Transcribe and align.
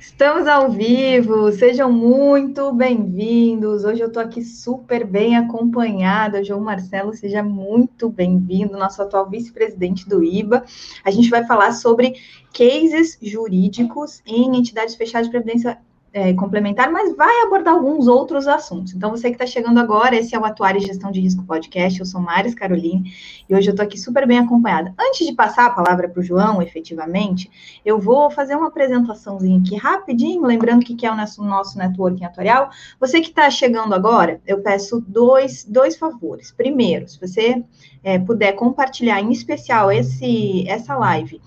Estamos 0.00 0.46
ao 0.46 0.70
vivo, 0.70 1.50
sejam 1.50 1.90
muito 1.92 2.72
bem-vindos. 2.72 3.84
Hoje 3.84 4.00
eu 4.00 4.06
estou 4.06 4.22
aqui 4.22 4.44
super 4.44 5.04
bem 5.04 5.36
acompanhada. 5.36 6.42
João 6.44 6.60
Marcelo, 6.60 7.12
seja 7.12 7.42
muito 7.42 8.08
bem-vindo, 8.08 8.78
nosso 8.78 9.02
atual 9.02 9.28
vice-presidente 9.28 10.08
do 10.08 10.22
IBA. 10.22 10.64
A 11.04 11.10
gente 11.10 11.28
vai 11.28 11.44
falar 11.44 11.72
sobre 11.72 12.14
cases 12.52 13.18
jurídicos 13.20 14.22
em 14.24 14.56
entidades 14.56 14.94
fechadas 14.94 15.26
de 15.26 15.32
previdência 15.32 15.78
é, 16.18 16.34
complementar, 16.34 16.90
mas 16.90 17.16
vai 17.16 17.42
abordar 17.42 17.74
alguns 17.74 18.08
outros 18.08 18.48
assuntos. 18.48 18.92
Então, 18.92 19.10
você 19.10 19.28
que 19.28 19.36
está 19.36 19.46
chegando 19.46 19.78
agora, 19.78 20.16
esse 20.16 20.34
é 20.34 20.38
o 20.38 20.44
Atuário 20.44 20.80
e 20.82 20.84
Gestão 20.84 21.12
de 21.12 21.20
Risco 21.20 21.44
Podcast, 21.44 22.00
eu 22.00 22.06
sou 22.06 22.20
Maris 22.20 22.56
Caroline, 22.56 23.12
e 23.48 23.54
hoje 23.54 23.68
eu 23.68 23.70
estou 23.70 23.86
aqui 23.86 23.96
super 23.96 24.26
bem 24.26 24.38
acompanhada. 24.38 24.92
Antes 24.98 25.24
de 25.24 25.32
passar 25.32 25.66
a 25.66 25.70
palavra 25.70 26.08
para 26.08 26.18
o 26.18 26.22
João, 26.22 26.60
efetivamente, 26.60 27.48
eu 27.84 28.00
vou 28.00 28.30
fazer 28.32 28.56
uma 28.56 28.66
apresentaçãozinha 28.66 29.60
aqui 29.60 29.76
rapidinho, 29.76 30.42
lembrando 30.42 30.84
que, 30.84 30.96
que 30.96 31.06
é 31.06 31.12
o 31.12 31.16
nosso, 31.16 31.44
nosso 31.44 31.78
networking 31.78 32.24
atuarial. 32.24 32.68
Você 32.98 33.20
que 33.20 33.28
está 33.28 33.48
chegando 33.48 33.94
agora, 33.94 34.40
eu 34.44 34.60
peço 34.60 35.00
dois, 35.06 35.64
dois 35.64 35.96
favores. 35.96 36.50
Primeiro, 36.50 37.06
se 37.06 37.20
você 37.20 37.62
é, 38.02 38.18
puder 38.18 38.52
compartilhar, 38.52 39.20
em 39.20 39.30
especial, 39.30 39.92
esse, 39.92 40.68
essa 40.68 40.96
live 40.96 41.40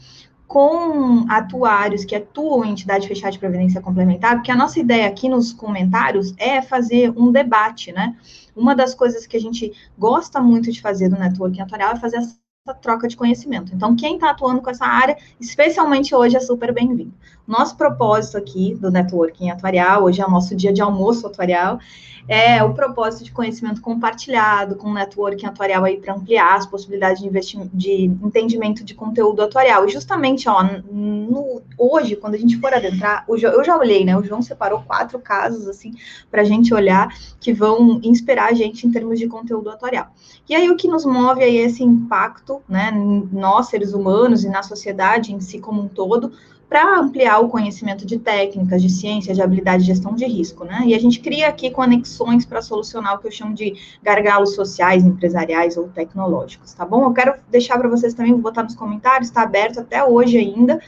com 0.51 1.25
atuários 1.29 2.03
que 2.03 2.13
atuam 2.13 2.65
em 2.65 2.71
entidade 2.71 3.07
fechada 3.07 3.31
de 3.31 3.39
previdência 3.39 3.79
complementar, 3.79 4.35
porque 4.35 4.51
a 4.51 4.55
nossa 4.55 4.81
ideia 4.81 5.07
aqui 5.07 5.29
nos 5.29 5.53
comentários 5.53 6.33
é 6.37 6.61
fazer 6.61 7.09
um 7.15 7.31
debate, 7.31 7.93
né? 7.93 8.17
Uma 8.53 8.75
das 8.75 8.93
coisas 8.93 9.25
que 9.25 9.37
a 9.37 9.39
gente 9.39 9.71
gosta 9.97 10.41
muito 10.41 10.69
de 10.69 10.81
fazer 10.81 11.07
no 11.07 11.17
networking 11.17 11.61
atuarial 11.61 11.93
é 11.93 11.95
fazer 11.95 12.17
essa 12.17 12.35
troca 12.81 13.07
de 13.07 13.15
conhecimento. 13.15 13.73
Então, 13.73 13.95
quem 13.95 14.15
está 14.15 14.31
atuando 14.31 14.61
com 14.61 14.69
essa 14.69 14.85
área, 14.85 15.15
especialmente 15.39 16.13
hoje, 16.13 16.35
é 16.35 16.41
super 16.41 16.73
bem-vindo. 16.73 17.13
Nosso 17.47 17.77
propósito 17.77 18.37
aqui 18.37 18.75
do 18.75 18.91
networking 18.91 19.51
atuarial, 19.51 20.03
hoje 20.03 20.21
é 20.21 20.25
o 20.25 20.29
nosso 20.29 20.53
dia 20.53 20.73
de 20.73 20.81
almoço 20.81 21.25
atuarial, 21.25 21.79
é 22.27 22.63
o 22.63 22.73
propósito 22.73 23.23
de 23.23 23.31
conhecimento 23.31 23.81
compartilhado, 23.81 24.75
com 24.75 24.93
networking 24.93 25.45
atuarial 25.45 25.83
aí 25.83 25.97
para 25.97 26.13
ampliar 26.13 26.55
as 26.55 26.65
possibilidades 26.65 27.21
de, 27.21 27.29
de 27.73 28.03
entendimento 28.03 28.83
de 28.83 28.93
conteúdo 28.93 29.41
atuarial. 29.41 29.85
E 29.85 29.89
justamente, 29.89 30.47
ó, 30.47 30.63
no, 30.91 31.61
hoje, 31.77 32.15
quando 32.15 32.35
a 32.35 32.37
gente 32.37 32.57
for 32.59 32.73
adentrar, 32.73 33.25
eu 33.27 33.63
já 33.63 33.77
olhei, 33.77 34.05
né? 34.05 34.17
O 34.17 34.23
João 34.23 34.41
separou 34.41 34.81
quatro 34.81 35.19
casos, 35.19 35.67
assim, 35.67 35.93
para 36.29 36.41
a 36.41 36.45
gente 36.45 36.73
olhar, 36.73 37.09
que 37.39 37.53
vão 37.53 37.99
inspirar 38.03 38.49
a 38.49 38.53
gente 38.53 38.85
em 38.85 38.91
termos 38.91 39.19
de 39.19 39.27
conteúdo 39.27 39.69
atuarial. 39.69 40.13
E 40.47 40.55
aí, 40.55 40.69
o 40.69 40.75
que 40.75 40.87
nos 40.87 41.05
move 41.05 41.43
aí 41.43 41.57
é 41.57 41.65
esse 41.65 41.83
impacto, 41.83 42.61
né, 42.67 42.91
nós, 43.31 43.67
seres 43.67 43.93
humanos, 43.93 44.43
e 44.43 44.49
na 44.49 44.63
sociedade 44.63 45.33
em 45.33 45.39
si 45.39 45.59
como 45.59 45.81
um 45.81 45.87
todo, 45.87 46.31
para 46.71 46.99
ampliar 46.99 47.41
o 47.41 47.49
conhecimento 47.49 48.05
de 48.05 48.17
técnicas, 48.17 48.81
de 48.81 48.89
ciência, 48.89 49.33
de 49.33 49.41
habilidade 49.41 49.83
de 49.83 49.87
gestão 49.87 50.15
de 50.15 50.23
risco, 50.23 50.63
né? 50.63 50.83
E 50.85 50.95
a 50.95 50.99
gente 50.99 51.19
cria 51.19 51.49
aqui 51.49 51.69
conexões 51.69 52.45
para 52.45 52.61
solucionar 52.61 53.15
o 53.15 53.19
que 53.19 53.27
eu 53.27 53.31
chamo 53.31 53.53
de 53.53 53.73
gargalos 54.01 54.55
sociais, 54.55 55.03
empresariais 55.03 55.75
ou 55.75 55.89
tecnológicos, 55.89 56.73
tá 56.73 56.85
bom? 56.85 57.03
Eu 57.03 57.11
quero 57.11 57.33
deixar 57.49 57.77
para 57.77 57.89
vocês 57.89 58.13
também, 58.13 58.31
vou 58.31 58.41
botar 58.41 58.63
nos 58.63 58.73
comentários, 58.73 59.27
está 59.27 59.41
aberto 59.41 59.81
até 59.81 60.01
hoje 60.01 60.37
ainda 60.37 60.79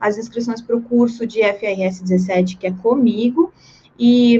as 0.00 0.16
inscrições 0.16 0.62
para 0.62 0.76
o 0.76 0.80
curso 0.80 1.26
de 1.26 1.40
FRS 1.42 2.00
17, 2.00 2.56
que 2.56 2.68
é 2.68 2.70
comigo, 2.70 3.52
e 3.98 4.38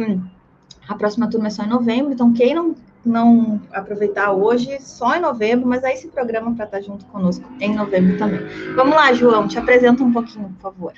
a 0.87 0.95
próxima 0.95 1.29
turma 1.29 1.49
é 1.49 1.51
só 1.51 1.65
em 1.65 1.69
novembro, 1.69 2.13
então 2.13 2.33
quem 2.33 2.55
não 2.55 2.77
não 3.05 3.61
aproveitar 3.73 4.33
hoje, 4.33 4.81
só 4.81 5.17
em 5.17 5.21
novembro, 5.21 5.67
mas 5.67 5.83
aí 5.85 5.97
se 5.97 6.09
programa 6.09 6.55
para 6.55 6.65
estar 6.65 6.79
tá 6.79 6.83
junto 6.83 7.05
conosco 7.07 7.45
em 7.61 7.75
novembro 7.75 8.17
também. 8.19 8.41
Vamos 8.75 8.95
lá, 8.95 9.13
João, 9.13 9.49
te 9.49 9.59
apresenta 9.59 10.03
um 10.03 10.13
pouquinho, 10.13 10.49
por 10.51 10.63
favor. 10.63 10.93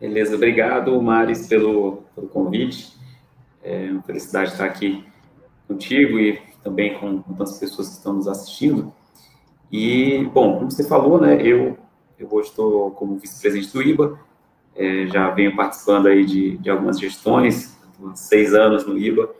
Beleza, 0.00 0.34
obrigado, 0.34 1.00
Maris, 1.00 1.46
pelo, 1.46 2.02
pelo 2.14 2.28
convite. 2.28 2.94
É 3.62 3.90
uma 3.90 4.02
felicidade 4.02 4.52
estar 4.52 4.66
aqui 4.66 5.04
contigo 5.66 6.18
e 6.18 6.40
também 6.62 6.98
com, 6.98 7.22
tantas 7.22 7.58
pessoas 7.58 7.88
que 7.88 7.94
estão 7.94 8.12
nos 8.12 8.28
assistindo. 8.28 8.92
E, 9.70 10.24
bom, 10.32 10.58
como 10.58 10.70
você 10.70 10.84
falou, 10.84 11.20
né, 11.20 11.40
eu, 11.40 11.78
eu 12.18 12.28
hoje 12.30 12.50
estou 12.50 12.90
como 12.92 13.18
vice-presidente 13.18 13.72
do 13.72 13.82
IBA, 13.82 14.18
é, 14.74 15.06
já 15.06 15.30
venho 15.30 15.56
participando 15.56 16.06
aí 16.06 16.24
de, 16.24 16.58
de 16.58 16.68
algumas 16.68 17.00
gestões, 17.00 17.76
seis 18.14 18.52
anos 18.52 18.86
no 18.86 18.98
IBA, 18.98 19.30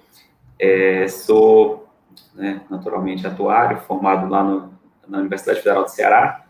é, 0.59 1.07
sou, 1.09 1.89
né, 2.35 2.61
naturalmente, 2.71 3.27
atuário, 3.27 3.81
formado 3.81 4.29
lá 4.29 4.43
no, 4.43 4.71
na 5.09 5.19
Universidade 5.19 5.61
Federal 5.61 5.85
do 5.85 5.91
Ceará, 5.91 6.45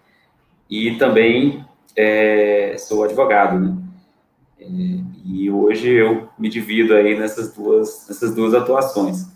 e 0.69 0.97
também 0.97 1.65
é, 1.97 2.77
sou 2.79 3.05
advogado, 3.05 3.59
né? 3.59 3.77
É, 4.61 4.67
e 5.25 5.51
hoje 5.51 5.91
eu 5.91 6.29
me 6.39 6.49
divido 6.49 6.95
aí 6.95 7.19
nessas 7.19 7.55
duas, 7.55 8.07
nessas 8.09 8.35
duas 8.35 8.55
atuações. 8.55 9.27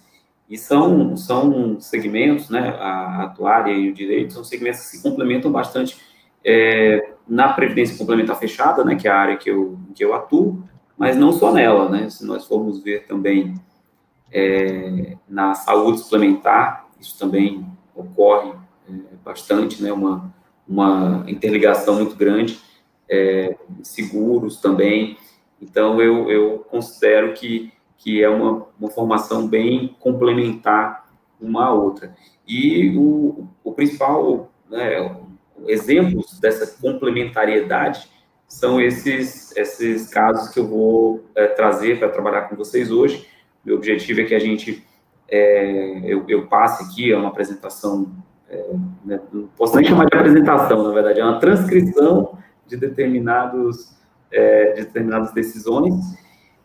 E 0.49 0.59
são, 0.59 1.17
são 1.17 1.81
segmentos, 1.81 2.51
né, 2.51 2.71
a 2.81 3.23
atuária 3.25 3.73
e 3.73 3.89
o 3.89 3.95
direito, 3.95 4.33
são 4.33 4.43
segmentos 4.43 4.81
que 4.81 4.97
se 4.97 5.03
complementam 5.03 5.53
bastante 5.53 5.97
é, 6.45 7.13
na 7.29 7.53
previdência 7.53 7.97
complementar 7.97 8.37
fechada, 8.37 8.85
né, 8.85 8.97
que 8.97 9.07
é 9.07 9.11
a 9.11 9.17
área 9.17 9.37
que 9.37 9.49
eu, 9.49 9.79
que 9.95 10.05
eu 10.05 10.13
atuo, 10.13 10.65
mas 10.99 11.17
não 11.17 11.33
só 11.33 11.53
nela, 11.53 11.89
né, 11.89 12.11
se 12.11 12.27
nós 12.27 12.47
formos 12.47 12.83
ver 12.83 13.07
também 13.07 13.55
é, 14.33 15.17
na 15.29 15.55
saúde 15.55 16.01
suplementar, 16.01 16.87
isso 17.01 17.19
também 17.19 17.67
ocorre 17.95 18.53
é, 18.89 18.93
bastante, 19.25 19.83
né, 19.83 19.93
uma, 19.93 20.33
uma 20.67 21.25
interligação 21.27 21.97
muito 21.97 22.17
grande, 22.17 22.61
é, 23.09 23.57
seguros 23.83 24.61
também, 24.61 25.17
então 25.61 26.01
eu, 26.01 26.31
eu 26.31 26.59
considero 26.71 27.35
que, 27.35 27.73
que 27.99 28.23
é 28.23 28.29
uma, 28.29 28.67
uma 28.79 28.91
formação 28.91 29.47
bem 29.47 29.95
complementar 30.01 31.11
uma 31.41 31.67
à 31.67 31.73
outra. 31.73 32.15
E 32.47 32.97
o, 32.97 33.49
o 33.63 33.73
principal, 33.73 34.51
né, 34.69 35.17
exemplos 35.67 36.39
dessa 36.41 36.67
complementariedade 36.81 38.09
são 38.49 38.81
esses, 38.81 39.57
esses 39.57 40.09
casos 40.09 40.53
que 40.53 40.59
eu 40.59 40.67
vou 40.67 41.25
é, 41.35 41.47
trazer 41.47 41.99
para 41.99 42.09
trabalhar 42.09 42.43
com 42.43 42.57
vocês 42.57 42.91
hoje, 42.91 43.27
meu 43.65 43.77
objetivo 43.77 44.21
é 44.21 44.25
que 44.25 44.35
a 44.35 44.39
gente, 44.39 44.87
é, 45.29 46.01
eu, 46.05 46.25
eu, 46.29 46.47
passe 46.47 46.85
aqui, 46.85 47.13
é 47.13 47.17
uma 47.17 47.29
apresentação, 47.29 48.11
é, 48.49 48.73
né, 49.05 49.21
não 49.33 49.49
posso 49.49 49.77
nem 49.77 49.85
chamar 49.85 50.07
de 50.07 50.17
apresentação, 50.17 50.83
na 50.83 50.93
verdade, 50.93 51.21
é 51.21 51.25
uma 51.25 51.39
transcrição 51.39 52.39
de 52.67 52.77
determinados, 52.77 53.97
é, 54.33 54.73
de 54.73 54.85
determinadas 54.85 55.33
decisões 55.33 55.95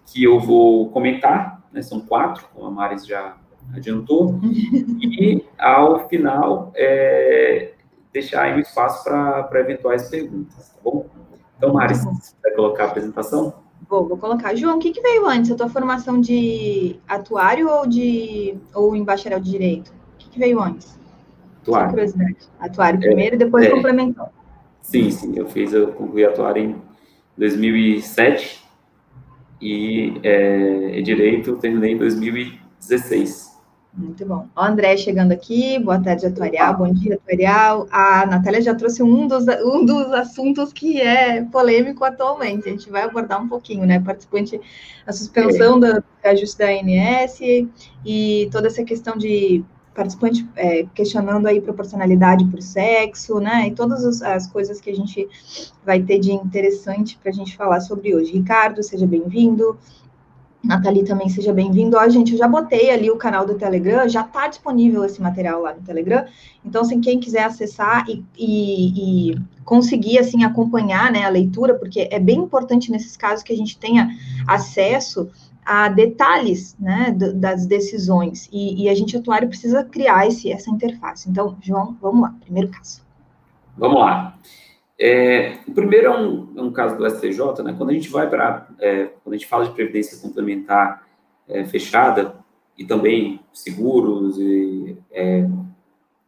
que 0.06 0.24
eu 0.24 0.40
vou 0.40 0.90
comentar, 0.90 1.64
né, 1.72 1.82
são 1.82 2.00
quatro, 2.00 2.48
como 2.54 2.68
a 2.68 2.72
Maris 2.72 3.06
já 3.06 3.38
adiantou, 3.74 4.40
e 5.02 5.44
ao 5.58 6.08
final 6.08 6.72
é, 6.76 7.74
deixar 8.14 8.44
aí 8.44 8.56
um 8.56 8.60
espaço 8.60 9.04
para 9.04 9.60
eventuais 9.60 10.10
perguntas, 10.10 10.70
tá 10.70 10.80
bom? 10.84 11.06
Então, 11.58 11.74
Maris, 11.74 12.04
você 12.04 12.34
vai 12.42 12.52
colocar 12.52 12.86
a 12.86 12.88
apresentação? 12.88 13.65
Vou, 13.88 14.08
vou 14.08 14.18
colocar. 14.18 14.56
João, 14.56 14.78
o 14.78 14.80
que, 14.80 14.92
que 14.92 15.02
veio 15.02 15.28
antes? 15.28 15.52
A 15.52 15.56
tua 15.56 15.70
formação 15.70 16.20
de 16.20 16.96
atuário 17.08 17.70
ou 17.70 17.88
de 17.88 18.58
ou 18.74 18.96
em 18.96 19.04
bacharel 19.04 19.40
de 19.40 19.52
direito? 19.52 19.90
O 19.90 20.18
que, 20.18 20.30
que 20.30 20.40
veio 20.40 20.60
antes? 20.60 20.98
Atuário. 21.62 21.90
curiosidade. 21.90 22.38
Atuário 22.60 22.98
é, 22.98 23.08
primeiro 23.08 23.36
e 23.36 23.38
depois 23.38 23.66
é, 23.66 23.70
complementou. 23.70 24.28
Sim, 24.82 25.10
sim. 25.12 25.34
Eu 25.36 25.48
fiz, 25.48 25.74
eu 25.74 25.88
concluí 25.94 26.26
atuário 26.26 26.64
em 26.64 26.82
2007 27.38 28.64
e 29.62 30.20
é, 30.24 31.02
direito 31.02 31.52
eu 31.52 31.58
terminei 31.58 31.94
em 31.94 31.98
2016. 31.98 33.45
Muito 33.98 34.26
bom. 34.26 34.46
O 34.54 34.60
André 34.60 34.98
chegando 34.98 35.32
aqui, 35.32 35.80
boa 35.80 35.98
tarde, 36.02 36.26
Atuarial, 36.26 36.78
bom 36.78 36.92
dia, 36.92 37.16
Atuarial. 37.16 37.88
A 37.90 38.26
Natália 38.26 38.62
já 38.62 38.76
trouxe 38.76 39.02
um 39.02 39.26
dos, 39.26 39.46
um 39.64 39.86
dos 39.86 40.12
assuntos 40.12 40.74
que 40.74 41.00
é 41.00 41.44
polêmico 41.44 42.04
atualmente, 42.04 42.68
a 42.68 42.72
gente 42.72 42.90
vai 42.90 43.04
abordar 43.04 43.42
um 43.42 43.48
pouquinho, 43.48 43.86
né? 43.86 44.02
Participante, 44.02 44.60
a 45.08 45.14
suspensão 45.14 45.78
é. 45.78 45.94
do 45.94 46.04
ajuste 46.26 46.58
da 46.58 46.66
ANS 46.68 47.40
e 48.06 48.50
toda 48.52 48.68
essa 48.68 48.84
questão 48.84 49.16
de 49.16 49.64
participante 49.96 50.46
é, 50.58 50.86
questionando 50.94 51.48
aí 51.48 51.62
proporcionalidade 51.62 52.44
por 52.46 52.62
sexo, 52.62 53.40
né? 53.40 53.70
E 53.70 53.72
todas 53.72 54.22
as 54.22 54.46
coisas 54.46 54.82
que 54.82 54.90
a 54.90 54.96
gente 54.96 55.26
vai 55.86 56.02
ter 56.02 56.20
de 56.20 56.34
interessante 56.34 57.18
para 57.18 57.32
a 57.32 57.34
gente 57.34 57.56
falar 57.56 57.80
sobre 57.80 58.14
hoje. 58.14 58.34
Ricardo, 58.34 58.84
seja 58.84 59.08
bem-vindo. 59.08 59.80
Nathalie 60.66 61.04
também 61.04 61.30
seja 61.30 61.54
bem-vindo. 61.54 61.96
Ó, 61.96 62.10
gente, 62.10 62.34
eu 62.34 62.38
já 62.38 62.48
botei 62.48 62.90
ali 62.90 63.12
o 63.12 63.18
canal 63.18 63.46
do 63.46 63.56
Telegram, 63.56 64.10
já 64.10 64.22
está 64.22 64.48
disponível 64.48 65.06
esse 65.06 65.22
material 65.22 65.62
lá 65.62 65.74
no 65.74 65.82
Telegram. 65.82 66.26
Então, 66.64 66.82
assim, 66.82 67.00
quem 67.00 67.20
quiser 67.20 67.44
acessar 67.44 68.06
e, 68.10 68.24
e, 68.38 69.32
e, 69.32 69.40
conseguir, 69.64 70.18
assim, 70.18 70.44
acompanhar, 70.44 71.12
né, 71.12 71.24
a 71.24 71.30
leitura, 71.30 71.76
porque 71.76 72.10
é 72.12 72.20
bem 72.20 72.40
importante 72.40 72.92
nesses 72.92 73.16
casos 73.16 73.44
que 73.44 73.54
a 73.54 73.58
gente 73.58 73.78
tenha 73.78 74.10
acesso 74.48 75.30
a 75.64 75.88
detalhes, 75.88 76.76
né, 76.80 77.16
das 77.36 77.66
decisões. 77.66 78.50
E, 78.52 78.84
e 78.84 78.90
a 78.90 78.96
gente, 78.96 79.16
atuário, 79.16 79.48
precisa 79.48 79.84
criar 79.84 80.28
esse, 80.28 80.52
essa 80.52 80.70
interface. 80.70 81.30
Então, 81.30 81.56
João, 81.62 81.96
vamos 82.02 82.24
lá, 82.24 82.36
primeiro 82.42 82.70
caso. 82.70 83.02
Vamos 83.78 84.00
lá. 84.00 84.38
É, 84.98 85.58
o 85.68 85.74
primeiro 85.74 86.08
é 86.08 86.18
um, 86.18 86.54
é 86.56 86.62
um, 86.62 86.72
caso 86.72 86.98
do 86.98 87.10
STJ, 87.10 87.64
né? 87.64 87.76
Quando 87.78 87.90
a 87.90 87.94
gente 87.94 88.10
vai 88.10 88.30
para, 88.30 88.68
é, 88.80 89.06
quando 89.24 89.34
a 89.34 89.38
gente 89.38 89.48
fala 89.48 89.66
de 89.66 89.72
previdência 89.72 90.22
complementar 90.22 91.06
é, 91.48 91.66
fechada 91.66 92.36
e 92.78 92.86
também 92.86 93.42
seguros 93.54 94.38
e 94.40 94.98
é, 95.12 95.48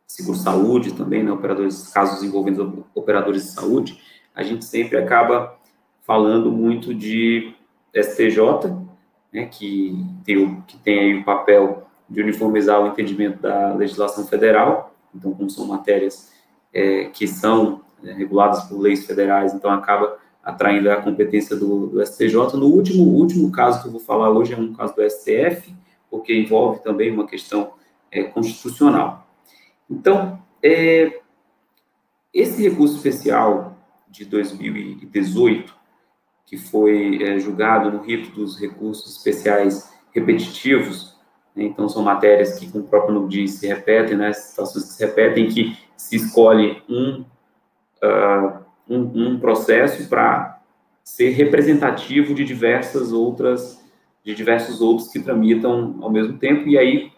seguro 0.05 0.37
saúde 0.37 0.93
também, 0.93 1.23
né? 1.23 1.31
Operadores, 1.31 1.87
casos 1.89 2.23
envolvendo 2.23 2.85
operadores 2.93 3.45
de 3.45 3.51
saúde, 3.51 4.01
a 4.35 4.43
gente 4.43 4.65
sempre 4.65 4.97
acaba 4.97 5.57
falando 6.05 6.51
muito 6.51 6.93
de 6.93 7.53
STJ, 7.95 8.37
né? 9.31 9.45
Que 9.45 10.05
tem 10.25 10.37
o 10.37 10.61
que 10.63 10.77
tem 10.77 10.99
aí 10.99 11.13
o 11.15 11.23
papel 11.23 11.87
de 12.09 12.21
uniformizar 12.21 12.81
o 12.81 12.87
entendimento 12.87 13.41
da 13.41 13.73
legislação 13.73 14.27
federal. 14.27 14.93
Então, 15.15 15.33
como 15.33 15.49
são 15.49 15.65
matérias 15.65 16.33
é, 16.73 17.05
que 17.05 17.27
são 17.27 17.81
né, 18.07 18.13
reguladas 18.13 18.63
por 18.63 18.79
leis 18.79 19.05
federais, 19.05 19.53
então 19.53 19.69
acaba 19.69 20.17
atraindo 20.41 20.89
a 20.89 21.01
competência 21.01 21.57
do, 21.57 21.87
do, 21.87 22.05
STJ. 22.05 22.55
No 22.55 22.67
último, 22.67 23.03
último 23.03 23.51
caso 23.51 23.81
que 23.81 23.87
eu 23.89 23.91
vou 23.91 23.99
falar 23.99 24.29
hoje 24.29 24.53
é 24.53 24.57
um 24.57 24.73
caso 24.73 24.95
do 24.95 25.03
STF, 25.03 25.75
porque 26.09 26.33
envolve 26.33 26.81
também 26.81 27.11
uma 27.11 27.27
questão 27.27 27.73
é, 28.09 28.23
constitucional. 28.23 29.27
Então, 29.89 30.41
é, 30.63 31.19
esse 32.33 32.63
recurso 32.63 32.95
especial 32.95 33.77
de 34.07 34.23
2018, 34.23 35.75
que 36.45 36.55
foi 36.55 37.21
é, 37.21 37.37
julgado 37.39 37.91
no 37.91 38.01
rito 38.01 38.31
dos 38.31 38.57
recursos 38.57 39.17
especiais 39.17 39.93
repetitivos, 40.13 41.17
né, 41.53 41.65
então 41.65 41.89
são 41.89 42.03
matérias 42.03 42.57
que, 42.57 42.71
como 42.71 42.85
o 42.85 42.87
próprio 42.87 43.15
nome 43.15 43.27
diz, 43.27 43.51
se 43.51 43.67
repetem, 43.67 44.15
né, 44.15 44.31
situações 44.31 44.85
que 44.85 44.93
se 44.93 45.05
repetem, 45.05 45.49
que 45.49 45.77
se 45.97 46.15
escolhe 46.15 46.81
um 46.87 47.25
uh, 48.03 48.63
um, 48.89 49.33
um 49.33 49.39
processo 49.39 50.07
para 50.09 50.59
ser 51.03 51.29
representativo 51.29 52.33
de 52.33 52.43
diversas 52.43 53.13
outras, 53.13 53.81
de 54.23 54.35
diversos 54.35 54.81
outros 54.81 55.07
que 55.07 55.19
tramitam 55.19 55.97
ao 56.01 56.11
mesmo 56.11 56.37
tempo, 56.37 56.67
e 56.67 56.77
aí, 56.77 57.11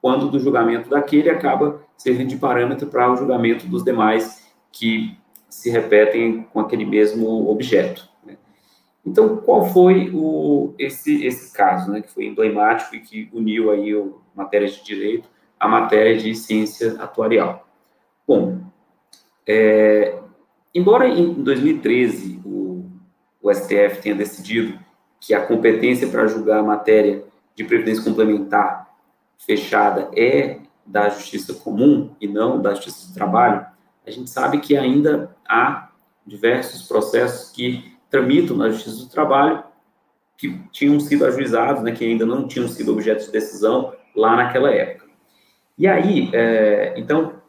quando 0.00 0.30
do 0.30 0.38
julgamento 0.38 0.88
daquele, 0.88 1.28
acaba 1.28 1.82
servindo 1.96 2.28
de 2.28 2.36
parâmetro 2.36 2.88
para 2.88 3.12
o 3.12 3.16
julgamento 3.16 3.66
dos 3.66 3.84
demais 3.84 4.48
que 4.70 5.16
se 5.48 5.70
repetem 5.70 6.42
com 6.52 6.60
aquele 6.60 6.84
mesmo 6.84 7.48
objeto. 7.50 8.08
Né? 8.24 8.36
Então, 9.04 9.36
qual 9.38 9.66
foi 9.66 10.10
o, 10.14 10.74
esse, 10.78 11.24
esse 11.24 11.52
caso, 11.52 11.90
né, 11.90 12.00
que 12.00 12.10
foi 12.10 12.26
emblemático 12.26 12.94
e 12.96 13.00
que 13.00 13.28
uniu 13.32 13.70
aí 13.70 13.94
o 13.94 14.20
matéria 14.34 14.68
de 14.68 14.82
direito 14.84 15.28
à 15.58 15.68
matéria 15.68 16.16
de 16.16 16.34
ciência 16.34 16.96
atuarial? 17.00 17.68
Bom, 18.26 18.60
é, 19.46 20.21
Embora 20.74 21.08
em 21.08 21.34
2013 21.34 22.40
o, 22.44 22.84
o 23.40 23.52
STF 23.52 24.00
tenha 24.00 24.14
decidido 24.14 24.78
que 25.20 25.34
a 25.34 25.44
competência 25.46 26.08
para 26.08 26.26
julgar 26.26 26.60
a 26.60 26.62
matéria 26.62 27.24
de 27.54 27.64
previdência 27.64 28.02
complementar 28.02 28.90
fechada 29.38 30.10
é 30.16 30.60
da 30.84 31.08
justiça 31.08 31.54
comum 31.54 32.14
e 32.20 32.26
não 32.26 32.60
da 32.60 32.74
justiça 32.74 33.08
do 33.08 33.14
trabalho, 33.14 33.66
a 34.06 34.10
gente 34.10 34.30
sabe 34.30 34.58
que 34.58 34.76
ainda 34.76 35.36
há 35.48 35.90
diversos 36.26 36.88
processos 36.88 37.50
que 37.50 37.96
tramitam 38.10 38.56
na 38.56 38.70
justiça 38.70 38.98
do 38.98 39.08
trabalho 39.08 39.62
que 40.36 40.58
tinham 40.72 40.98
sido 40.98 41.24
ajuizados, 41.24 41.82
né, 41.82 41.92
que 41.92 42.04
ainda 42.04 42.26
não 42.26 42.48
tinham 42.48 42.66
sido 42.66 42.92
objeto 42.92 43.26
de 43.26 43.30
decisão 43.30 43.94
lá 44.14 44.36
naquela 44.36 44.70
época. 44.70 45.06
E 45.78 45.86
aí, 45.86 46.30
é, 46.32 46.94
então, 46.96 47.41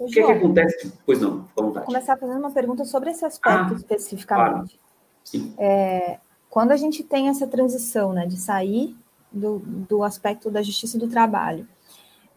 o 0.00 0.06
que, 0.06 0.18
é 0.18 0.24
que 0.24 0.32
acontece? 0.32 0.92
Pois 1.04 1.20
não, 1.20 1.44
vontade. 1.54 1.74
Vou 1.74 1.82
começar 1.84 2.16
fazendo 2.16 2.38
uma 2.38 2.50
pergunta 2.50 2.86
sobre 2.86 3.10
esse 3.10 3.22
aspecto 3.24 3.74
ah, 3.74 3.76
especificamente. 3.76 4.78
Claro. 4.78 4.80
Sim. 5.22 5.54
É, 5.58 6.18
quando 6.48 6.72
a 6.72 6.76
gente 6.76 7.04
tem 7.04 7.28
essa 7.28 7.46
transição 7.46 8.14
né, 8.14 8.26
de 8.26 8.38
sair 8.38 8.96
do, 9.30 9.58
do 9.58 10.02
aspecto 10.02 10.50
da 10.50 10.62
justiça 10.62 10.98
do 10.98 11.06
trabalho, 11.06 11.68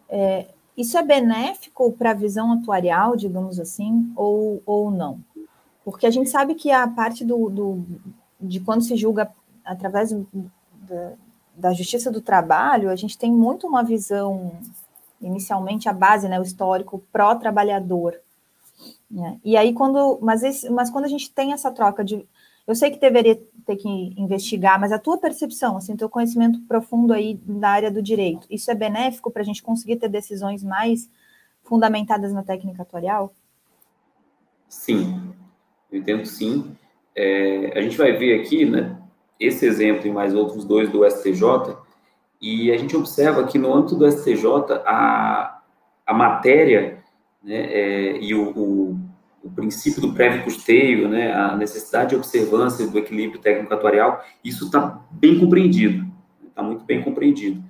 é, 0.09 0.47
isso 0.75 0.97
é 0.97 1.03
benéfico 1.03 1.91
para 1.93 2.11
a 2.11 2.13
visão 2.13 2.51
atuarial, 2.51 3.15
digamos 3.15 3.57
assim, 3.57 4.11
ou, 4.13 4.61
ou 4.65 4.91
não? 4.91 5.23
Porque 5.85 6.05
a 6.05 6.11
gente 6.11 6.29
sabe 6.29 6.55
que 6.55 6.69
a 6.69 6.85
parte 6.85 7.23
do, 7.23 7.49
do 7.49 7.85
de 8.41 8.59
quando 8.59 8.83
se 8.83 8.97
julga 8.97 9.31
através 9.63 10.11
da, 10.11 11.13
da 11.55 11.73
justiça 11.73 12.11
do 12.11 12.19
trabalho, 12.19 12.89
a 12.89 12.95
gente 12.95 13.17
tem 13.17 13.31
muito 13.31 13.67
uma 13.67 13.83
visão 13.83 14.51
inicialmente 15.25 15.89
a 15.89 15.93
base, 15.93 16.27
né, 16.27 16.39
o 16.39 16.43
histórico 16.43 17.03
pró-trabalhador. 17.11 18.19
Né? 19.09 19.39
E 19.43 19.55
aí, 19.55 19.73
quando. 19.73 20.19
Mas, 20.21 20.43
esse, 20.43 20.69
mas 20.69 20.89
quando 20.89 21.05
a 21.05 21.09
gente 21.09 21.31
tem 21.31 21.53
essa 21.53 21.71
troca 21.71 22.03
de. 22.03 22.25
Eu 22.65 22.75
sei 22.75 22.91
que 22.91 22.99
deveria 22.99 23.39
ter 23.65 23.75
que 23.75 23.89
investigar, 24.17 24.79
mas 24.79 24.91
a 24.91 24.99
tua 24.99 25.17
percepção, 25.17 25.75
assim, 25.75 25.97
teu 25.97 26.09
conhecimento 26.09 26.59
profundo 26.61 27.13
aí 27.13 27.35
da 27.45 27.69
área 27.69 27.91
do 27.91 28.01
direito, 28.01 28.47
isso 28.49 28.71
é 28.71 28.75
benéfico 28.75 29.29
para 29.29 29.41
a 29.41 29.45
gente 29.45 29.61
conseguir 29.61 29.97
ter 29.97 30.07
decisões 30.07 30.63
mais 30.63 31.09
fundamentadas 31.63 32.31
na 32.33 32.41
técnica 32.41 32.83
atuarial? 32.83 33.33
Sim, 34.67 35.33
eu 35.91 35.99
entendo 35.99 36.25
sim. 36.25 36.75
É, 37.15 37.77
a 37.77 37.81
gente 37.81 37.97
vai 37.97 38.13
ver 38.13 38.41
aqui, 38.41 38.65
né, 38.65 38.97
esse 39.39 39.65
exemplo 39.65 40.07
e 40.07 40.11
mais 40.11 40.33
outros 40.33 40.65
dois 40.65 40.89
do 40.89 41.05
STJ, 41.09 41.77
e 42.43 42.73
a 42.73 42.77
gente 42.77 42.93
observa 42.97 43.45
que 43.45 43.57
no 43.57 43.73
âmbito 43.73 43.95
do 43.95 44.05
STJ, 44.11 44.45
a, 44.85 45.61
a 46.05 46.13
matéria 46.13 47.01
né, 47.41 47.55
é, 47.55 48.17
e 48.17 48.35
o, 48.35 48.49
o, 48.49 48.99
o, 49.41 49.49
princípio 49.49 50.01
do 50.01 50.11
prévio 50.11 50.43
custeio, 50.43 51.07
né, 51.07 51.31
a 51.31 51.55
necessidade 51.55 52.09
de 52.09 52.17
observância 52.17 52.85
do 52.85 52.99
equilíbrio 52.99 53.39
técnico-atuarial, 53.39 54.21
isso 54.43 54.65
está 54.65 55.01
bem 55.09 55.39
compreendido, 55.39 56.05
está 56.45 56.61
muito 56.61 56.83
bem 56.83 57.01
compreendido. 57.01 57.63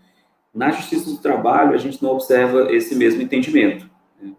Na 0.52 0.72
Justiça 0.72 1.12
do 1.12 1.18
Trabalho, 1.18 1.76
a 1.76 1.78
gente 1.78 2.02
não 2.02 2.10
observa 2.10 2.74
esse 2.74 2.96
mesmo 2.96 3.22
entendimento. 3.22 3.88
Né? 4.20 4.34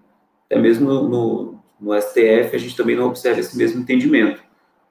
Até 0.47 0.61
mesmo 0.61 0.89
no, 0.89 1.09
no, 1.09 1.61
no 1.79 2.03
STF, 2.03 2.57
a 2.57 2.59
gente 2.59 2.77
também 2.77 2.97
não 2.97 3.07
observa 3.07 3.39
esse 3.39 3.57
mesmo 3.57 3.81
entendimento. 3.83 4.43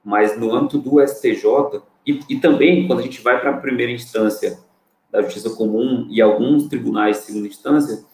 Mas 0.02 0.38
no 0.38 0.54
âmbito 0.54 0.78
do 0.78 1.06
STJ, 1.06 1.82
e, 2.06 2.20
e 2.30 2.40
também 2.40 2.86
quando 2.86 3.00
a 3.00 3.02
gente 3.02 3.20
vai 3.20 3.38
para 3.38 3.50
a 3.50 3.58
primeira 3.58 3.92
instância 3.92 4.64
da 5.14 5.22
justiça 5.22 5.50
comum 5.50 6.08
e 6.10 6.20
alguns 6.20 6.66
tribunais 6.66 7.18
de 7.18 7.22
segunda 7.26 7.46
instância, 7.46 8.04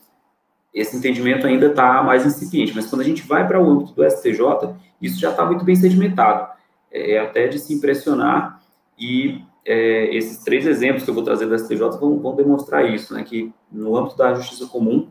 esse 0.73 0.95
entendimento 0.95 1.47
ainda 1.47 1.69
está 1.69 2.03
mais 2.03 2.27
incipiente. 2.27 2.75
Mas 2.77 2.87
quando 2.87 3.01
a 3.01 3.05
gente 3.05 3.23
vai 3.23 3.49
para 3.49 3.59
o 3.59 3.69
âmbito 3.69 3.95
do 3.95 4.05
STJ, 4.05 4.77
isso 5.01 5.19
já 5.19 5.31
está 5.31 5.47
muito 5.47 5.65
bem 5.65 5.75
sedimentado. 5.75 6.53
É, 6.93 7.13
é 7.13 7.19
até 7.21 7.49
de 7.49 7.59
se 7.59 7.73
impressionar 7.73 8.63
e 8.99 9.43
é, 9.65 10.15
esses 10.15 10.45
três 10.45 10.67
exemplos 10.67 11.03
que 11.03 11.09
eu 11.09 11.15
vou 11.15 11.25
trazer 11.25 11.47
do 11.47 11.59
STJ 11.59 11.79
vão, 11.99 12.19
vão 12.19 12.37
demonstrar 12.37 12.85
isso, 12.85 13.15
né? 13.15 13.25
Que 13.25 13.51
no 13.73 13.97
âmbito 13.97 14.19
da 14.19 14.35
justiça 14.35 14.67
comum, 14.67 15.09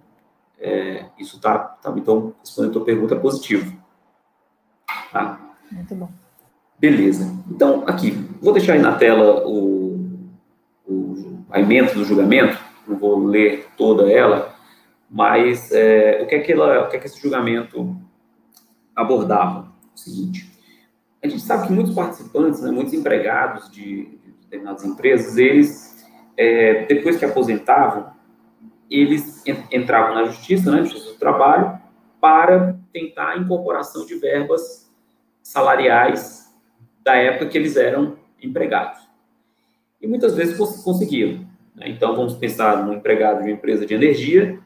é, 0.60 1.06
isso 1.18 1.38
está, 1.38 1.58
tá, 1.58 1.92
então, 1.98 2.36
respondendo 2.40 2.70
a 2.70 2.74
tua 2.74 2.86
pergunta, 2.86 3.16
positivo. 3.16 3.76
Tá? 5.12 5.40
Muito 5.72 5.96
bom. 5.96 6.10
Beleza. 6.78 7.36
Então, 7.50 7.84
aqui, 7.88 8.12
vou 8.40 8.54
deixar 8.54 8.74
aí 8.74 8.80
na 8.80 8.96
tela 8.96 9.44
o 9.48 9.89
a 11.50 11.60
emenda 11.60 11.94
do 11.94 12.06
julgamento, 12.06 12.58
não 12.88 12.98
vou 12.98 13.26
ler 13.26 13.68
toda 13.76 14.12
ela, 14.12 14.56
mas 15.10 15.72
é, 15.72 16.22
o, 16.22 16.28
que 16.28 16.36
é 16.36 16.40
que 16.40 16.52
ela, 16.52 16.86
o 16.86 16.90
que 16.90 16.98
é 16.98 17.00
que 17.00 17.08
esse 17.08 17.20
julgamento 17.20 17.96
abordava? 18.96 19.72
O 19.96 19.98
seguinte, 20.00 20.50
a 21.24 21.28
gente 21.28 21.42
sabe 21.42 21.68
que 21.68 21.74
muitos 21.74 21.96
participantes, 21.96 22.62
né, 22.62 22.72
muitos 22.72 22.94
empregados 22.94 23.72
de, 23.72 24.06
de 24.06 24.32
determinadas 24.44 24.86
empresas, 24.86 25.38
eles, 25.38 26.06
é, 26.38 26.86
depois 26.86 27.18
que 27.18 27.26
aposentavam, 27.26 28.12
eles 28.90 29.44
entravam 29.72 30.16
na 30.16 30.26
justiça, 30.26 30.72
né, 30.72 30.84
justiça 30.84 31.14
do 31.14 31.20
trabalho, 31.20 31.80
para 32.22 32.78
tentar 32.94 33.30
a 33.30 33.38
incorporação 33.38 34.06
de 34.06 34.16
verbas 34.16 34.92
salariais 35.42 36.48
da 37.04 37.16
época 37.16 37.48
que 37.48 37.58
eles 37.58 37.76
eram 37.76 38.18
empregados 38.42 39.09
e 40.02 40.08
muitas 40.08 40.36
vezes 40.36 40.58
conseguiram. 40.58 41.46
Né? 41.76 41.90
Então, 41.90 42.16
vamos 42.16 42.36
pensar 42.36 42.86
num 42.86 42.94
empregado 42.94 43.38
de 43.38 43.44
uma 43.44 43.52
empresa 43.52 43.86
de 43.86 43.94
energia, 43.94 44.60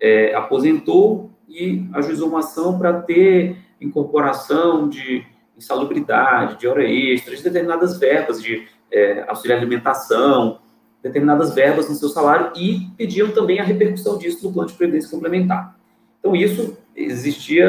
é, 0.00 0.34
aposentou 0.34 1.30
e 1.48 1.88
ajuizou 1.94 2.28
uma 2.28 2.40
ação 2.40 2.78
para 2.78 3.00
ter 3.02 3.56
incorporação 3.80 4.88
de 4.88 5.24
insalubridade, 5.56 6.58
de 6.58 6.68
hora 6.68 6.84
extra, 6.84 7.34
de 7.34 7.42
determinadas 7.42 7.98
verbas 7.98 8.42
de 8.42 8.66
é, 8.92 9.24
auxílio 9.28 9.56
alimentação, 9.56 10.60
determinadas 11.02 11.54
verbas 11.54 11.88
no 11.88 11.94
seu 11.94 12.08
salário 12.08 12.52
e 12.56 12.88
pediam 12.96 13.30
também 13.30 13.60
a 13.60 13.64
repercussão 13.64 14.18
disso 14.18 14.46
no 14.46 14.52
plano 14.52 14.68
de 14.68 14.74
previdência 14.74 15.10
complementar. 15.10 15.76
Então, 16.18 16.34
isso 16.34 16.76
existia 16.94 17.68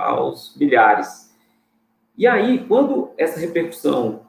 aos 0.00 0.56
milhares. 0.56 1.32
E 2.16 2.26
aí, 2.26 2.64
quando 2.66 3.10
essa 3.16 3.38
repercussão 3.38 4.23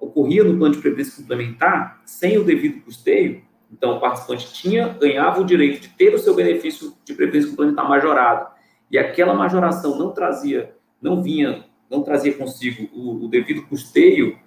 ocorria 0.00 0.44
no 0.44 0.56
plano 0.56 0.74
de 0.74 0.80
previdência 0.80 1.20
complementar 1.20 2.00
sem 2.04 2.38
o 2.38 2.44
devido 2.44 2.82
custeio, 2.84 3.42
então 3.70 3.96
o 3.96 4.00
participante 4.00 4.52
tinha, 4.52 4.88
ganhava 4.88 5.40
o 5.40 5.44
direito 5.44 5.80
de 5.82 5.88
ter 5.90 6.14
o 6.14 6.18
seu 6.18 6.34
benefício 6.34 6.94
de 7.04 7.14
previdência 7.14 7.50
complementar 7.50 7.88
majorado, 7.88 8.48
e 8.90 8.98
aquela 8.98 9.34
majoração 9.34 9.98
não 9.98 10.12
trazia 10.12 10.74
não 11.00 11.22
vinha, 11.22 11.64
não 11.90 12.02
trazia 12.02 12.36
consigo 12.36 12.88
o, 12.92 13.24
o 13.24 13.28
devido 13.28 13.66
custeio 13.66 14.38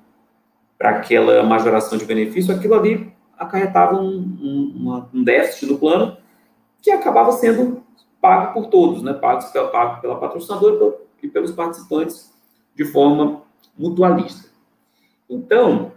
para 0.78 0.92
aquela 0.92 1.44
majoração 1.44 1.98
de 1.98 2.06
benefício, 2.06 2.54
aquilo 2.54 2.76
ali 2.76 3.14
acarretava 3.38 3.96
um, 3.96 4.18
um, 4.18 4.74
uma, 4.76 5.10
um 5.14 5.24
déficit 5.24 5.68
do 5.68 5.78
plano 5.78 6.18
que 6.82 6.92
acabava 6.92 7.32
sendo 7.32 7.84
pago 8.20 8.54
por 8.54 8.70
todos, 8.70 9.02
né? 9.02 9.14
pago, 9.14 9.42
pago 9.72 10.02
pela 10.02 10.20
patrocinadora 10.20 10.96
e 11.22 11.28
pelos 11.28 11.52
participantes 11.52 12.32
de 12.76 12.86
forma 12.86 13.44
mutualista. 13.78 14.51
Então, 15.32 15.94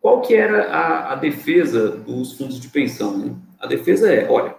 qual 0.00 0.20
que 0.20 0.34
era 0.34 0.70
a, 0.70 1.12
a 1.12 1.14
defesa 1.14 1.90
dos 1.90 2.36
fundos 2.36 2.58
de 2.58 2.68
pensão? 2.68 3.16
Né? 3.16 3.36
A 3.60 3.66
defesa 3.68 4.12
é, 4.12 4.28
olha, 4.28 4.56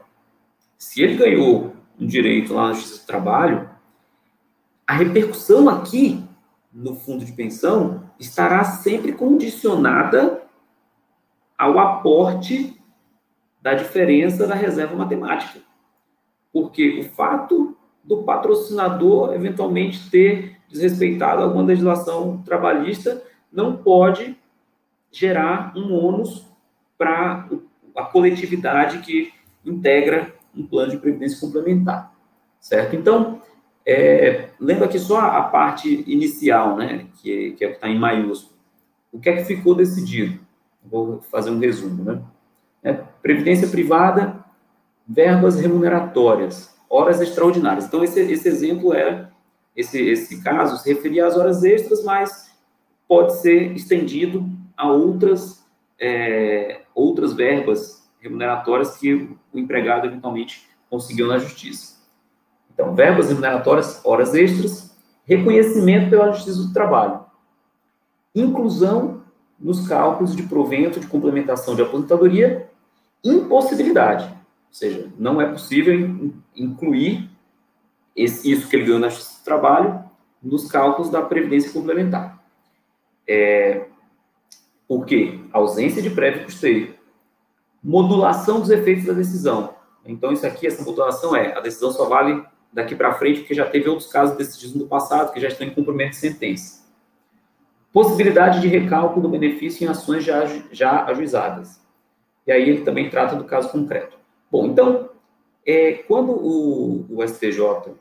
se 0.77 1.03
ele 1.03 1.17
ganhou 1.17 1.74
um 2.00 2.08
direito 2.08 2.53
lá 2.53 2.70
na 2.70 2.74
Justiça 2.74 3.01
do 3.01 3.05
Trabalho, 3.08 3.70
a 4.88 4.94
repercussão 4.94 5.67
aqui 5.67 6.24
no 6.72 6.96
fundo 6.96 7.25
de 7.25 7.34
pensão 7.34 8.10
estará 8.17 8.63
sempre 8.63 9.12
condicionada 9.12 10.41
ao 11.58 11.77
aporte 11.79 12.82
da 13.62 13.74
diferença 13.74 14.48
da 14.48 14.55
reserva 14.55 14.96
matemática. 14.96 15.60
Porque 16.53 17.00
o 17.00 17.03
fato 17.03 17.75
do 18.03 18.24
patrocinador 18.24 19.34
eventualmente 19.34 20.10
ter 20.10 20.58
desrespeitado 20.70 21.41
alguma 21.41 21.63
legislação 21.63 22.41
trabalhista 22.46 23.22
não 23.55 23.77
pode 23.77 24.38
gerar 25.12 25.74
um 25.75 25.93
ônus 25.93 26.45
para 26.97 27.47
a 27.95 28.03
coletividade 28.03 29.00
que 29.00 29.31
integra 29.65 30.35
um 30.55 30.65
plano 30.65 30.91
de 30.91 30.97
previdência 30.97 31.39
complementar, 31.39 32.13
certo? 32.59 32.95
Então, 32.95 33.41
é, 33.85 34.50
lembra 34.59 34.85
aqui 34.85 35.00
só 35.00 35.19
a 35.19 35.43
parte 35.43 36.03
inicial, 36.07 36.75
né, 36.75 37.07
que, 37.21 37.51
que 37.51 37.63
é 37.63 37.71
está 37.71 37.88
em 37.88 37.97
maiúsculo. 37.97 38.55
O 39.12 39.19
que 39.19 39.29
é 39.29 39.38
que 39.38 39.45
ficou 39.45 39.74
decidido? 39.74 40.39
Vou 40.83 41.21
fazer 41.21 41.50
um 41.50 41.59
resumo, 41.59 42.03
né? 42.03 42.21
É, 42.83 42.93
previdência 42.93 43.67
privada, 43.67 44.43
verbas 45.07 45.59
remuneratórias, 45.59 46.75
horas 46.89 47.21
extraordinárias. 47.21 47.85
Então, 47.85 48.03
esse, 48.03 48.19
esse 48.19 48.47
exemplo 48.47 48.93
é, 48.93 49.29
esse, 49.75 50.01
esse 50.01 50.41
caso 50.43 50.77
se 50.77 50.93
referia 50.93 51.25
às 51.25 51.38
horas 51.38 51.63
extras, 51.63 52.03
mas 52.03 52.44
pode 53.07 53.38
ser 53.41 53.74
estendido 53.74 54.50
a 54.75 54.91
outras, 54.91 55.65
é, 56.00 56.81
outras 56.93 57.33
verbas 57.33 58.09
remuneratórias 58.19 58.97
que 58.97 59.13
o 59.53 59.59
empregado 59.59 60.07
eventualmente 60.07 60.67
conseguiu 60.89 61.27
na 61.27 61.38
justiça. 61.38 61.95
Então, 62.74 62.93
verbas 62.93 63.29
remuneratórias, 63.29 64.01
horas 64.03 64.33
extras, 64.33 64.95
reconhecimento 65.25 66.09
pela 66.09 66.31
Justiça 66.31 66.62
do 66.62 66.74
Trabalho, 66.74 67.25
inclusão 68.33 69.24
nos 69.59 69.88
cálculos 69.88 70.35
de 70.35 70.43
provento 70.43 71.00
de 71.00 71.07
complementação 71.07 71.75
de 71.75 71.81
aposentadoria, 71.81 72.69
impossibilidade, 73.24 74.25
ou 74.25 74.74
seja, 74.74 75.09
não 75.17 75.41
é 75.41 75.50
possível 75.50 76.33
incluir 76.55 77.29
esse, 78.15 78.51
isso 78.51 78.67
que 78.67 78.75
ele 78.75 78.85
ganhou 78.85 79.00
na 79.00 79.09
Justiça 79.09 79.39
do 79.39 79.45
Trabalho 79.45 80.03
nos 80.43 80.69
cálculos 80.69 81.09
da 81.09 81.21
Previdência 81.21 81.71
Complementar. 81.71 82.44
É, 83.27 83.86
por 84.88 85.05
quê? 85.05 85.39
Ausência 85.51 86.01
de 86.01 86.10
prévio 86.10 86.46
custeio. 86.46 86.96
Modulação 87.84 88.60
dos 88.60 88.70
efeitos 88.70 89.05
da 89.05 89.13
decisão. 89.13 89.75
Então, 90.05 90.32
isso 90.32 90.46
aqui, 90.46 90.67
essa 90.67 90.84
modulação 90.84 91.36
é, 91.36 91.55
a 91.55 91.60
decisão 91.60 91.91
só 91.91 92.05
vale 92.05 92.44
daqui 92.72 92.96
para 92.96 93.13
frente, 93.13 93.39
porque 93.39 93.53
já 93.53 93.65
teve 93.65 93.89
outros 93.89 94.12
casos 94.12 94.38
decididos 94.38 94.75
no 94.75 94.88
passado 94.88 95.32
que 95.32 95.39
já 95.39 95.48
estão 95.48 95.65
em 95.65 95.74
cumprimento 95.74 96.12
de 96.12 96.17
sentença. 96.17 96.84
Possibilidade 97.91 98.60
de 98.60 98.67
recálculo 98.67 99.22
do 99.22 99.29
benefício 99.29 99.86
em 99.86 99.88
ações 99.88 100.24
já, 100.24 100.46
já 100.72 101.05
ajuizadas. 101.05 101.79
E 102.46 102.51
aí 102.51 102.70
ele 102.70 102.82
também 102.82 103.10
trata 103.10 103.36
do 103.36 103.46
caso 103.46 103.70
concreto. 103.70 104.17
Bom, 104.51 104.67
então, 104.67 105.10
é, 105.65 105.94
quando 105.94 106.32
o, 106.32 107.05
o 107.10 107.27
STJ 107.27 107.94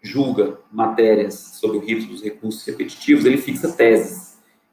julga 0.00 0.58
matérias 0.70 1.34
sobre 1.34 1.76
o 1.76 1.80
rito 1.80 2.06
dos 2.06 2.22
recursos 2.22 2.64
repetitivos, 2.64 3.24
ele 3.24 3.36
fixa 3.36 3.72
teses. 3.72 4.27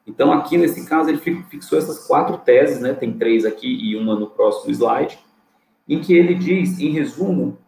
Então, 0.06 0.32
aqui 0.32 0.56
nesse 0.56 0.86
caso, 0.86 1.10
ele 1.10 1.18
fixou 1.18 1.78
essas 1.78 2.06
quatro 2.06 2.38
teses, 2.38 2.80
né? 2.80 2.94
tem 2.94 3.12
três 3.12 3.44
aqui 3.44 3.66
e 3.66 3.96
uma 3.96 4.14
no 4.14 4.28
próximo 4.28 4.70
slide, 4.70 5.18
em 5.88 6.00
que 6.00 6.14
ele 6.14 6.34
diz, 6.34 6.78
em 6.78 6.90
resumo, 6.90 7.58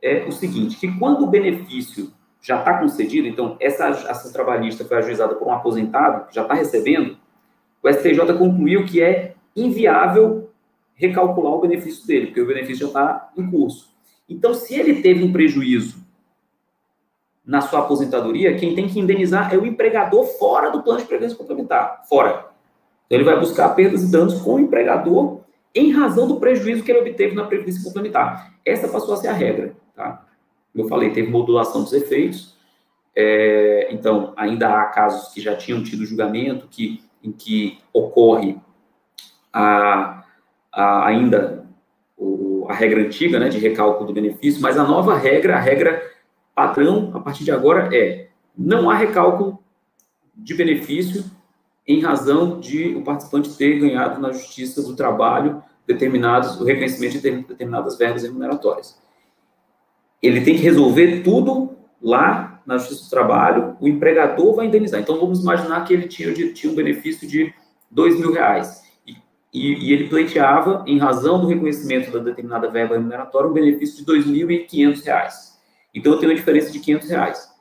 é 0.00 0.24
o 0.26 0.32
seguinte, 0.32 0.76
que 0.76 0.96
quando 0.98 1.24
o 1.24 1.26
benefício 1.26 2.12
já 2.40 2.60
está 2.60 2.78
concedido, 2.78 3.26
então 3.26 3.56
essa 3.60 3.88
ação 3.88 4.32
trabalhista 4.32 4.84
foi 4.84 4.98
ajuizada 4.98 5.34
por 5.34 5.48
um 5.48 5.52
aposentado, 5.52 6.28
que 6.28 6.34
já 6.34 6.42
está 6.42 6.54
recebendo, 6.54 7.16
o 7.82 7.88
STJ 7.92 8.32
concluiu 8.38 8.86
que 8.86 9.02
é 9.02 9.34
inviável 9.56 10.50
recalcular 10.94 11.52
o 11.52 11.60
benefício 11.60 12.06
dele, 12.06 12.26
porque 12.26 12.40
o 12.40 12.46
benefício 12.46 12.82
já 12.82 12.86
está 12.86 13.30
em 13.36 13.50
curso. 13.50 13.92
Então, 14.28 14.54
se 14.54 14.74
ele 14.74 15.02
teve 15.02 15.24
um 15.24 15.32
prejuízo 15.32 16.06
na 17.48 17.62
sua 17.62 17.78
aposentadoria, 17.78 18.54
quem 18.56 18.74
tem 18.74 18.86
que 18.86 19.00
indenizar 19.00 19.54
é 19.54 19.56
o 19.56 19.64
empregador 19.64 20.26
fora 20.38 20.70
do 20.70 20.82
plano 20.82 21.00
de 21.00 21.06
previdência 21.06 21.38
complementar, 21.38 22.04
fora. 22.06 22.50
Então, 23.06 23.18
ele 23.18 23.24
vai 23.24 23.40
buscar 23.40 23.70
perdas 23.70 24.02
e 24.02 24.12
danos 24.12 24.42
com 24.42 24.56
o 24.56 24.60
empregador 24.60 25.40
em 25.74 25.90
razão 25.90 26.28
do 26.28 26.38
prejuízo 26.38 26.84
que 26.84 26.92
ele 26.92 27.00
obteve 27.00 27.34
na 27.34 27.44
previdência 27.44 27.82
complementar. 27.82 28.52
Essa 28.66 28.86
passou 28.86 29.14
a 29.14 29.16
ser 29.16 29.28
a 29.28 29.32
regra. 29.32 29.74
Tá? 29.96 30.26
Eu 30.74 30.88
falei, 30.88 31.08
teve 31.10 31.30
modulação 31.30 31.82
dos 31.82 31.94
efeitos, 31.94 32.54
é, 33.16 33.88
então 33.90 34.34
ainda 34.36 34.68
há 34.68 34.84
casos 34.84 35.32
que 35.32 35.40
já 35.40 35.56
tinham 35.56 35.82
tido 35.82 36.04
julgamento, 36.04 36.68
que, 36.68 37.02
em 37.24 37.32
que 37.32 37.78
ocorre 37.94 38.58
a, 39.50 40.22
a 40.70 41.06
ainda 41.06 41.66
o, 42.14 42.66
a 42.68 42.74
regra 42.74 43.00
antiga 43.00 43.38
né, 43.38 43.48
de 43.48 43.58
recálculo 43.58 44.06
do 44.06 44.12
benefício, 44.12 44.60
mas 44.60 44.76
a 44.76 44.84
nova 44.84 45.16
regra, 45.16 45.56
a 45.56 45.60
regra 45.60 46.07
padrão, 46.66 47.10
a 47.14 47.20
partir 47.20 47.44
de 47.44 47.50
agora, 47.50 47.88
é 47.94 48.28
não 48.56 48.90
há 48.90 48.94
recálculo 48.94 49.58
de 50.34 50.54
benefício 50.54 51.24
em 51.86 52.00
razão 52.00 52.60
de 52.60 52.94
o 52.94 53.02
participante 53.02 53.56
ter 53.56 53.78
ganhado 53.78 54.20
na 54.20 54.32
Justiça 54.32 54.82
do 54.82 54.94
Trabalho 54.94 55.62
determinados, 55.86 56.60
o 56.60 56.64
reconhecimento 56.64 57.20
de 57.20 57.30
determinadas 57.42 57.96
verbas 57.96 58.22
remuneratórias 58.22 58.98
ele 60.22 60.40
tem 60.40 60.56
que 60.56 60.62
resolver 60.62 61.22
tudo 61.22 61.76
lá 62.02 62.60
na 62.66 62.76
Justiça 62.76 63.04
do 63.04 63.10
Trabalho, 63.10 63.76
o 63.80 63.88
empregador 63.88 64.54
vai 64.54 64.66
indenizar. 64.66 65.00
Então, 65.00 65.18
vamos 65.18 65.40
imaginar 65.40 65.84
que 65.84 65.94
ele 65.94 66.06
tinha, 66.06 66.32
tinha 66.52 66.72
um 66.72 66.76
benefício 66.76 67.26
de 67.26 67.52
dois 67.90 68.18
mil 68.18 68.32
reais. 68.32 68.82
E, 69.06 69.16
e, 69.52 69.88
e, 69.88 69.92
ele 69.92 70.08
pleiteava, 70.08 70.84
em 70.86 70.98
razão 70.98 71.40
do 71.40 71.46
reconhecimento 71.46 72.10
da 72.10 72.18
determinada 72.18 72.68
verba 72.68 72.94
remuneratória, 72.94 73.48
um 73.48 73.54
benefício 73.54 73.98
de 73.98 74.04
dois 74.04 74.26
mil 74.26 74.50
e 74.50 74.64
quinhentos 74.64 75.02
reais. 75.02 75.47
Então, 75.94 76.12
eu 76.12 76.18
tenho 76.18 76.30
uma 76.30 76.38
diferença 76.38 76.70
de 76.70 76.80
quinhentos 76.80 77.08
reais. 77.08 77.52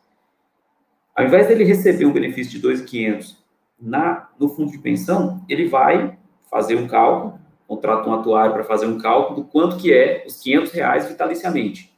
Ao 1.16 1.26
invés 1.26 1.48
dele 1.48 1.64
receber 1.64 2.06
um 2.06 2.14
benefício 2.14 2.52
de 2.52 2.60
dois 2.60 2.82
quinhentos 2.82 3.38
na 3.80 4.30
no 4.40 4.50
fundo 4.50 4.72
de 4.72 4.78
pensão, 4.78 5.44
ele 5.50 5.68
vai 5.68 6.18
fazer 6.50 6.76
um 6.76 6.88
cálculo, 6.88 7.40
contrata 7.68 8.10
um 8.10 8.14
atuário 8.14 8.54
para 8.54 8.64
fazer 8.64 8.86
um 8.86 8.98
cálculo 8.98 9.42
do 9.42 9.48
quanto 9.48 9.78
que 9.78 9.92
é 9.92 10.24
os 10.28 10.42
quinhentos 10.42 10.72
reais 10.72 11.08
vitaliciamente 11.08 11.96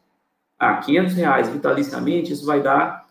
ah, 0.60 0.76
500 0.76 1.14
reais 1.14 1.50
vitaliciamente, 1.50 2.34
isso 2.34 2.46
vai 2.46 2.62
dar, 2.62 3.08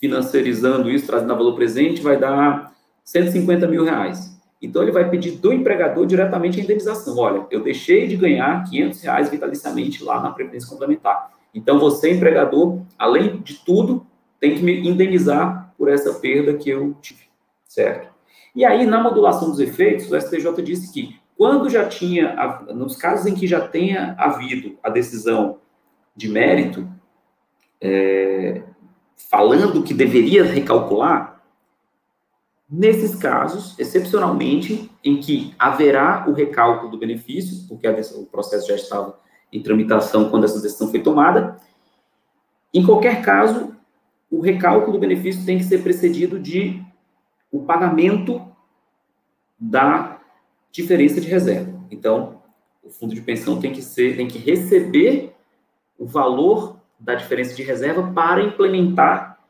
financiarizando 0.00 0.90
isso, 0.90 1.06
trazendo 1.06 1.32
a 1.32 1.36
valor 1.36 1.54
presente, 1.54 2.02
vai 2.02 2.18
dar 2.18 2.74
150 3.04 3.68
mil 3.68 3.84
reais. 3.84 4.36
Então, 4.60 4.82
ele 4.82 4.90
vai 4.90 5.08
pedir 5.08 5.32
do 5.32 5.52
empregador 5.52 6.04
diretamente 6.06 6.58
a 6.58 6.64
indenização. 6.64 7.16
Olha, 7.18 7.46
eu 7.50 7.62
deixei 7.62 8.08
de 8.08 8.16
ganhar 8.16 8.64
500 8.64 9.00
reais 9.02 9.30
vitaliciamente 9.30 10.02
lá 10.02 10.20
na 10.20 10.32
Previdência 10.32 10.68
Complementar. 10.68 11.30
Então, 11.56 11.78
você, 11.78 12.12
empregador, 12.12 12.82
além 12.98 13.40
de 13.40 13.54
tudo, 13.54 14.06
tem 14.38 14.54
que 14.54 14.62
me 14.62 14.86
indenizar 14.86 15.72
por 15.78 15.88
essa 15.88 16.12
perda 16.12 16.52
que 16.52 16.68
eu 16.68 16.94
tive, 17.00 17.22
certo? 17.66 18.12
E 18.54 18.62
aí, 18.62 18.84
na 18.84 19.02
modulação 19.02 19.48
dos 19.48 19.58
efeitos, 19.58 20.12
o 20.12 20.20
STJ 20.20 20.62
disse 20.62 20.92
que 20.92 21.18
quando 21.34 21.70
já 21.70 21.88
tinha, 21.88 22.36
nos 22.74 22.96
casos 22.96 23.26
em 23.26 23.34
que 23.34 23.46
já 23.46 23.66
tenha 23.66 24.14
havido 24.18 24.78
a 24.82 24.90
decisão 24.90 25.58
de 26.14 26.28
mérito, 26.28 26.86
é, 27.80 28.62
falando 29.30 29.82
que 29.82 29.94
deveria 29.94 30.44
recalcular, 30.44 31.42
nesses 32.68 33.14
casos, 33.14 33.78
excepcionalmente, 33.78 34.90
em 35.02 35.20
que 35.20 35.54
haverá 35.58 36.26
o 36.28 36.34
recálculo 36.34 36.90
do 36.90 36.98
benefício, 36.98 37.66
porque 37.66 37.88
o 37.88 38.26
processo 38.26 38.68
já 38.68 38.74
estava 38.74 39.18
em 39.56 39.62
tramitação 39.62 40.28
quando 40.28 40.44
essa 40.44 40.60
decisão 40.60 40.88
foi 40.88 41.00
tomada, 41.00 41.58
em 42.72 42.84
qualquer 42.84 43.22
caso, 43.22 43.74
o 44.30 44.40
recálculo 44.40 44.92
do 44.92 44.98
benefício 44.98 45.46
tem 45.46 45.56
que 45.56 45.64
ser 45.64 45.82
precedido 45.82 46.38
de 46.38 46.84
o 47.50 47.62
pagamento 47.62 48.46
da 49.58 50.20
diferença 50.70 51.20
de 51.20 51.26
reserva. 51.26 51.72
Então, 51.90 52.42
o 52.82 52.90
fundo 52.90 53.14
de 53.14 53.22
pensão 53.22 53.58
tem 53.58 53.72
que 53.72 53.80
ser, 53.80 54.16
tem 54.16 54.28
que 54.28 54.38
receber 54.38 55.34
o 55.98 56.04
valor 56.04 56.78
da 57.00 57.14
diferença 57.14 57.54
de 57.54 57.62
reserva 57.62 58.12
para 58.12 58.42
implementar 58.42 59.40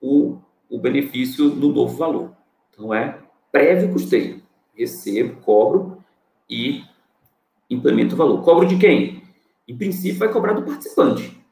o, 0.00 0.38
o 0.68 0.78
benefício 0.78 1.48
no 1.48 1.72
novo 1.72 1.96
valor. 1.96 2.32
Então, 2.70 2.92
é 2.92 3.18
prévio 3.52 3.92
custeio. 3.92 4.42
Recebo, 4.74 5.40
cobro 5.40 6.02
e 6.50 6.82
implemento 7.70 8.14
o 8.14 8.18
valor. 8.18 8.42
Cobro 8.42 8.66
de 8.66 8.76
quem? 8.76 9.25
Em 9.66 9.76
princípio, 9.76 10.18
vai 10.18 10.32
cobrar 10.32 10.52
do 10.52 10.62
participante. 10.62 11.44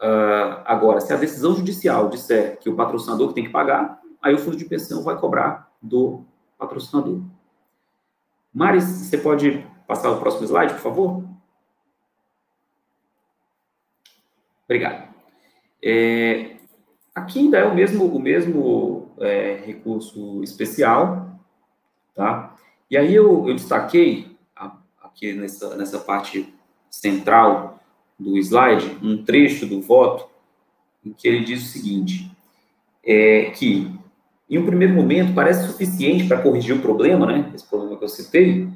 Uh, 0.00 0.62
agora, 0.64 1.00
se 1.00 1.12
a 1.12 1.16
decisão 1.16 1.54
judicial 1.54 2.08
disser 2.08 2.58
que 2.58 2.68
o 2.68 2.76
patrocinador 2.76 3.32
tem 3.32 3.44
que 3.44 3.50
pagar, 3.50 4.00
aí 4.20 4.34
o 4.34 4.38
fundo 4.38 4.56
de 4.56 4.64
pensão 4.64 5.02
vai 5.02 5.18
cobrar 5.18 5.72
do 5.80 6.24
patrocinador. 6.58 7.20
Maris, 8.52 8.84
você 8.84 9.18
pode 9.18 9.66
passar 9.86 10.10
o 10.10 10.20
próximo 10.20 10.44
slide, 10.44 10.74
por 10.74 10.80
favor? 10.80 11.24
Obrigado. 14.64 15.12
É, 15.82 16.56
aqui 17.14 17.40
ainda 17.40 17.58
é 17.58 17.64
o 17.64 17.74
mesmo, 17.74 18.06
o 18.06 18.20
mesmo 18.20 19.12
é, 19.18 19.56
recurso 19.64 20.42
especial, 20.42 21.38
tá? 22.14 22.54
E 22.90 22.96
aí 22.96 23.14
eu, 23.14 23.48
eu 23.48 23.54
destaquei 23.54 24.36
aqui 25.00 25.32
nessa, 25.32 25.76
nessa 25.76 25.98
parte 25.98 26.51
central 26.92 27.80
do 28.18 28.36
slide 28.36 28.98
um 29.02 29.24
trecho 29.24 29.66
do 29.66 29.80
voto 29.80 30.28
em 31.04 31.12
que 31.12 31.26
ele 31.26 31.44
diz 31.44 31.62
o 31.62 31.72
seguinte, 31.72 32.30
é 33.04 33.50
que 33.50 33.90
em 34.48 34.58
um 34.58 34.66
primeiro 34.66 34.94
momento 34.94 35.34
parece 35.34 35.66
suficiente 35.66 36.28
para 36.28 36.42
corrigir 36.42 36.76
o 36.76 36.80
problema, 36.80 37.26
né? 37.26 37.50
Esse 37.54 37.66
problema 37.66 37.96
que 37.96 38.04
eu 38.04 38.08
citei, 38.08 38.68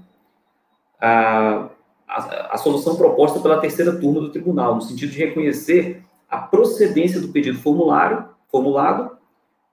a, 1.01 1.69
a, 2.09 2.55
a 2.55 2.57
solução 2.57 2.97
proposta 2.97 3.39
pela 3.39 3.61
terceira 3.61 3.97
turma 3.97 4.21
do 4.21 4.31
tribunal, 4.31 4.75
no 4.75 4.83
sentido 4.83 5.13
de 5.13 5.19
reconhecer 5.19 6.03
a 6.29 6.39
procedência 6.39 7.21
do 7.21 7.29
pedido 7.29 7.59
formulário, 7.59 8.25
formulado 8.51 9.17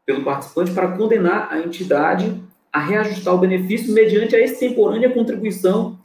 pelo 0.05 0.23
participante 0.23 0.71
para 0.71 0.95
condenar 0.95 1.47
a 1.51 1.59
entidade 1.59 2.43
a 2.71 2.79
reajustar 2.79 3.33
o 3.33 3.37
benefício 3.37 3.93
mediante 3.93 4.35
a 4.35 4.39
extemporânea 4.39 5.13
contribuição 5.13 5.97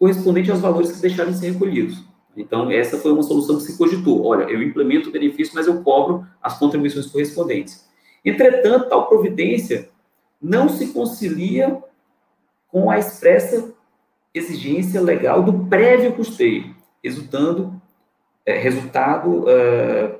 correspondente 0.00 0.50
aos 0.50 0.60
valores 0.60 0.92
que 0.92 1.02
deixaram 1.02 1.30
de 1.30 1.38
ser 1.38 1.52
recolhidos. 1.52 2.02
Então, 2.34 2.70
essa 2.70 2.96
foi 2.96 3.12
uma 3.12 3.22
solução 3.22 3.56
que 3.56 3.64
se 3.64 3.76
cogitou. 3.76 4.24
Olha, 4.24 4.44
eu 4.44 4.62
implemento 4.62 5.10
o 5.10 5.12
benefício, 5.12 5.54
mas 5.54 5.66
eu 5.66 5.82
cobro 5.82 6.26
as 6.42 6.58
contribuições 6.58 7.06
correspondentes. 7.06 7.86
Entretanto, 8.24 8.88
tal 8.88 9.08
providência 9.08 9.90
não 10.40 10.70
se 10.70 10.86
concilia 10.88 11.82
com 12.68 12.90
a 12.90 12.98
expressa 12.98 13.74
exigência 14.32 15.02
legal 15.02 15.42
do 15.42 15.66
prévio 15.66 16.14
custeio, 16.14 16.74
resultando 17.04 17.80
é, 18.46 18.56
resultado 18.56 19.44
é, 19.50 20.18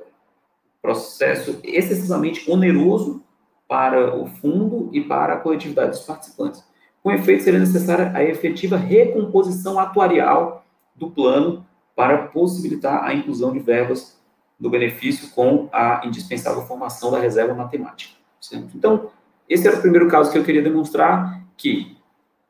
processo 0.81 1.59
excessivamente 1.63 2.49
oneroso 2.51 3.23
para 3.67 4.15
o 4.15 4.27
fundo 4.27 4.89
e 4.91 5.01
para 5.01 5.33
a 5.33 5.37
coletividade 5.37 5.91
dos 5.91 6.01
participantes. 6.01 6.63
Com 7.03 7.11
efeito, 7.11 7.43
seria 7.43 7.59
necessária 7.59 8.11
a 8.13 8.23
efetiva 8.23 8.77
recomposição 8.77 9.79
atuarial 9.79 10.63
do 10.95 11.09
plano 11.09 11.65
para 11.95 12.27
possibilitar 12.27 13.03
a 13.03 13.13
inclusão 13.13 13.51
de 13.51 13.59
verbas 13.59 14.19
no 14.59 14.69
benefício 14.69 15.31
com 15.31 15.67
a 15.73 16.01
indispensável 16.05 16.61
formação 16.63 17.11
da 17.11 17.19
reserva 17.19 17.53
matemática. 17.55 18.13
Certo? 18.39 18.69
Então, 18.75 19.09
esse 19.49 19.67
era 19.67 19.77
o 19.77 19.81
primeiro 19.81 20.07
caso 20.07 20.31
que 20.31 20.37
eu 20.37 20.43
queria 20.43 20.61
demonstrar 20.61 21.43
que 21.57 21.97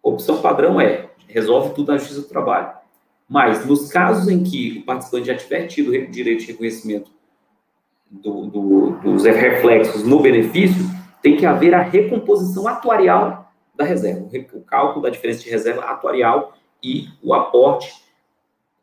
opção 0.03 0.41
padrão 0.41 0.79
é 0.79 1.09
resolve 1.27 1.73
tudo 1.73 1.91
na 1.91 1.97
justiça 1.97 2.21
do 2.21 2.27
trabalho. 2.27 2.73
Mas, 3.27 3.65
nos 3.65 3.89
casos 3.89 4.27
em 4.27 4.43
que 4.43 4.79
o 4.79 4.85
participante 4.85 5.27
já 5.27 5.35
tiver 5.35 5.65
tido 5.67 5.91
direito 6.07 6.41
de 6.41 6.47
reconhecimento 6.47 7.09
do, 8.09 8.47
do, 8.47 8.89
dos 9.01 9.23
reflexos 9.23 10.03
no 10.03 10.21
benefício, 10.21 10.83
tem 11.21 11.37
que 11.37 11.45
haver 11.45 11.73
a 11.73 11.81
recomposição 11.81 12.67
atuarial 12.67 13.50
da 13.81 13.87
reserva, 13.87 14.29
o 14.53 14.61
cálculo 14.61 15.01
da 15.01 15.09
diferença 15.09 15.43
de 15.43 15.49
reserva 15.49 15.81
atuarial 15.81 16.55
e 16.83 17.09
o 17.21 17.33
aporte 17.33 18.03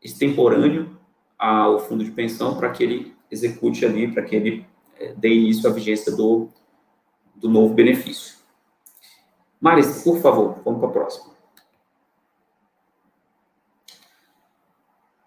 extemporâneo 0.01 0.97
ao 1.37 1.79
fundo 1.79 2.03
de 2.03 2.11
pensão 2.11 2.57
para 2.57 2.69
que 2.69 2.83
ele 2.83 3.15
execute 3.31 3.85
ali, 3.85 4.11
para 4.11 4.23
que 4.23 4.35
ele 4.35 4.65
é, 4.99 5.13
dê 5.13 5.33
início 5.33 5.69
à 5.69 5.73
vigência 5.73 6.15
do, 6.15 6.49
do 7.35 7.49
novo 7.49 7.73
benefício. 7.73 8.37
Maris, 9.59 10.03
por 10.03 10.19
favor, 10.19 10.59
vamos 10.63 10.79
para 10.79 10.89
a 10.89 10.91
próxima. 10.91 11.33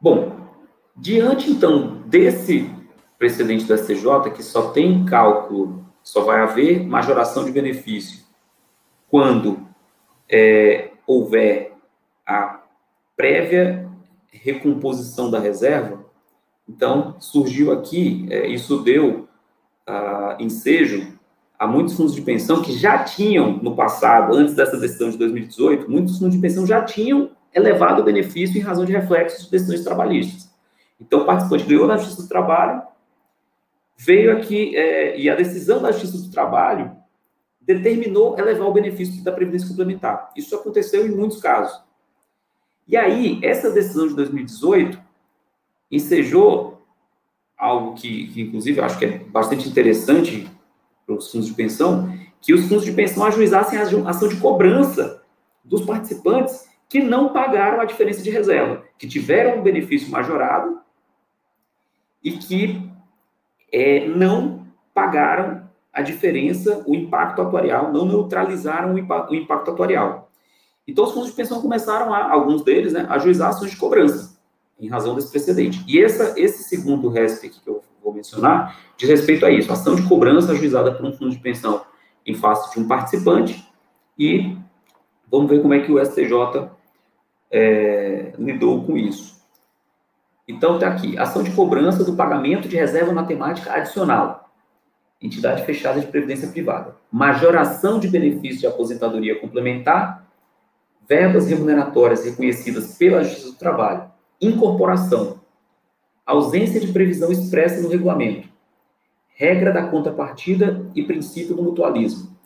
Bom, 0.01 0.37
diante 0.97 1.51
então 1.51 2.03
desse 2.07 2.71
precedente 3.19 3.65
da 3.65 3.79
STJ, 3.79 4.33
que 4.35 4.43
só 4.43 4.71
tem 4.71 5.05
cálculo, 5.05 5.87
só 6.03 6.23
vai 6.23 6.41
haver 6.41 6.85
majoração 6.85 7.45
de 7.45 7.53
benefício 7.53 8.22
quando 9.13 9.69
é, 10.27 10.93
houver 11.07 11.75
a 12.27 12.63
prévia 13.15 13.87
recomposição 14.33 15.31
da 15.31 15.39
reserva, 15.39 16.03
então 16.67 17.17
surgiu 17.21 17.73
aqui, 17.73 18.27
é, 18.31 18.47
isso 18.47 18.79
deu 18.79 19.29
ah, 19.87 20.39
ensejo 20.41 21.13
a 21.59 21.67
muitos 21.67 21.95
fundos 21.95 22.15
de 22.15 22.23
pensão 22.23 22.63
que 22.63 22.73
já 22.73 23.05
tinham 23.05 23.59
no 23.59 23.77
passado, 23.77 24.35
antes 24.35 24.55
dessa 24.55 24.79
decisão 24.79 25.11
de 25.11 25.19
2018, 25.19 25.91
muitos 25.91 26.17
fundos 26.19 26.35
de 26.35 26.41
pensão 26.41 26.67
já 26.67 26.83
tinham 26.83 27.33
elevado 27.55 28.01
o 28.01 28.05
benefício 28.07 28.57
em 28.57 28.63
razão 28.63 28.87
de 28.87 28.93
reflexos 28.93 29.45
de 29.45 29.51
decisões 29.51 29.85
trabalhistas. 29.85 30.51
Então, 30.99 31.21
o 31.21 31.25
participante 31.27 31.65
ganhou 31.65 31.87
na 31.87 31.99
Justiça 31.99 32.23
do 32.23 32.29
Trabalho, 32.29 32.81
veio 33.95 34.33
aqui, 34.33 34.75
é, 34.75 35.21
e 35.21 35.29
a 35.29 35.35
decisão 35.35 35.83
da 35.83 35.93
Justiça 35.93 36.17
do 36.17 36.31
Trabalho 36.31 37.02
determinou 37.65 38.39
elevar 38.39 38.69
o 38.69 38.73
benefício 38.73 39.23
da 39.23 39.33
Previdência 39.33 39.69
Complementar. 39.69 40.31
Isso 40.37 40.55
aconteceu 40.55 41.07
em 41.07 41.11
muitos 41.11 41.41
casos. 41.41 41.81
E 42.87 42.97
aí, 42.97 43.39
essa 43.43 43.71
decisão 43.71 44.09
de 44.09 44.15
2018 44.15 45.01
ensejou 45.91 46.83
algo 47.57 47.95
que, 47.95 48.27
que 48.29 48.43
inclusive, 48.43 48.81
eu 48.81 48.85
acho 48.85 48.99
que 48.99 49.05
é 49.05 49.19
bastante 49.19 49.69
interessante 49.69 50.51
para 51.07 51.15
os 51.15 51.31
fundos 51.31 51.47
de 51.47 51.55
pensão, 51.55 52.13
que 52.41 52.53
os 52.53 52.67
fundos 52.67 52.85
de 52.85 52.93
pensão 52.93 53.25
ajuizassem 53.25 53.79
a 53.79 54.11
ação 54.11 54.29
de 54.29 54.37
cobrança 54.37 55.23
dos 55.65 55.85
participantes 55.85 56.69
que 56.89 57.01
não 57.01 57.33
pagaram 57.33 57.81
a 57.81 57.85
diferença 57.85 58.23
de 58.23 58.31
reserva, 58.31 58.85
que 58.99 59.07
tiveram 59.07 59.61
um 59.61 59.63
benefício 59.63 60.11
majorado 60.11 60.81
e 62.23 62.33
que 62.33 62.83
é, 63.73 64.07
não 64.09 64.67
pagaram 64.93 65.62
a 65.93 66.01
diferença, 66.01 66.83
o 66.87 66.95
impacto 66.95 67.43
atuarial, 67.43 67.93
não 67.93 68.07
neutralizaram 68.07 68.95
o 68.95 68.99
impacto, 68.99 69.33
o 69.33 69.35
impacto 69.35 69.71
atuarial. 69.71 70.31
Então, 70.89 71.05
os 71.05 71.13
fundos 71.13 71.31
de 71.31 71.37
pensão 71.37 71.61
começaram 71.61 72.13
a, 72.13 72.33
alguns 72.33 72.63
deles, 72.63 72.93
né, 72.93 73.07
a 73.09 73.15
ajuizar 73.15 73.51
ações 73.51 73.71
de 73.71 73.77
cobrança, 73.77 74.37
em 74.81 74.89
razão 74.89 75.15
desse 75.15 75.31
precedente. 75.31 75.85
E 75.87 76.03
essa, 76.03 76.35
esse 76.37 76.65
segundo 76.65 77.09
RESP 77.09 77.51
que 77.51 77.69
eu 77.69 77.83
vou 78.03 78.13
mencionar, 78.13 78.77
diz 78.97 79.09
respeito 79.09 79.45
a 79.45 79.51
isso, 79.51 79.73
ação 79.73 79.95
de 79.95 80.09
cobrança 80.09 80.53
ajuizada 80.53 80.93
por 80.93 81.05
um 81.05 81.13
fundo 81.13 81.31
de 81.31 81.39
pensão 81.39 81.85
em 82.27 82.35
face 82.35 82.73
de 82.73 82.81
um 82.81 82.89
participante, 82.89 83.69
e 84.19 84.57
vamos 85.31 85.51
ver 85.51 85.61
como 85.61 85.75
é 85.75 85.81
que 85.81 85.93
o 85.93 86.05
STJ 86.05 86.71
é, 87.51 88.33
lidou 88.39 88.85
com 88.85 88.97
isso. 88.97 89.41
Então, 90.49 90.75
está 90.75 90.89
aqui, 90.89 91.17
ação 91.19 91.43
de 91.43 91.53
cobrança 91.53 92.03
do 92.03 92.15
pagamento 92.15 92.69
de 92.69 92.77
reserva 92.77 93.13
matemática 93.13 93.73
adicional, 93.73 94.42
entidade 95.23 95.65
fechada 95.65 96.01
de 96.01 96.07
previdência 96.07 96.49
privada, 96.49 96.97
majoração 97.11 97.99
de 97.99 98.09
benefício 98.09 98.61
de 98.61 98.67
aposentadoria 98.67 99.39
complementar, 99.39 100.27
verbas 101.09 101.47
remuneratórias 101.47 102.25
reconhecidas 102.25 102.97
pela 102.99 103.23
Justiça 103.23 103.53
do 103.53 103.59
Trabalho, 103.59 104.11
incorporação, 104.41 105.41
ausência 106.27 106.81
de 106.81 106.93
previsão 106.93 107.31
expressa 107.31 107.81
no 107.81 107.89
regulamento, 107.89 108.49
regra 109.35 109.73
da 109.73 109.87
contrapartida 109.87 110.85
e 110.95 111.03
princípio 111.03 111.55
do 111.55 111.63
mutualismo, 111.63 112.37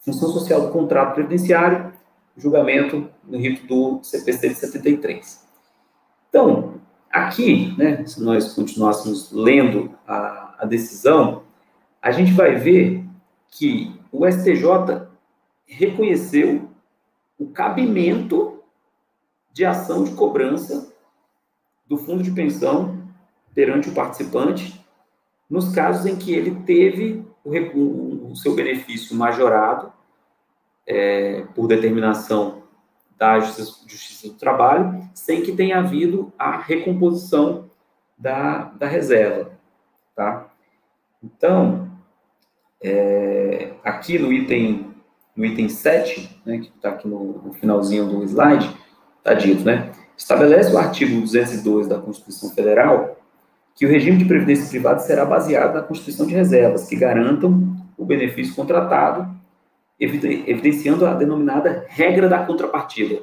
função 0.00 0.28
social 0.30 0.62
do 0.62 0.70
contrato 0.70 1.14
previdenciário, 1.14 1.92
julgamento 2.36 3.08
no 3.24 3.38
rito 3.38 3.66
do 3.66 4.02
CPC 4.02 4.48
de 4.48 4.54
73. 4.54 5.46
Então, 6.28 6.74
aqui, 7.10 7.74
né, 7.76 8.04
se 8.06 8.22
nós 8.22 8.54
continuássemos 8.54 9.30
lendo 9.32 9.90
a, 10.06 10.56
a 10.60 10.66
decisão, 10.66 11.42
a 12.02 12.10
gente 12.10 12.32
vai 12.32 12.56
ver 12.56 13.04
que 13.48 13.98
o 14.10 14.28
STJ 14.28 15.06
reconheceu 15.64 16.68
o 17.38 17.46
cabimento 17.46 18.60
de 19.52 19.64
ação 19.64 20.02
de 20.02 20.10
cobrança 20.12 20.92
do 21.86 21.96
fundo 21.96 22.22
de 22.22 22.32
pensão 22.32 23.06
perante 23.54 23.88
o 23.88 23.94
participante 23.94 24.84
nos 25.48 25.74
casos 25.74 26.06
em 26.06 26.16
que 26.16 26.32
ele 26.32 26.62
teve 26.64 27.24
o, 27.44 28.30
o 28.32 28.36
seu 28.36 28.54
benefício 28.54 29.14
majorado 29.14 29.92
é, 30.86 31.42
por 31.54 31.68
determinação 31.68 32.62
da 33.16 33.38
Justiça, 33.38 33.86
Justiça, 33.86 34.28
do 34.28 34.34
Trabalho, 34.34 35.08
sem 35.14 35.42
que 35.42 35.52
tenha 35.52 35.78
havido 35.78 36.32
a 36.38 36.56
recomposição 36.58 37.70
da, 38.18 38.64
da 38.64 38.86
reserva, 38.86 39.52
tá? 40.14 40.50
Então, 41.22 41.81
É, 42.82 43.72
aqui 43.84 44.18
no 44.18 44.32
item, 44.32 44.92
no 45.36 45.44
item 45.44 45.68
7, 45.68 46.42
né, 46.44 46.58
que 46.58 46.72
está 46.74 46.90
aqui 46.90 47.06
no, 47.06 47.42
no, 47.44 47.52
finalzinho 47.52 48.06
do 48.06 48.24
slide, 48.24 48.76
está 49.18 49.34
dito, 49.34 49.64
né? 49.64 49.92
Estabelece 50.16 50.72
o 50.72 50.78
artigo 50.78 51.20
202 51.20 51.88
da 51.88 51.98
Constituição 51.98 52.50
Federal 52.50 53.16
que 53.74 53.86
o 53.86 53.88
regime 53.88 54.18
de 54.18 54.24
previdência 54.24 54.68
privada 54.68 55.00
será 55.00 55.24
baseado 55.24 55.74
na 55.74 55.82
constituição 55.82 56.26
de 56.26 56.34
reservas 56.34 56.86
que 56.86 56.96
garantam 56.96 57.76
o 57.96 58.04
benefício 58.04 58.54
contratado, 58.54 59.34
evidenciando 59.98 61.06
a 61.06 61.14
denominada 61.14 61.86
regra 61.88 62.28
da 62.28 62.44
contrapartida. 62.44 63.22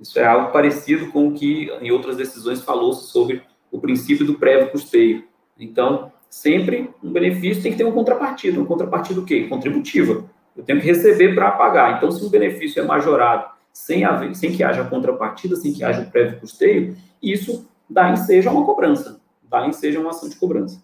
Isso 0.00 0.18
é 0.18 0.24
algo 0.24 0.52
parecido 0.52 1.12
com 1.12 1.28
o 1.28 1.32
que 1.32 1.70
em 1.80 1.90
outras 1.90 2.16
decisões 2.16 2.62
falou 2.62 2.92
sobre 2.92 3.42
o 3.70 3.80
princípio 3.80 4.26
do 4.26 4.38
prévio 4.38 4.70
custeio. 4.70 5.24
Então, 5.58 6.12
sempre 6.32 6.90
um 7.04 7.12
benefício 7.12 7.62
tem 7.62 7.72
que 7.72 7.78
ter 7.78 7.84
uma 7.84 7.92
contrapartida. 7.92 8.58
Uma 8.58 8.66
contrapartida 8.66 9.20
o 9.20 9.24
quê? 9.24 9.46
Contributiva. 9.48 10.24
Eu 10.56 10.64
tenho 10.64 10.80
que 10.80 10.86
receber 10.86 11.34
para 11.34 11.50
pagar. 11.52 11.98
Então, 11.98 12.10
se 12.10 12.24
o 12.24 12.30
benefício 12.30 12.80
é 12.80 12.86
majorado 12.86 13.52
sem, 13.70 14.02
haver, 14.02 14.34
sem 14.34 14.50
que 14.50 14.64
haja 14.64 14.82
contrapartida, 14.84 15.56
sem 15.56 15.74
que 15.74 15.84
haja 15.84 16.00
o 16.00 16.10
prévio 16.10 16.40
custeio, 16.40 16.96
isso 17.22 17.68
dá 17.88 18.10
ensejo 18.10 18.48
a 18.48 18.52
uma 18.52 18.64
cobrança. 18.64 19.20
Dá 19.42 19.66
ensejo 19.66 19.98
a 19.98 20.00
uma 20.00 20.10
ação 20.10 20.26
de 20.26 20.36
cobrança. 20.36 20.82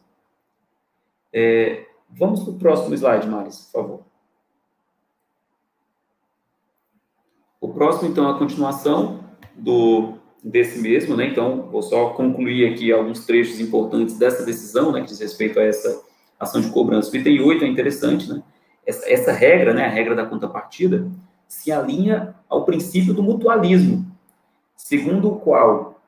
É, 1.32 1.86
vamos 2.10 2.44
para 2.44 2.52
o 2.52 2.58
próximo 2.58 2.94
slide, 2.94 3.26
Maris, 3.26 3.70
por 3.72 3.80
favor. 3.80 4.02
O 7.58 7.72
próximo, 7.72 8.10
então, 8.10 8.28
é 8.28 8.32
a 8.32 8.38
continuação 8.38 9.24
do, 9.56 10.18
desse 10.48 10.78
mesmo, 10.78 11.14
né? 11.16 11.26
Então, 11.26 11.68
vou 11.70 11.82
só 11.82 12.10
concluir 12.10 12.72
aqui 12.72 12.90
alguns 12.90 13.26
trechos 13.26 13.60
importantes 13.60 14.18
dessa 14.18 14.44
decisão, 14.44 14.92
né, 14.92 15.02
que 15.02 15.08
diz 15.08 15.20
respeito 15.20 15.60
a 15.60 15.62
essa 15.62 16.02
ação 16.40 16.60
de 16.60 16.70
cobrança. 16.70 17.12
O 17.12 17.16
item 17.16 17.40
8 17.40 17.64
é 17.64 17.68
interessante, 17.68 18.28
né? 18.28 18.42
Essa, 18.86 19.10
essa 19.10 19.32
regra, 19.32 19.74
né, 19.74 19.84
a 19.84 19.90
regra 19.90 20.14
da 20.14 20.24
contrapartida, 20.24 21.06
se 21.46 21.70
alinha 21.70 22.34
ao 22.48 22.64
princípio 22.64 23.12
do 23.12 23.22
mutualismo, 23.22 24.06
segundo 24.74 25.28
o 25.28 25.36
qual 25.36 26.00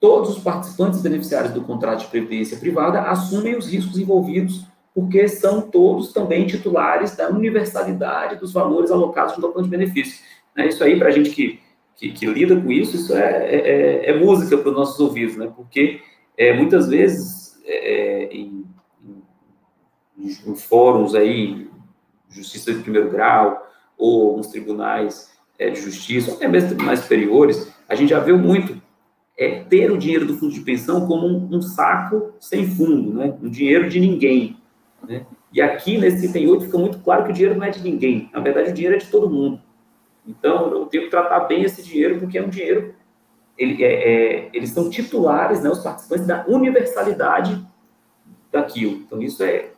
todos 0.00 0.30
os 0.30 0.42
participantes 0.42 1.00
beneficiários 1.00 1.52
do 1.52 1.62
contrato 1.62 2.00
de 2.00 2.06
previdência 2.06 2.56
privada 2.56 3.02
assumem 3.02 3.56
os 3.56 3.68
riscos 3.68 3.98
envolvidos, 3.98 4.66
porque 4.94 5.28
são 5.28 5.60
todos 5.60 6.12
também 6.12 6.46
titulares 6.46 7.14
da 7.16 7.28
universalidade 7.28 8.36
dos 8.36 8.52
valores 8.52 8.90
alocados 8.90 9.36
no 9.36 9.52
plano 9.52 9.68
de 9.68 9.76
benefício. 9.76 10.24
É 10.56 10.66
isso 10.66 10.82
aí, 10.82 10.98
para 10.98 11.08
a 11.08 11.12
gente 11.12 11.30
que 11.30 11.60
que, 11.96 12.10
que 12.10 12.26
lida 12.26 12.60
com 12.60 12.70
isso, 12.70 12.96
isso 12.96 13.16
é, 13.16 13.46
é, 13.46 13.56
é, 13.56 14.10
é 14.10 14.18
música 14.18 14.56
para 14.58 14.68
os 14.68 14.76
nossos 14.76 15.00
ouvidos, 15.00 15.36
né? 15.36 15.50
Porque 15.54 16.00
é, 16.36 16.52
muitas 16.52 16.88
vezes 16.88 17.60
é, 17.64 17.92
é, 17.92 18.24
em, 18.32 18.64
em, 20.18 20.28
em, 20.46 20.54
fóruns 20.54 21.14
aí, 21.14 21.68
justiça 22.28 22.72
de 22.72 22.82
primeiro 22.82 23.10
grau, 23.10 23.66
ou 23.96 24.30
alguns 24.30 24.48
tribunais 24.48 25.34
de 25.58 25.80
justiça, 25.80 26.34
até 26.34 26.46
mesmo 26.46 26.68
tribunais 26.68 27.00
superiores, 27.00 27.72
a 27.88 27.94
gente 27.94 28.10
já 28.10 28.20
viu 28.20 28.36
muito 28.36 28.78
é, 29.38 29.60
ter 29.60 29.90
o 29.90 29.96
dinheiro 29.96 30.26
do 30.26 30.36
fundo 30.36 30.52
de 30.52 30.60
pensão 30.60 31.06
como 31.06 31.26
um, 31.26 31.56
um, 31.56 31.62
saco 31.62 32.34
sem 32.40 32.66
fundo, 32.66 33.14
né? 33.14 33.34
um 33.42 33.48
dinheiro 33.48 33.88
de 33.88 34.00
ninguém. 34.00 34.56
Né? 35.06 35.26
E 35.52 35.62
aqui, 35.62 35.96
nesse 35.98 36.26
item 36.26 36.48
8, 36.48 36.64
fica 36.66 36.78
muito 36.78 36.98
claro 36.98 37.24
que 37.24 37.30
o 37.30 37.32
dinheiro 37.32 37.58
não 37.58 37.66
é 37.66 37.70
de 37.70 37.82
ninguém. 37.82 38.30
Na 38.32 38.40
verdade, 38.40 38.70
o 38.70 38.74
dinheiro 38.74 38.96
é 38.96 38.98
de 38.98 39.10
todo 39.10 39.30
mundo. 39.30 39.60
Então, 40.26 40.70
eu 40.70 40.86
tenho 40.86 41.04
que 41.04 41.10
tratar 41.10 41.40
bem 41.40 41.62
esse 41.62 41.82
dinheiro, 41.82 42.18
porque 42.18 42.38
é 42.38 42.42
um 42.42 42.48
dinheiro. 42.48 42.94
Ele, 43.56 43.82
é, 43.82 43.86
é, 43.86 44.50
eles 44.52 44.70
são 44.70 44.90
titulares, 44.90 45.62
né, 45.62 45.70
os 45.70 45.78
participantes, 45.78 46.26
da 46.26 46.44
universalidade 46.46 47.64
daquilo. 48.50 48.96
Então, 48.96 49.22
isso 49.22 49.42
é, 49.42 49.70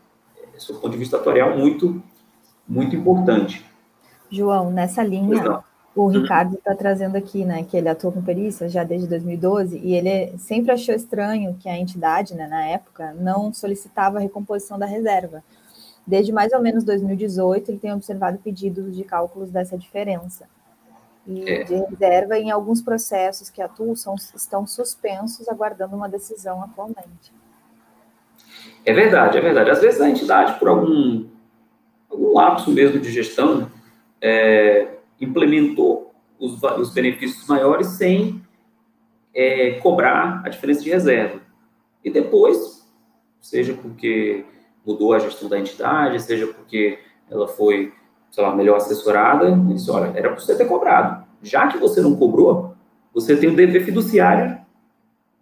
do 0.66 0.74
ponto 0.74 0.90
de 0.90 0.98
vista 0.98 1.16
atuarial, 1.16 1.56
muito, 1.56 2.02
muito 2.66 2.96
importante. 2.96 3.64
João, 4.30 4.70
nessa 4.70 5.02
linha, 5.02 5.62
o. 5.94 6.06
Ricardo 6.06 6.54
está 6.54 6.74
trazendo 6.74 7.16
aqui, 7.16 7.44
né, 7.44 7.64
que 7.64 7.76
ele 7.76 7.88
atua 7.88 8.12
com 8.12 8.22
perícia 8.22 8.68
já 8.68 8.84
desde 8.84 9.08
2012 9.08 9.78
e 9.78 9.94
ele 9.94 10.38
sempre 10.38 10.70
achou 10.70 10.94
estranho 10.94 11.56
que 11.58 11.68
a 11.68 11.76
entidade, 11.76 12.34
né, 12.34 12.46
na 12.46 12.64
época, 12.66 13.12
não 13.18 13.52
solicitava 13.52 14.18
a 14.18 14.20
recomposição 14.20 14.78
da 14.78 14.86
reserva. 14.86 15.42
Desde 16.08 16.32
mais 16.32 16.54
ou 16.54 16.62
menos 16.62 16.84
2018, 16.84 17.70
ele 17.70 17.78
tem 17.78 17.92
observado 17.92 18.38
pedidos 18.38 18.96
de 18.96 19.04
cálculos 19.04 19.50
dessa 19.50 19.76
diferença. 19.76 20.48
E 21.26 21.42
é. 21.46 21.64
de 21.64 21.74
reserva 21.74 22.38
em 22.38 22.50
alguns 22.50 22.80
processos 22.80 23.50
que 23.50 23.60
atuam 23.60 23.94
são, 23.94 24.14
estão 24.14 24.66
suspensos, 24.66 25.46
aguardando 25.50 25.94
uma 25.94 26.08
decisão 26.08 26.62
atualmente. 26.62 27.30
É 28.86 28.94
verdade, 28.94 29.36
é 29.36 29.40
verdade. 29.42 29.68
Às 29.68 29.82
vezes 29.82 30.00
a 30.00 30.08
entidade, 30.08 30.58
por 30.58 30.68
algum, 30.68 31.26
algum 32.08 32.32
lapso 32.32 32.70
mesmo 32.70 32.98
de 32.98 33.12
gestão, 33.12 33.70
é, 34.18 34.88
implementou 35.20 36.14
os, 36.38 36.62
os, 36.62 36.94
benefícios 36.94 37.46
maiores 37.46 37.88
sem 37.88 38.42
é, 39.34 39.72
cobrar 39.80 40.40
a 40.42 40.48
diferença 40.48 40.82
de 40.82 40.88
reserva. 40.88 41.38
E 42.02 42.10
depois, 42.10 42.88
seja 43.42 43.74
porque 43.74 44.46
mudou 44.88 45.12
a 45.12 45.18
gestão 45.18 45.50
da 45.50 45.58
entidade, 45.58 46.22
seja 46.22 46.46
porque 46.46 46.98
ela 47.30 47.46
foi, 47.46 47.92
sei 48.30 48.42
lá, 48.42 48.56
melhor 48.56 48.78
assessorada, 48.78 49.54
disse, 49.68 49.90
olha, 49.90 50.16
era 50.16 50.30
para 50.30 50.40
você 50.40 50.56
ter 50.56 50.64
cobrado. 50.64 51.26
Já 51.42 51.68
que 51.68 51.76
você 51.76 52.00
não 52.00 52.16
cobrou, 52.16 52.74
você 53.12 53.36
tem 53.36 53.50
o 53.50 53.54
dever 53.54 53.84
fiduciário, 53.84 54.58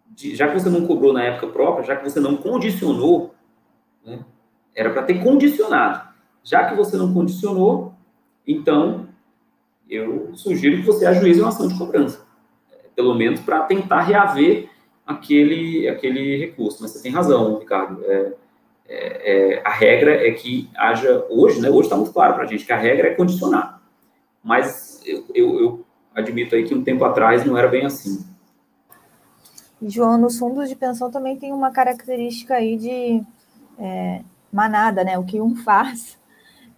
de, 0.09 0.35
já 0.35 0.48
que 0.48 0.59
você 0.59 0.68
não 0.68 0.85
cobrou 0.85 1.12
na 1.12 1.22
época 1.22 1.46
própria, 1.46 1.85
já 1.85 1.94
que 1.94 2.02
você 2.02 2.18
não 2.18 2.37
condicionou, 2.37 3.35
né, 4.04 4.18
era 4.74 4.90
para 4.90 5.04
ter 5.04 5.22
condicionado. 5.22 6.09
Já 6.42 6.68
que 6.68 6.74
você 6.74 6.96
não 6.96 7.14
condicionou, 7.14 7.94
então 8.46 9.09
eu 9.88 10.35
sugiro 10.35 10.78
que 10.78 10.87
você 10.87 11.06
ajuize 11.06 11.40
uma 11.40 11.50
ação 11.50 11.68
de 11.68 11.78
cobrança, 11.78 12.26
pelo 12.96 13.14
menos 13.14 13.40
para 13.40 13.62
tentar 13.62 14.02
reaver 14.02 14.68
aquele, 15.06 15.88
aquele 15.88 16.37
recurso. 16.37 16.82
Mas 16.82 16.90
você 16.90 17.02
tem 17.02 17.12
razão, 17.12 17.59
Ricardo. 17.59 18.04
É, 18.04 18.32
é, 18.88 19.55
é, 19.57 19.62
a 19.64 19.70
regra 19.70 20.27
é 20.27 20.31
que 20.33 20.70
haja, 20.77 21.25
hoje, 21.29 21.61
né, 21.61 21.68
hoje 21.68 21.83
está 21.83 21.96
muito 21.96 22.12
claro 22.12 22.35
para 22.35 22.44
a 22.44 22.46
gente 22.46 22.64
que 22.64 22.72
a 22.72 22.79
regra 22.79 23.09
é 23.09 23.14
condicionar, 23.14 23.83
mas 24.42 25.03
eu, 25.05 25.25
eu, 25.35 25.61
eu, 25.61 25.87
admito 26.14 26.55
aí 26.55 26.64
que 26.64 26.75
um 26.75 26.83
tempo 26.83 27.05
atrás 27.05 27.44
não 27.44 27.59
era 27.59 27.68
bem 27.68 27.85
assim. 27.85 28.25
João, 29.83 30.16
nos 30.16 30.38
fundos 30.38 30.68
de 30.68 30.75
pensão 30.75 31.11
também 31.11 31.37
tem 31.37 31.53
uma 31.53 31.70
característica 31.70 32.55
aí 32.55 32.77
de 32.77 33.22
é, 33.79 34.22
manada, 34.53 35.05
né, 35.05 35.18
o 35.18 35.25
que 35.25 35.40
um 35.40 35.57
faz, 35.62 36.16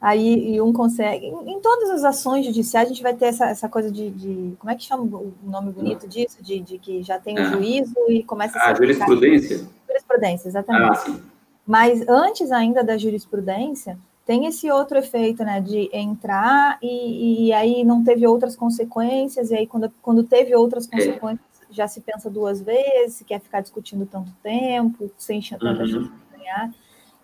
aí 0.01 0.55
e 0.55 0.61
um 0.63 0.73
consegue, 0.73 1.27
em, 1.27 1.53
em, 1.53 1.61
todas 1.61 1.91
as 1.91 2.05
ações 2.05 2.47
judiciais 2.47 2.87
a 2.87 2.89
gente 2.89 3.03
vai 3.03 3.15
ter 3.15 3.27
essa, 3.27 3.47
essa 3.51 3.69
coisa 3.69 3.93
de, 3.93 4.11
de, 4.11 4.57
como 4.59 4.71
é 4.71 4.75
que 4.75 4.85
chama 4.85 5.03
o 5.03 5.35
nome 5.43 5.73
bonito 5.73 6.09
disso, 6.09 6.43
de, 6.43 6.59
de 6.61 6.79
que 6.79 7.03
já 7.03 7.19
tem 7.19 7.39
o 7.39 7.43
um 7.43 7.53
juízo 7.53 7.95
e 8.09 8.25
começa 8.25 8.59
a... 8.59 8.71
A 8.71 8.75
jurisprudência? 8.75 9.69
Jurisprudência, 9.87 10.49
exatamente. 10.49 10.91
Ah, 10.91 10.95
sim. 10.95 11.38
Mas 11.69 12.03
antes 12.09 12.51
ainda 12.51 12.83
da 12.83 12.97
jurisprudência, 12.97 13.99
tem 14.25 14.47
esse 14.47 14.71
outro 14.71 14.97
efeito, 14.97 15.45
né, 15.45 15.61
de 15.61 15.91
entrar 15.93 16.79
e, 16.83 17.49
e 17.49 17.53
aí 17.53 17.85
não 17.85 18.03
teve 18.03 18.27
outras 18.27 18.57
consequências, 18.57 19.51
e 19.51 19.55
aí 19.55 19.67
quando, 19.67 19.93
quando 20.01 20.25
teve 20.25 20.55
outras 20.55 20.89
é. 20.91 20.91
consequências, 20.91 21.47
já 21.71 21.87
se 21.87 22.01
pensa 22.01 22.31
duas 22.31 22.63
vezes, 22.63 23.23
quer 23.27 23.39
ficar 23.39 23.61
discutindo 23.61 24.07
tanto 24.07 24.33
tempo, 24.43 25.11
sem 25.19 25.43
tanta 25.43 25.83
uhum. 25.83 25.87
chance 25.87 26.11
de 26.11 26.39
ganhar. 26.39 26.71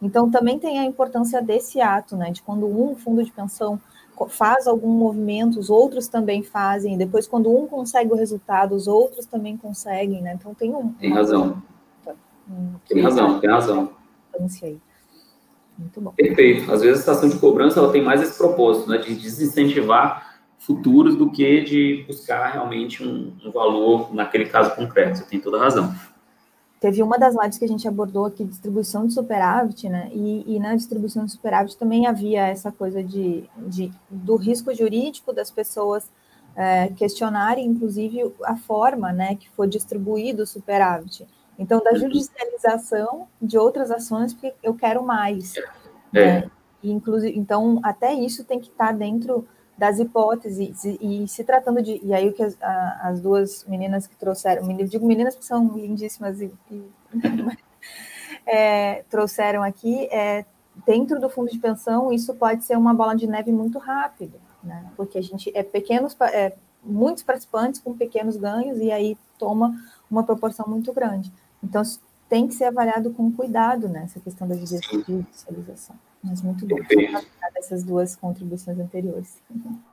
Então, 0.03 0.31
também 0.31 0.59
tem 0.59 0.79
a 0.79 0.85
importância 0.85 1.41
desse 1.41 1.81
ato, 1.81 2.15
né, 2.15 2.31
de 2.31 2.43
quando 2.43 2.67
um 2.67 2.95
fundo 2.95 3.25
de 3.25 3.33
pensão 3.33 3.81
faz 4.29 4.67
algum 4.67 4.91
movimento, 4.91 5.59
os 5.59 5.71
outros 5.71 6.07
também 6.07 6.43
fazem, 6.43 6.99
depois 6.99 7.27
quando 7.27 7.51
um 7.51 7.67
consegue 7.67 8.13
o 8.13 8.17
resultado, 8.17 8.75
os 8.75 8.87
outros 8.87 9.25
também 9.25 9.57
conseguem, 9.57 10.21
né, 10.21 10.37
então 10.39 10.53
tem 10.53 10.75
um... 10.75 10.91
Tem 10.93 11.15
razão. 11.15 11.63
Tem 12.87 13.01
razão, 13.01 13.41
tem 13.41 13.49
razão 13.49 14.04
importância 14.35 14.69
aí. 14.69 14.79
Muito 15.79 16.01
bom. 16.01 16.11
Perfeito. 16.11 16.71
Às 16.71 16.83
vezes 16.83 16.99
a 16.99 17.01
estação 17.01 17.29
de 17.29 17.39
cobrança 17.39 17.81
ela 17.81 17.91
tem 17.91 18.03
mais 18.03 18.23
esse 18.23 18.37
propósito, 18.37 18.89
né, 18.89 18.99
de 18.99 19.15
desincentivar 19.15 20.35
futuros 20.59 21.17
do 21.17 21.31
que 21.31 21.61
de 21.63 22.05
buscar 22.07 22.51
realmente 22.51 23.03
um, 23.03 23.33
um 23.45 23.51
valor 23.51 24.15
naquele 24.15 24.47
caso 24.47 24.75
concreto. 24.75 25.19
Você 25.19 25.25
tem 25.25 25.41
toda 25.41 25.59
a 25.59 25.61
razão. 25.61 25.95
Teve 26.81 27.03
uma 27.03 27.19
das 27.19 27.35
lives 27.35 27.59
que 27.59 27.65
a 27.65 27.69
gente 27.69 27.89
abordou 27.89 28.27
aqui, 28.27 28.45
distribuição 28.45 29.07
de 29.07 29.15
superávit, 29.15 29.89
né? 29.89 30.11
E, 30.13 30.55
e 30.55 30.61
na 30.61 30.75
distribuição 30.75 31.25
de 31.25 31.33
superávit 31.33 31.77
também 31.77 32.07
havia 32.07 32.47
essa 32.47 32.71
coisa 32.71 33.03
de, 33.03 33.45
de 33.67 33.91
do 34.11 34.37
risco 34.37 34.73
jurídico 34.75 35.33
das 35.33 35.51
pessoas 35.51 36.11
é, 36.55 36.89
questionarem, 36.89 37.67
inclusive, 37.67 38.33
a 38.45 38.55
forma 38.55 39.13
né, 39.13 39.35
que 39.35 39.49
foi 39.51 39.67
distribuído 39.67 40.43
o 40.43 40.47
superávit. 40.47 41.27
Então, 41.59 41.83
da 41.83 41.95
judicialização 41.95 43.29
de 43.41 43.57
outras 43.59 43.91
ações, 43.91 44.33
porque 44.33 44.55
eu 44.63 44.75
quero 44.75 45.05
mais. 45.05 45.55
É. 46.13 46.41
Né? 46.41 46.51
E, 46.83 46.91
inclusive, 46.91 47.39
então, 47.39 47.81
até 47.83 48.13
isso 48.13 48.45
tem 48.45 48.61
que 48.61 48.69
estar 48.69 48.93
dentro 48.93 49.47
das 49.77 49.99
hipóteses, 49.99 50.85
e, 50.85 51.25
e 51.25 51.29
se 51.29 51.43
tratando 51.43 51.83
de. 51.83 52.01
E 52.05 52.15
aí, 52.15 52.29
o 52.29 52.33
que 52.33 52.43
as, 52.43 52.57
a, 52.63 53.09
as 53.09 53.21
duas 53.21 53.65
meninas 53.67 54.07
que 54.07 54.17
trouxeram, 54.17 54.67
digo 54.85 55.07
meninas 55.07 55.35
que 55.35 55.45
são 55.45 55.67
lindíssimas 55.77 56.41
e, 56.41 56.53
e 56.71 56.85
é, 58.47 59.03
trouxeram 59.11 59.63
aqui, 59.63 60.07
é 60.13 60.45
dentro 60.87 61.21
do 61.21 61.29
fundo 61.29 61.51
de 61.51 61.59
pensão, 61.59 62.13
isso 62.13 62.35
pode 62.35 62.65
ser 62.65 62.77
uma 62.77 62.95
bola 62.95 63.15
de 63.15 63.27
neve 63.27 63.53
muito 63.53 63.79
rápida, 63.79 64.39
né? 64.63 64.91
Porque 64.97 65.19
a 65.19 65.23
gente 65.23 65.51
é 65.55 65.63
pequenos, 65.63 66.17
é, 66.33 66.55
muitos 66.83 67.23
participantes 67.23 67.81
com 67.81 67.95
pequenos 67.95 68.37
ganhos 68.37 68.79
e 68.79 68.91
aí 68.91 69.17
toma 69.39 69.75
uma 70.11 70.25
proporção 70.25 70.67
muito 70.69 70.93
grande. 70.93 71.33
Então, 71.65 71.83
tem 72.29 72.47
que 72.47 72.55
ser 72.55 72.65
avaliado 72.65 73.11
com 73.11 73.31
cuidado 73.33 73.89
nessa 73.89 74.19
né, 74.19 74.23
questão 74.25 74.47
da 74.47 74.55
judicialização. 74.55 75.97
Mas 76.23 76.43
muito 76.43 76.67
bom 76.67 76.77
essas 77.57 77.83
duas 77.83 78.17
contribuições 78.17 78.79
anteriores. 78.79 79.41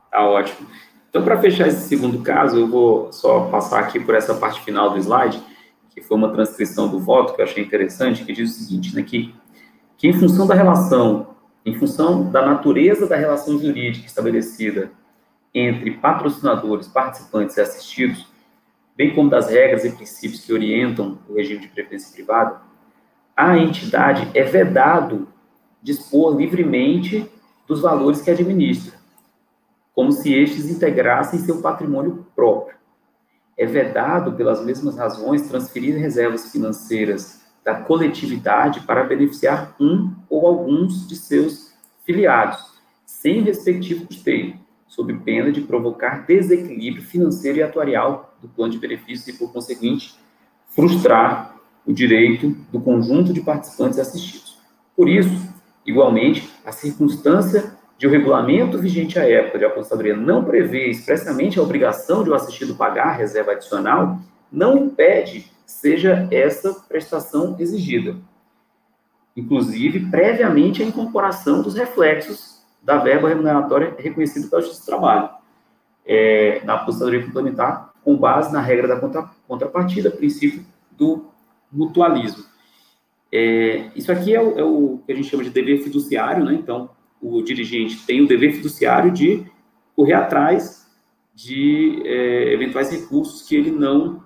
Tá 0.09 0.27
ótimo. 0.27 0.67
Então, 1.09 1.23
para 1.23 1.39
fechar 1.39 1.67
esse 1.67 1.87
segundo 1.87 2.21
caso, 2.21 2.57
eu 2.57 2.67
vou 2.67 3.11
só 3.11 3.49
passar 3.49 3.79
aqui 3.79 3.99
por 3.99 4.15
essa 4.15 4.33
parte 4.33 4.61
final 4.61 4.91
do 4.91 4.97
slide, 4.97 5.41
que 5.89 6.01
foi 6.01 6.17
uma 6.17 6.31
transcrição 6.31 6.87
do 6.87 6.99
voto 6.99 7.35
que 7.35 7.41
eu 7.41 7.45
achei 7.45 7.63
interessante, 7.63 8.23
que 8.23 8.33
diz 8.33 8.49
o 8.49 8.59
seguinte, 8.59 8.95
né, 8.95 9.03
que, 9.03 9.35
que 9.97 10.07
em 10.07 10.13
função 10.13 10.47
da 10.47 10.55
relação, 10.55 11.35
em 11.65 11.75
função 11.77 12.29
da 12.31 12.45
natureza 12.45 13.07
da 13.07 13.17
relação 13.17 13.59
jurídica 13.59 14.07
estabelecida 14.07 14.91
entre 15.53 15.91
patrocinadores, 15.91 16.87
participantes 16.87 17.57
e 17.57 17.61
assistidos, 17.61 18.30
bem 18.95 19.13
como 19.15 19.29
das 19.29 19.49
regras 19.49 19.85
e 19.85 19.91
princípios 19.91 20.45
que 20.45 20.53
orientam 20.53 21.19
o 21.27 21.33
regime 21.33 21.61
de 21.61 21.67
previdência 21.67 22.13
privada, 22.13 22.61
a 23.35 23.57
entidade 23.57 24.29
é 24.33 24.43
vedado 24.43 25.27
dispor 25.81 26.37
livremente 26.37 27.29
dos 27.67 27.81
valores 27.81 28.21
que 28.21 28.29
administra, 28.29 28.93
como 29.93 30.11
se 30.11 30.33
estes 30.33 30.69
integrassem 30.69 31.39
seu 31.39 31.61
patrimônio 31.61 32.25
próprio. 32.35 32.75
É 33.57 33.65
vedado, 33.65 34.33
pelas 34.33 34.63
mesmas 34.63 34.97
razões, 34.97 35.47
transferir 35.47 35.95
reservas 35.97 36.51
financeiras 36.51 37.41
da 37.63 37.75
coletividade 37.75 38.81
para 38.81 39.03
beneficiar 39.03 39.75
um 39.79 40.13
ou 40.29 40.47
alguns 40.47 41.07
de 41.07 41.15
seus 41.15 41.73
filiados, 42.05 42.79
sem 43.05 43.41
respectivo 43.41 44.05
custeio, 44.07 44.60
sob 44.91 45.13
pena 45.19 45.53
de 45.53 45.61
provocar 45.61 46.25
desequilíbrio 46.25 47.01
financeiro 47.01 47.59
e 47.59 47.63
atuarial 47.63 48.35
do 48.41 48.49
plano 48.49 48.73
de 48.73 48.77
benefícios 48.77 49.25
e, 49.33 49.39
por 49.39 49.53
conseguinte, 49.53 50.13
frustrar 50.67 51.55
o 51.85 51.93
direito 51.93 52.49
do 52.69 52.81
conjunto 52.81 53.31
de 53.31 53.39
participantes 53.39 53.97
assistidos. 53.97 54.59
Por 54.93 55.07
isso, 55.07 55.31
igualmente, 55.85 56.51
a 56.65 56.73
circunstância 56.73 57.73
de 57.97 58.05
o 58.05 58.09
regulamento 58.09 58.77
vigente 58.77 59.17
à 59.17 59.23
época 59.23 59.59
de 59.59 59.63
apostadoria 59.63 60.13
não 60.13 60.43
prevê 60.43 60.89
expressamente 60.89 61.57
a 61.57 61.63
obrigação 61.63 62.21
de 62.21 62.29
o 62.29 62.35
assistido 62.35 62.75
pagar 62.75 63.07
a 63.07 63.13
reserva 63.13 63.53
adicional, 63.53 64.19
não 64.51 64.77
impede 64.77 65.49
seja 65.65 66.27
essa 66.29 66.73
prestação 66.89 67.55
exigida. 67.57 68.17
Inclusive, 69.37 70.11
previamente 70.11 70.83
a 70.83 70.85
incorporação 70.85 71.61
dos 71.61 71.75
reflexos 71.75 72.50
da 72.81 72.97
verba 72.97 73.29
remuneratória 73.29 73.95
reconhecida 73.97 74.47
pela 74.47 74.61
Justiça 74.61 74.83
do 74.83 74.85
Trabalho, 74.85 75.29
é, 76.05 76.61
na 76.63 76.75
apostadoria 76.75 77.23
complementar, 77.23 77.93
com 78.03 78.17
base 78.17 78.51
na 78.51 78.59
regra 78.59 78.87
da 78.87 78.99
contra, 78.99 79.29
contrapartida, 79.47 80.09
princípio 80.09 80.65
do 80.91 81.25
mutualismo. 81.71 82.43
É, 83.31 83.89
isso 83.95 84.11
aqui 84.11 84.35
é 84.35 84.41
o, 84.41 84.59
é 84.59 84.63
o, 84.63 84.99
que 85.05 85.11
a 85.11 85.15
gente 85.15 85.29
chama 85.29 85.43
de 85.43 85.51
dever 85.51 85.81
fiduciário, 85.83 86.43
né? 86.43 86.53
Então, 86.53 86.89
o 87.21 87.41
dirigente 87.41 88.05
tem 88.05 88.21
o 88.21 88.27
dever 88.27 88.53
fiduciário 88.53 89.11
de 89.11 89.45
correr 89.95 90.13
atrás 90.13 90.89
de 91.33 92.01
é, 92.05 92.53
eventuais 92.53 92.91
recursos 92.91 93.47
que 93.47 93.55
ele 93.55 93.71
não, 93.71 94.23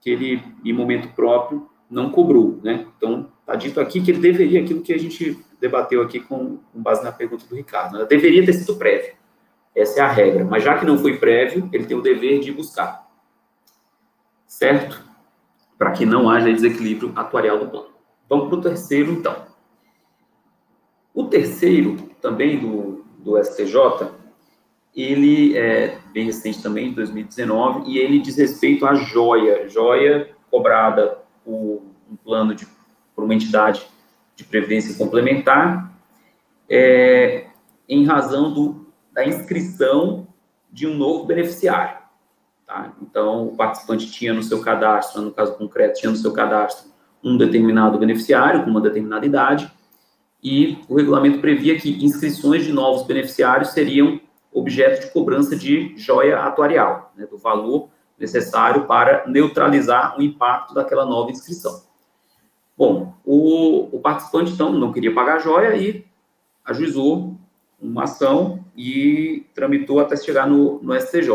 que 0.00 0.10
ele, 0.10 0.42
em 0.64 0.72
momento 0.72 1.14
próprio, 1.14 1.68
não 1.88 2.10
cobrou, 2.10 2.58
né? 2.62 2.86
Então, 2.96 3.30
está 3.40 3.54
dito 3.54 3.80
aqui 3.80 4.00
que 4.00 4.10
ele 4.10 4.20
deveria, 4.20 4.60
aquilo 4.60 4.82
que 4.82 4.92
a 4.92 4.98
gente 4.98 5.38
debateu 5.62 6.02
aqui 6.02 6.18
com, 6.18 6.58
com 6.72 6.82
base 6.82 7.04
na 7.04 7.12
pergunta 7.12 7.46
do 7.46 7.54
Ricardo, 7.54 7.96
né? 7.96 8.04
deveria 8.04 8.44
ter 8.44 8.52
sido 8.52 8.74
prévio. 8.76 9.14
Essa 9.74 10.00
é 10.00 10.02
a 10.02 10.08
regra. 10.08 10.44
Mas 10.44 10.64
já 10.64 10.76
que 10.76 10.84
não 10.84 10.98
foi 10.98 11.16
prévio, 11.16 11.70
ele 11.72 11.86
tem 11.86 11.96
o 11.96 12.02
dever 12.02 12.40
de 12.40 12.52
buscar. 12.52 13.08
Certo? 14.46 15.02
Para 15.78 15.92
que 15.92 16.04
não 16.04 16.28
haja 16.28 16.52
desequilíbrio 16.52 17.12
atuarial 17.14 17.58
do 17.58 17.68
plano. 17.68 17.90
Vamos 18.28 18.48
para 18.48 18.58
o 18.58 18.60
terceiro, 18.60 19.12
então. 19.12 19.46
O 21.14 21.24
terceiro, 21.24 21.96
também 22.20 22.58
do, 22.58 23.04
do 23.18 23.42
STJ, 23.42 24.10
ele 24.94 25.56
é 25.56 25.98
bem 26.12 26.26
recente 26.26 26.62
também, 26.62 26.90
de 26.90 26.96
2019, 26.96 27.90
e 27.90 27.98
ele 27.98 28.18
diz 28.18 28.36
respeito 28.36 28.84
à 28.84 28.94
joia, 28.94 29.68
joia 29.68 30.30
cobrada 30.50 31.18
por 31.44 31.82
um 32.10 32.16
plano 32.16 32.54
de, 32.54 32.66
por 33.14 33.24
uma 33.24 33.34
entidade 33.34 33.86
de 34.42 34.48
previdência 34.48 34.94
complementar, 34.94 35.92
é, 36.68 37.46
em 37.88 38.04
razão 38.04 38.52
do, 38.52 38.86
da 39.12 39.24
inscrição 39.24 40.26
de 40.70 40.86
um 40.86 40.94
novo 40.94 41.24
beneficiário. 41.24 41.98
Tá? 42.66 42.92
Então, 43.02 43.48
o 43.48 43.56
participante 43.56 44.10
tinha 44.10 44.32
no 44.32 44.42
seu 44.42 44.60
cadastro, 44.60 45.22
no 45.22 45.30
caso 45.30 45.54
concreto, 45.56 46.00
tinha 46.00 46.10
no 46.10 46.16
seu 46.16 46.32
cadastro 46.32 46.90
um 47.22 47.36
determinado 47.36 47.98
beneficiário 47.98 48.64
com 48.64 48.70
uma 48.70 48.80
determinada 48.80 49.24
idade, 49.24 49.70
e 50.42 50.78
o 50.88 50.96
regulamento 50.96 51.38
previa 51.40 51.78
que 51.78 52.04
inscrições 52.04 52.64
de 52.64 52.72
novos 52.72 53.06
beneficiários 53.06 53.70
seriam 53.70 54.20
objeto 54.52 55.06
de 55.06 55.12
cobrança 55.12 55.54
de 55.54 55.94
joia 55.96 56.40
atuarial, 56.40 57.12
né, 57.16 57.26
do 57.26 57.38
valor 57.38 57.88
necessário 58.18 58.86
para 58.86 59.24
neutralizar 59.26 60.18
o 60.18 60.22
impacto 60.22 60.74
daquela 60.74 61.06
nova 61.06 61.30
inscrição. 61.30 61.82
Bom, 62.76 63.14
o, 63.34 63.88
o 63.96 63.98
participante, 63.98 64.52
então, 64.52 64.70
não 64.70 64.92
queria 64.92 65.14
pagar 65.14 65.36
a 65.36 65.38
joia 65.38 65.74
e 65.74 66.04
ajuizou 66.62 67.34
uma 67.80 68.04
ação 68.04 68.62
e 68.76 69.46
tramitou 69.54 70.00
até 70.00 70.16
chegar 70.16 70.46
no, 70.46 70.82
no 70.82 70.94
STJ. 71.00 71.30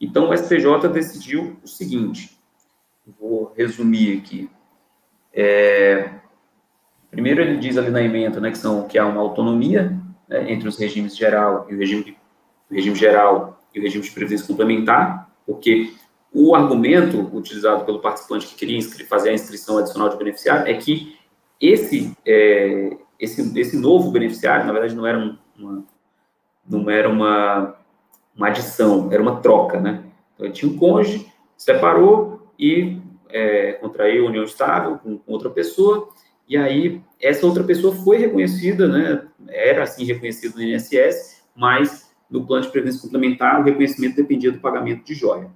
Então, 0.00 0.30
o 0.30 0.34
STJ 0.34 0.88
decidiu 0.90 1.58
o 1.62 1.68
seguinte, 1.68 2.38
vou 3.20 3.52
resumir 3.54 4.16
aqui. 4.16 4.50
É, 5.30 6.08
primeiro, 7.10 7.42
ele 7.42 7.58
diz 7.58 7.76
ali 7.76 7.90
na 7.90 8.02
emenda 8.02 8.40
né, 8.40 8.50
que, 8.50 8.58
são, 8.58 8.88
que 8.88 8.98
há 8.98 9.04
uma 9.04 9.20
autonomia 9.20 9.94
né, 10.26 10.50
entre 10.50 10.66
os 10.66 10.78
regimes 10.78 11.14
geral 11.14 11.66
e 11.68 11.74
o 11.74 11.78
regime, 11.78 12.16
o 12.70 12.74
regime 12.74 12.96
geral 12.96 13.62
e 13.74 13.78
o 13.78 13.82
regime 13.82 14.02
de 14.02 14.10
previdência 14.10 14.46
complementar, 14.46 15.30
porque 15.44 15.92
o 16.34 16.54
argumento 16.54 17.30
utilizado 17.32 17.84
pelo 17.84 18.00
participante 18.00 18.48
que 18.48 18.56
queria 18.56 18.82
fazer 19.06 19.30
a 19.30 19.34
inscrição 19.34 19.78
adicional 19.78 20.08
de 20.08 20.16
beneficiário 20.16 20.66
é 20.68 20.74
que 20.74 21.16
esse, 21.60 22.12
é, 22.26 22.96
esse, 23.20 23.58
esse 23.58 23.76
novo 23.76 24.10
beneficiário, 24.10 24.66
na 24.66 24.72
verdade, 24.72 24.96
não 24.96 25.06
era 25.06 25.16
uma, 25.16 25.84
não 26.68 26.90
era 26.90 27.08
uma, 27.08 27.76
uma 28.36 28.48
adição, 28.48 29.08
era 29.12 29.22
uma 29.22 29.40
troca, 29.40 29.80
né? 29.80 30.02
Então, 30.34 30.50
tinha 30.50 30.70
um 30.70 30.76
cônjuge, 30.76 31.32
separou 31.56 32.48
e 32.58 33.00
é, 33.28 33.74
contraiu 33.74 34.26
união 34.26 34.42
estável 34.42 34.98
com, 34.98 35.16
com 35.16 35.32
outra 35.32 35.50
pessoa, 35.50 36.08
e 36.48 36.56
aí 36.56 37.00
essa 37.22 37.46
outra 37.46 37.62
pessoa 37.62 37.94
foi 37.94 38.18
reconhecida, 38.18 38.88
né? 38.88 39.24
Era 39.48 39.84
assim 39.84 40.04
reconhecida 40.04 40.56
no 40.56 40.62
INSS, 40.62 41.44
mas 41.54 42.12
no 42.28 42.44
plano 42.44 42.64
de 42.64 42.72
previdência 42.72 43.00
complementar 43.00 43.60
o 43.60 43.64
reconhecimento 43.64 44.16
dependia 44.16 44.50
do 44.50 44.58
pagamento 44.58 45.04
de 45.04 45.14
joia. 45.14 45.48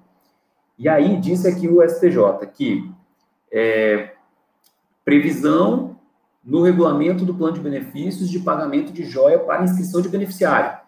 E 0.79 0.89
aí 0.89 1.17
disse 1.17 1.49
aqui 1.49 1.67
o 1.67 1.83
STJ 1.83 2.47
que 2.55 2.89
é, 3.51 4.13
previsão 5.05 5.97
no 6.45 6.63
regulamento 6.63 7.25
do 7.25 7.35
plano 7.35 7.55
de 7.55 7.61
benefícios 7.61 8.31
de 8.31 8.39
pagamento 8.39 8.93
de 8.93 9.05
joia 9.05 9.39
para 9.41 9.65
inscrição 9.65 10.01
de 10.01 10.09
beneficiário. 10.09 10.79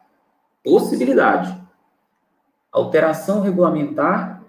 Possibilidade. 0.62 1.60
Alteração 2.70 3.40
regulamentar 3.40 4.44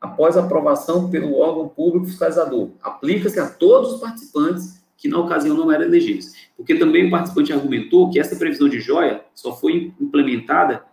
após 0.00 0.36
aprovação 0.36 1.08
pelo 1.08 1.38
órgão 1.38 1.68
público 1.68 2.06
fiscalizador. 2.06 2.70
Aplica-se 2.82 3.38
a 3.38 3.48
todos 3.48 3.92
os 3.94 4.00
participantes 4.00 4.82
que 4.96 5.08
na 5.08 5.18
ocasião 5.18 5.56
não 5.56 5.70
eram 5.70 5.84
elegíveis. 5.84 6.34
Porque 6.56 6.74
também 6.74 7.06
o 7.06 7.10
participante 7.10 7.52
argumentou 7.52 8.10
que 8.10 8.18
essa 8.18 8.36
previsão 8.36 8.68
de 8.68 8.80
joia 8.80 9.24
só 9.34 9.54
foi 9.54 9.94
implementada 10.00 10.84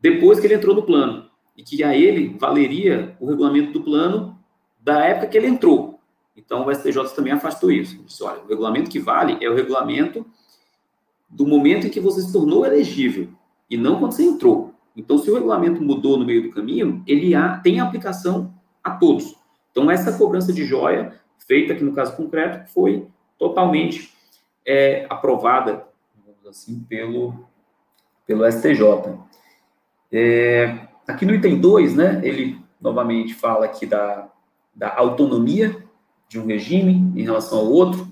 depois 0.00 0.40
que 0.40 0.46
ele 0.46 0.54
entrou 0.54 0.74
no 0.74 0.82
plano 0.82 1.28
e 1.56 1.62
que 1.62 1.82
a 1.82 1.96
ele 1.96 2.36
valeria 2.38 3.16
o 3.20 3.26
regulamento 3.26 3.72
do 3.72 3.82
plano 3.82 4.38
da 4.80 5.04
época 5.04 5.28
que 5.28 5.38
ele 5.38 5.46
entrou. 5.46 6.00
Então 6.36 6.66
o 6.66 6.74
STJ 6.74 7.14
também 7.14 7.32
afastou 7.32 7.70
isso. 7.70 8.02
Disse, 8.04 8.22
olha, 8.22 8.42
o 8.42 8.48
regulamento 8.48 8.90
que 8.90 8.98
vale 8.98 9.38
é 9.40 9.48
o 9.48 9.54
regulamento 9.54 10.26
do 11.28 11.46
momento 11.46 11.86
em 11.86 11.90
que 11.90 12.00
você 12.00 12.22
se 12.22 12.32
tornou 12.32 12.64
elegível 12.64 13.28
e 13.68 13.76
não 13.76 13.98
quando 13.98 14.12
você 14.12 14.24
entrou. 14.24 14.74
Então, 14.96 15.18
se 15.18 15.28
o 15.30 15.34
regulamento 15.34 15.82
mudou 15.82 16.16
no 16.16 16.24
meio 16.24 16.44
do 16.44 16.52
caminho, 16.52 17.02
ele 17.06 17.34
há, 17.34 17.58
tem 17.58 17.80
aplicação 17.80 18.54
a 18.82 18.92
todos. 18.92 19.36
Então, 19.72 19.90
essa 19.90 20.16
cobrança 20.16 20.52
de 20.52 20.64
joia, 20.64 21.20
feita 21.48 21.72
aqui 21.72 21.82
no 21.82 21.92
caso 21.92 22.16
concreto, 22.16 22.70
foi 22.72 23.08
totalmente 23.36 24.12
é, 24.64 25.04
aprovada, 25.10 25.86
assim, 26.48 26.78
pelo, 26.88 27.34
pelo 28.24 28.48
STJ. 28.48 29.18
É, 30.12 30.86
aqui 31.06 31.24
no 31.26 31.34
item 31.34 31.60
2, 31.60 31.94
né, 31.94 32.20
ele 32.24 32.58
novamente 32.80 33.34
fala 33.34 33.64
aqui 33.64 33.86
da, 33.86 34.28
da 34.74 34.94
autonomia 34.96 35.76
de 36.28 36.38
um 36.38 36.46
regime 36.46 37.12
em 37.14 37.22
relação 37.22 37.58
ao 37.58 37.70
outro. 37.70 38.08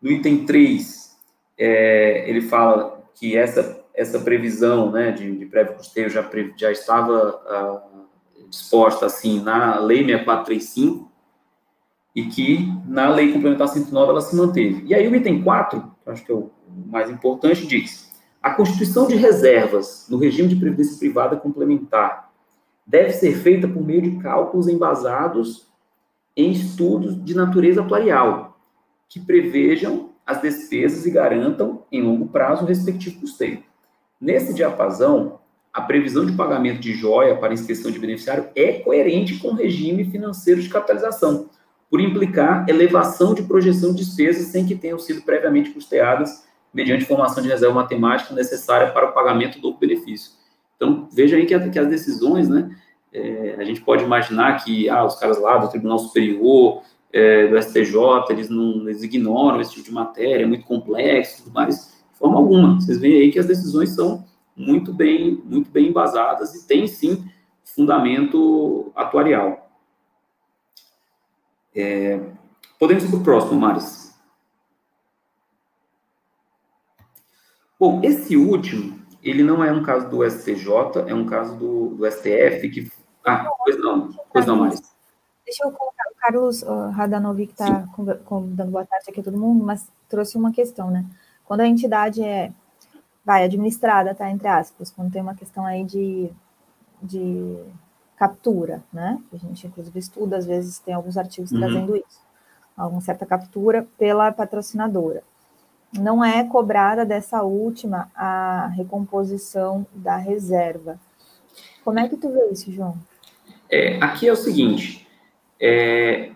No 0.00 0.10
item 0.10 0.44
3, 0.44 1.16
é, 1.58 2.28
ele 2.28 2.42
fala 2.42 3.02
que 3.14 3.36
essa, 3.36 3.84
essa 3.94 4.20
previsão 4.20 4.90
né, 4.90 5.10
de, 5.10 5.36
de 5.36 5.46
prévio 5.46 5.74
custeio 5.74 6.08
já, 6.08 6.28
já 6.56 6.70
estava 6.70 7.36
uh, 7.36 8.48
disposta 8.48 9.06
assim 9.06 9.40
na 9.40 9.78
Lei 9.80 10.04
6435 10.04 11.10
e 12.14 12.24
que 12.26 12.72
na 12.86 13.08
Lei 13.08 13.32
Complementar 13.32 13.68
109 13.68 14.10
ela 14.10 14.20
se 14.20 14.34
manteve. 14.36 14.84
E 14.86 14.94
aí 14.94 15.06
o 15.06 15.14
item 15.14 15.42
4, 15.42 15.80
que 16.04 16.10
acho 16.10 16.24
que 16.24 16.32
é 16.32 16.34
o 16.34 16.50
mais 16.86 17.10
importante, 17.10 17.66
diz 17.66 18.07
a 18.42 18.50
constituição 18.50 19.06
de 19.06 19.16
reservas 19.16 20.06
no 20.08 20.18
regime 20.18 20.48
de 20.48 20.56
previdência 20.56 20.98
privada 20.98 21.36
complementar 21.36 22.30
deve 22.86 23.12
ser 23.12 23.36
feita 23.36 23.68
por 23.68 23.84
meio 23.84 24.02
de 24.02 24.12
cálculos 24.18 24.68
embasados 24.68 25.68
em 26.36 26.50
estudos 26.50 27.22
de 27.22 27.34
natureza 27.34 27.82
atuarial, 27.82 28.58
que 29.08 29.18
prevejam 29.20 30.10
as 30.24 30.40
despesas 30.40 31.04
e 31.04 31.10
garantam, 31.10 31.84
em 31.90 32.02
longo 32.02 32.26
prazo, 32.26 32.64
o 32.64 32.68
respectivo 32.68 33.20
custeio. 33.20 33.62
Nesse 34.20 34.54
diapasão, 34.54 35.40
a 35.72 35.80
previsão 35.82 36.24
de 36.24 36.32
pagamento 36.32 36.80
de 36.80 36.92
joia 36.94 37.36
para 37.36 37.52
inscrição 37.52 37.90
de 37.90 37.98
beneficiário 37.98 38.48
é 38.54 38.74
coerente 38.74 39.38
com 39.38 39.48
o 39.48 39.54
regime 39.54 40.04
financeiro 40.04 40.62
de 40.62 40.68
capitalização, 40.68 41.50
por 41.90 42.00
implicar 42.00 42.68
elevação 42.68 43.34
de 43.34 43.42
projeção 43.42 43.92
de 43.92 44.04
despesas 44.04 44.48
sem 44.48 44.66
que 44.66 44.74
tenham 44.74 44.98
sido 44.98 45.22
previamente 45.22 45.70
custeadas 45.70 46.47
mediante 46.72 47.04
formação 47.04 47.42
de 47.42 47.48
reserva 47.48 47.74
matemática 47.74 48.34
necessária 48.34 48.90
para 48.92 49.08
o 49.08 49.12
pagamento 49.12 49.60
do 49.60 49.74
benefício. 49.74 50.32
Então, 50.76 51.08
veja 51.12 51.36
aí 51.36 51.46
que, 51.46 51.58
que 51.70 51.78
as 51.78 51.88
decisões, 51.88 52.48
né, 52.48 52.70
é, 53.12 53.56
a 53.58 53.64
gente 53.64 53.80
pode 53.80 54.04
imaginar 54.04 54.62
que 54.62 54.88
ah, 54.88 55.04
os 55.04 55.16
caras 55.16 55.40
lá 55.40 55.58
do 55.58 55.68
Tribunal 55.68 55.98
Superior, 55.98 56.82
é, 57.12 57.48
do 57.48 57.60
STJ, 57.60 57.96
eles 58.30 58.48
não 58.48 58.88
eles 58.88 59.02
ignoram 59.02 59.60
esse 59.60 59.72
tipo 59.72 59.86
de 59.86 59.92
matéria, 59.92 60.44
é 60.44 60.46
muito 60.46 60.64
complexo, 60.64 61.44
tudo 61.44 61.54
mais, 61.54 61.98
de 62.12 62.18
forma 62.18 62.36
alguma. 62.36 62.74
Vocês 62.76 62.98
veem 62.98 63.22
aí 63.22 63.32
que 63.32 63.38
as 63.38 63.46
decisões 63.46 63.90
são 63.90 64.24
muito 64.54 64.92
bem, 64.92 65.42
muito 65.44 65.70
bem 65.70 65.88
embasadas 65.88 66.54
e 66.54 66.66
têm, 66.66 66.86
sim, 66.86 67.24
fundamento 67.64 68.92
atuarial. 68.94 69.70
É, 71.74 72.20
podemos 72.78 73.04
ir 73.04 73.08
para 73.08 73.18
o 73.18 73.22
próximo, 73.22 73.60
Maris. 73.60 74.07
Bom, 77.78 78.00
esse 78.02 78.36
último, 78.36 78.98
ele 79.22 79.44
não 79.44 79.62
é 79.62 79.70
um 79.70 79.84
caso 79.84 80.08
do 80.08 80.28
STJ, 80.28 80.68
é 81.06 81.14
um 81.14 81.24
caso 81.24 81.56
do, 81.56 81.90
do 81.90 82.10
STF 82.10 82.68
que... 82.70 82.90
Ah, 83.24 83.48
pois 83.64 83.78
não, 83.78 84.10
pois 84.32 84.46
não, 84.46 84.56
mais. 84.56 84.80
Deixa 85.44 85.64
eu 85.64 85.70
colocar, 85.70 86.04
o 86.10 86.16
Carlos 86.16 86.62
Radanovic 86.62 87.52
está 87.52 87.86
dando 87.96 88.70
boa 88.70 88.84
tarde 88.84 89.06
aqui 89.08 89.20
a 89.20 89.22
todo 89.22 89.38
mundo, 89.38 89.64
mas 89.64 89.88
trouxe 90.08 90.36
uma 90.36 90.52
questão, 90.52 90.90
né? 90.90 91.04
Quando 91.44 91.60
a 91.60 91.68
entidade 91.68 92.22
é, 92.22 92.52
vai, 93.24 93.44
administrada, 93.44 94.14
tá, 94.14 94.28
entre 94.28 94.48
aspas, 94.48 94.90
quando 94.90 95.12
tem 95.12 95.22
uma 95.22 95.34
questão 95.34 95.64
aí 95.64 95.84
de, 95.84 96.30
de 97.00 97.56
captura, 98.16 98.82
né? 98.92 99.22
A 99.32 99.36
gente, 99.36 99.66
inclusive, 99.66 99.98
estuda, 99.98 100.36
às 100.36 100.46
vezes 100.46 100.80
tem 100.80 100.94
alguns 100.94 101.16
artigos 101.16 101.52
uhum. 101.52 101.60
trazendo 101.60 101.96
isso, 101.96 102.20
alguma 102.76 103.00
certa 103.00 103.24
captura 103.24 103.86
pela 103.96 104.32
patrocinadora 104.32 105.22
não 105.92 106.24
é 106.24 106.44
cobrada 106.44 107.04
dessa 107.04 107.42
última 107.42 108.10
a 108.14 108.66
recomposição 108.68 109.86
da 109.94 110.16
reserva. 110.16 110.98
Como 111.84 111.98
é 111.98 112.08
que 112.08 112.16
tu 112.16 112.30
vê 112.30 112.50
isso, 112.50 112.70
João? 112.70 112.98
É, 113.70 113.98
aqui 114.02 114.28
é 114.28 114.32
o 114.32 114.36
seguinte, 114.36 115.06
é, 115.60 116.32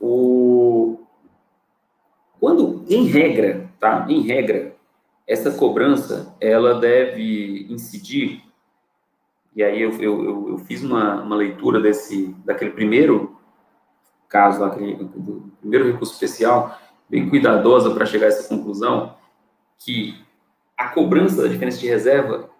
o, 0.00 0.98
quando, 2.38 2.84
em 2.88 3.06
regra, 3.06 3.68
tá? 3.80 4.06
Em 4.08 4.20
regra, 4.20 4.74
essa 5.26 5.50
cobrança, 5.50 6.34
ela 6.40 6.78
deve 6.80 7.66
incidir, 7.68 8.44
e 9.54 9.62
aí 9.62 9.80
eu, 9.80 9.90
eu, 10.00 10.48
eu 10.50 10.58
fiz 10.58 10.82
uma, 10.82 11.22
uma 11.22 11.34
leitura 11.34 11.80
desse, 11.80 12.34
daquele 12.44 12.70
primeiro 12.72 13.36
caso, 14.28 14.60
daquele, 14.60 14.96
do 14.96 15.50
primeiro 15.60 15.90
recurso 15.90 16.12
especial, 16.12 16.78
bem 17.08 17.28
cuidadosa 17.28 17.90
para 17.90 18.06
chegar 18.06 18.26
a 18.26 18.28
essa 18.28 18.48
conclusão, 18.48 19.14
que 19.78 20.20
a 20.76 20.88
cobrança 20.88 21.42
da 21.42 21.48
diferença 21.48 21.78
de 21.78 21.86
reserva, 21.86 22.50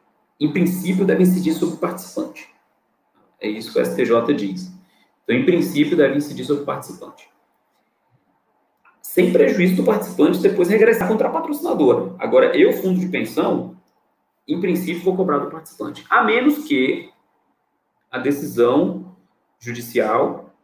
em 0.41 0.53
princípio, 0.53 1.05
deve 1.05 1.23
incidir 1.23 1.55
sobre 1.55 1.77
o 1.77 1.79
participante. 1.79 2.55
É 3.41 3.49
isso 3.49 3.73
que 3.73 3.81
o 3.81 3.85
STJ 3.85 4.35
diz. 4.35 4.73
Então, 5.25 5.37
em 5.37 5.45
princípio, 5.45 5.97
deve 5.97 6.17
incidir 6.17 6.45
sobre 6.45 6.63
o 6.63 6.67
participante. 6.67 7.29
Sem 9.03 9.33
prejuízo 9.33 9.77
do 9.77 9.85
participante 9.85 10.41
depois 10.41 10.69
regressar 10.69 11.09
contra 11.09 11.29
a 11.29 11.33
patrocinadora. 11.33 12.15
Agora, 12.19 12.57
eu, 12.57 12.73
fundo 12.73 13.01
de 13.01 13.09
pensão, 13.09 13.77
em 14.47 14.61
princípio, 14.61 15.03
vou 15.03 15.17
cobrar 15.17 15.39
do 15.39 15.51
participante. 15.51 16.05
A 16.09 16.23
menos 16.23 16.67
que 16.67 17.11
a 18.11 18.19
decisão 18.19 19.17
judicial 19.59 20.55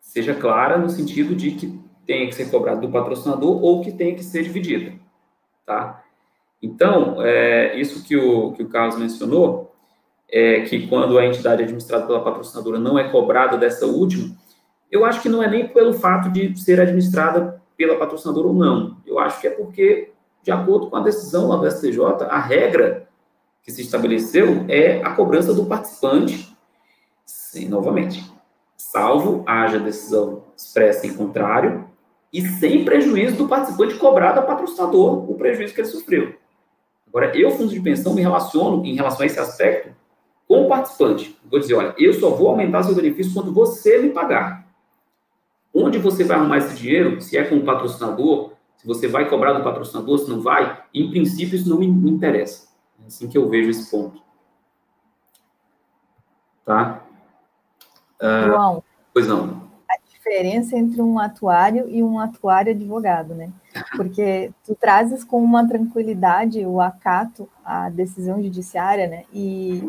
seja 0.00 0.34
clara 0.34 0.78
no 0.78 0.88
sentido 0.88 1.34
de 1.34 1.52
que 1.52 1.83
tenha 2.06 2.26
que 2.26 2.34
ser 2.34 2.50
cobrado 2.50 2.80
do 2.80 2.92
patrocinador 2.92 3.62
ou 3.62 3.80
que 3.82 3.92
tenha 3.92 4.14
que 4.14 4.24
ser 4.24 4.42
dividida, 4.42 4.92
tá? 5.66 6.02
Então, 6.62 7.22
é, 7.22 7.78
isso 7.78 8.02
que 8.04 8.16
o, 8.16 8.52
que 8.52 8.62
o 8.62 8.68
Carlos 8.68 8.96
mencionou, 8.96 9.74
é 10.30 10.62
que 10.62 10.86
quando 10.86 11.18
a 11.18 11.26
entidade 11.26 11.62
administrada 11.62 12.06
pela 12.06 12.24
patrocinadora 12.24 12.78
não 12.78 12.98
é 12.98 13.10
cobrada 13.10 13.56
dessa 13.56 13.86
última, 13.86 14.34
eu 14.90 15.04
acho 15.04 15.20
que 15.20 15.28
não 15.28 15.42
é 15.42 15.48
nem 15.48 15.68
pelo 15.68 15.92
fato 15.92 16.30
de 16.30 16.58
ser 16.58 16.80
administrada 16.80 17.62
pela 17.76 17.96
patrocinadora 17.96 18.48
ou 18.48 18.54
não. 18.54 18.96
Eu 19.06 19.18
acho 19.18 19.40
que 19.40 19.46
é 19.46 19.50
porque, 19.50 20.12
de 20.42 20.50
acordo 20.50 20.88
com 20.88 20.96
a 20.96 21.02
decisão 21.02 21.48
lá 21.48 21.56
do 21.56 21.70
STJ, 21.70 22.00
a 22.28 22.38
regra 22.38 23.08
que 23.62 23.70
se 23.70 23.82
estabeleceu 23.82 24.64
é 24.68 25.02
a 25.02 25.10
cobrança 25.14 25.52
do 25.52 25.66
participante, 25.66 26.56
sim, 27.24 27.68
novamente, 27.68 28.24
salvo 28.76 29.42
haja 29.46 29.78
decisão 29.78 30.44
expressa 30.56 31.06
em 31.06 31.14
contrário, 31.14 31.88
e 32.34 32.42
sem 32.42 32.84
prejuízo 32.84 33.36
do 33.36 33.48
participante 33.48 33.94
cobrar 33.94 34.32
da 34.32 34.42
patrocinador 34.42 35.30
o 35.30 35.34
prejuízo 35.36 35.72
que 35.72 35.80
ele 35.80 35.88
sofreu. 35.88 36.34
Agora, 37.06 37.30
eu, 37.38 37.52
fundo 37.52 37.72
de 37.72 37.80
pensão, 37.80 38.12
me 38.12 38.20
relaciono 38.20 38.84
em 38.84 38.96
relação 38.96 39.22
a 39.22 39.26
esse 39.26 39.38
aspecto 39.38 39.94
com 40.48 40.64
o 40.64 40.68
participante. 40.68 41.38
Vou 41.48 41.60
dizer, 41.60 41.74
olha, 41.74 41.94
eu 41.96 42.12
só 42.12 42.30
vou 42.30 42.48
aumentar 42.48 42.82
seu 42.82 42.94
benefício 42.96 43.32
quando 43.32 43.54
você 43.54 43.98
me 43.98 44.10
pagar. 44.10 44.66
Onde 45.72 45.96
você 45.96 46.24
vai 46.24 46.36
arrumar 46.36 46.58
esse 46.58 46.74
dinheiro? 46.74 47.20
Se 47.20 47.38
é 47.38 47.44
com 47.44 47.54
o 47.54 47.64
patrocinador, 47.64 48.50
se 48.78 48.84
você 48.84 49.06
vai 49.06 49.28
cobrar 49.30 49.52
do 49.52 49.62
patrocinador, 49.62 50.18
se 50.18 50.28
não 50.28 50.40
vai, 50.40 50.82
em 50.92 51.08
princípio 51.10 51.54
isso 51.54 51.70
não 51.70 51.78
me, 51.78 51.86
me 51.86 52.10
interessa. 52.10 52.66
É 53.04 53.06
assim 53.06 53.28
que 53.28 53.38
eu 53.38 53.48
vejo 53.48 53.70
esse 53.70 53.88
ponto. 53.88 54.20
Tá? 56.64 57.00
Uh, 58.20 58.46
João. 58.48 58.84
Pois 59.12 59.28
não 59.28 59.63
diferença 60.24 60.76
entre 60.76 61.02
um 61.02 61.18
atuário 61.18 61.86
e 61.88 62.02
um 62.02 62.18
atuário 62.18 62.72
advogado, 62.72 63.34
né? 63.34 63.50
Porque 63.94 64.50
tu 64.64 64.74
trazes 64.74 65.22
com 65.22 65.42
uma 65.42 65.68
tranquilidade 65.68 66.64
o 66.64 66.80
acato 66.80 67.48
à 67.62 67.90
decisão 67.90 68.42
judiciária, 68.42 69.06
né? 69.06 69.24
E, 69.32 69.82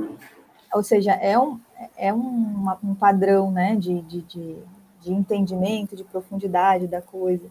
ou 0.73 0.83
seja, 0.83 1.13
é 1.13 1.39
um, 1.39 1.57
é 1.95 2.13
um, 2.13 2.65
um 2.83 2.93
padrão, 2.93 3.49
né, 3.49 3.75
de, 3.75 4.01
de, 4.01 4.21
de, 4.23 4.57
de 5.01 5.13
entendimento, 5.13 5.95
de 5.95 6.03
profundidade 6.03 6.85
da 6.85 7.01
coisa, 7.01 7.45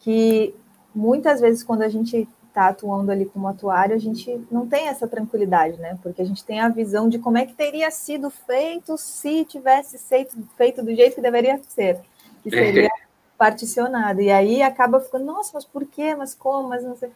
que 0.00 0.54
muitas 0.92 1.40
vezes 1.40 1.62
quando 1.62 1.82
a 1.82 1.88
gente 1.88 2.28
está 2.58 2.68
atuando 2.68 3.12
ali 3.12 3.24
como 3.24 3.46
atuário, 3.46 3.94
a 3.94 3.98
gente 3.98 4.44
não 4.50 4.66
tem 4.66 4.88
essa 4.88 5.06
tranquilidade, 5.06 5.78
né? 5.78 5.96
Porque 6.02 6.20
a 6.20 6.24
gente 6.24 6.44
tem 6.44 6.60
a 6.60 6.68
visão 6.68 7.08
de 7.08 7.18
como 7.18 7.38
é 7.38 7.46
que 7.46 7.54
teria 7.54 7.90
sido 7.90 8.28
feito 8.30 8.98
se 8.98 9.44
tivesse 9.44 9.96
feito, 9.98 10.36
feito 10.56 10.82
do 10.82 10.94
jeito 10.94 11.14
que 11.14 11.20
deveria 11.20 11.60
ser, 11.68 12.00
que 12.42 12.50
seria 12.50 12.90
particionado. 13.38 14.20
E 14.20 14.30
aí 14.30 14.60
acaba 14.60 15.00
ficando, 15.00 15.24
nossa, 15.24 15.52
mas 15.54 15.64
por 15.64 15.86
quê? 15.86 16.16
Mas 16.16 16.34
como? 16.34 16.68
Mas 16.68 16.82
não 16.82 16.96
sei. 16.96 17.10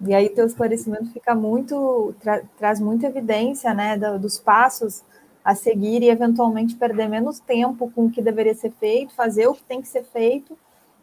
E 0.00 0.14
aí 0.14 0.28
teu 0.28 0.46
esclarecimento 0.46 1.12
fica 1.12 1.34
muito, 1.34 2.14
tra 2.20 2.42
traz 2.58 2.80
muita 2.80 3.06
evidência, 3.06 3.72
né, 3.72 3.96
do, 3.96 4.18
dos 4.18 4.38
passos 4.38 5.04
a 5.44 5.54
seguir 5.54 6.02
e 6.02 6.10
eventualmente 6.10 6.74
perder 6.74 7.08
menos 7.08 7.38
tempo 7.38 7.90
com 7.94 8.06
o 8.06 8.10
que 8.10 8.20
deveria 8.20 8.54
ser 8.54 8.72
feito, 8.72 9.14
fazer 9.14 9.46
o 9.46 9.54
que 9.54 9.62
tem 9.62 9.80
que 9.80 9.88
ser 9.88 10.04
feito, 10.04 10.58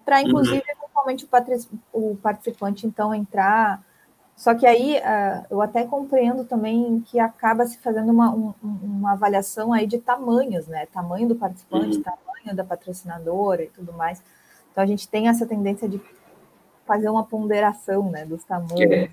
para 0.07 0.21
inclusive 0.21 0.59
uhum 0.59 0.77
eventualmente 1.07 1.27
o, 1.93 2.15
participante 2.15 2.87
então 2.87 3.13
entrar. 3.13 3.83
Só 4.35 4.53
que 4.53 4.67
aí 4.67 4.97
uh, 4.97 5.45
eu 5.49 5.61
até 5.61 5.83
compreendo 5.83 6.43
também 6.43 7.01
que 7.07 7.19
acaba 7.19 7.65
se 7.65 7.79
fazendo 7.79 8.11
uma, 8.11 8.29
um, 8.31 8.53
uma 8.61 9.13
avaliação 9.13 9.73
aí 9.73 9.87
de 9.87 9.97
tamanhos, 9.97 10.67
né? 10.67 10.85
Tamanho 10.87 11.27
do 11.27 11.35
participante, 11.35 11.97
uhum. 11.97 12.03
tamanho 12.03 12.55
da 12.55 12.63
patrocinadora 12.63 13.63
e 13.63 13.67
tudo 13.67 13.91
mais. 13.93 14.21
Então 14.71 14.83
a 14.83 14.87
gente 14.87 15.07
tem 15.07 15.27
essa 15.27 15.45
tendência 15.45 15.89
de 15.89 15.99
fazer 16.85 17.09
uma 17.09 17.23
ponderação, 17.23 18.09
né, 18.11 18.25
dos 18.25 18.43
tamanhos, 18.45 18.79
é. 18.79 19.09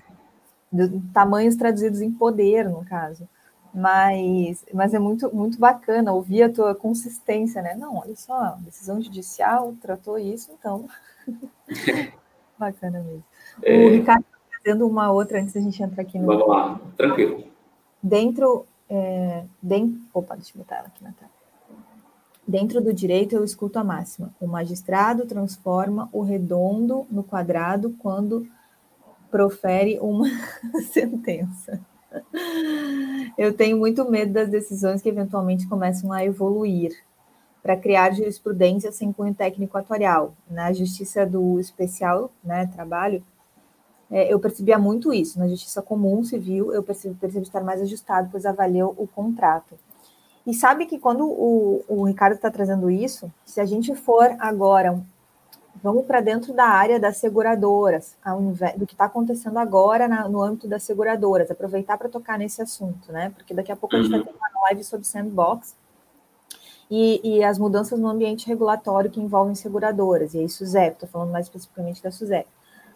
dos 0.71 0.89
tamanhos 1.11 1.55
traduzidos 1.55 2.01
em 2.01 2.11
poder, 2.11 2.69
no 2.69 2.85
caso. 2.85 3.27
Mas, 3.75 4.65
mas 4.73 4.93
é 4.93 4.99
muito, 4.99 5.35
muito 5.35 5.59
bacana 5.59 6.13
ouvir 6.13 6.43
a 6.43 6.49
tua 6.51 6.73
consistência, 6.73 7.61
né? 7.61 7.75
Não, 7.75 7.97
olha 7.97 8.15
só, 8.15 8.55
decisão 8.61 9.01
judicial 9.01 9.75
tratou 9.81 10.17
isso, 10.17 10.49
então 10.57 10.87
Bacana 12.57 13.01
mesmo. 13.01 13.23
É... 13.63 13.85
O 13.85 13.89
Ricardo 13.89 14.21
está 14.21 14.57
fazendo 14.57 14.87
uma 14.87 15.11
outra 15.11 15.41
antes 15.41 15.53
da 15.53 15.61
gente 15.61 15.81
entrar 15.81 16.01
aqui 16.01 16.17
no. 16.17 16.27
Vamos 16.27 16.47
lá, 16.47 16.79
tranquilo. 16.97 17.43
Dentro. 18.01 18.65
É, 18.87 19.43
dentro... 19.61 19.99
Opa, 20.13 20.35
deixa 20.35 20.51
eu 20.53 20.59
botar 20.59 20.77
ela 20.77 20.87
aqui 20.87 21.03
na 21.03 21.11
tela. 21.11 21.31
Dentro 22.47 22.79
do 22.79 22.93
direito, 22.93 23.35
eu 23.35 23.43
escuto 23.43 23.79
a 23.79 23.83
máxima: 23.83 24.33
o 24.39 24.47
magistrado 24.47 25.25
transforma 25.25 26.07
o 26.13 26.21
redondo 26.21 27.05
no 27.09 27.23
quadrado 27.23 27.95
quando 27.99 28.47
profere 29.31 29.99
uma 29.99 30.27
sentença. 30.91 31.81
Eu 33.37 33.53
tenho 33.53 33.77
muito 33.77 34.09
medo 34.09 34.33
das 34.33 34.49
decisões 34.49 35.01
que 35.01 35.09
eventualmente 35.09 35.67
começam 35.67 36.11
a 36.11 36.23
evoluir 36.23 36.91
para 37.61 37.75
criar 37.75 38.13
jurisprudência 38.13 38.91
sem 38.91 39.11
cunho 39.11 39.33
técnico 39.33 39.77
atuarial. 39.77 40.33
Na 40.49 40.71
justiça 40.71 41.25
do 41.25 41.59
especial, 41.59 42.31
né, 42.43 42.67
trabalho, 42.67 43.23
é, 44.11 44.31
eu 44.31 44.39
percebia 44.39 44.77
muito 44.77 45.11
isso. 45.11 45.39
Na 45.39 45.47
justiça 45.47 45.81
comum 45.81 46.23
civil, 46.23 46.71
eu 46.71 46.83
percebo, 46.83 47.15
percebo 47.15 47.43
estar 47.43 47.61
mais 47.61 47.81
ajustado, 47.81 48.29
pois 48.31 48.45
avaliou 48.45 48.93
o 48.97 49.07
contrato. 49.07 49.75
E 50.45 50.53
sabe 50.53 50.85
que 50.85 50.99
quando 50.99 51.25
o, 51.25 51.83
o 51.87 52.03
Ricardo 52.03 52.35
está 52.35 52.51
trazendo 52.51 52.89
isso, 52.91 53.31
se 53.43 53.59
a 53.59 53.65
gente 53.65 53.95
for 53.95 54.35
agora, 54.39 55.01
vamos 55.83 56.05
para 56.05 56.21
dentro 56.21 56.53
da 56.53 56.65
área 56.65 56.99
das 56.99 57.17
seguradoras, 57.17 58.15
invés, 58.39 58.75
do 58.75 58.85
que 58.87 58.93
está 58.93 59.05
acontecendo 59.05 59.57
agora 59.57 60.07
na, 60.07 60.27
no 60.27 60.41
âmbito 60.41 60.67
das 60.67 60.83
seguradoras, 60.83 61.51
aproveitar 61.51 61.97
para 61.97 62.09
tocar 62.09 62.37
nesse 62.37 62.61
assunto, 62.61 63.11
né? 63.11 63.31
Porque 63.35 63.53
daqui 63.53 63.71
a 63.71 63.75
pouco 63.75 63.95
a 63.95 63.99
gente 63.99 64.09
vai 64.09 64.19
uhum. 64.19 64.25
ter 64.25 64.33
uma 64.33 64.61
live 64.63 64.83
sobre 64.83 65.05
sandbox 65.05 65.75
e, 66.89 67.21
e 67.23 67.43
as 67.43 67.57
mudanças 67.57 67.99
no 67.99 68.07
ambiente 68.07 68.47
regulatório 68.47 69.09
que 69.09 69.21
envolvem 69.21 69.55
seguradoras, 69.55 70.33
e 70.33 70.39
aí 70.39 70.49
SUSEP, 70.49 70.93
estou 70.93 71.09
falando 71.09 71.31
mais 71.31 71.45
especificamente 71.45 72.01
da 72.01 72.11
SUSEP. 72.11 72.47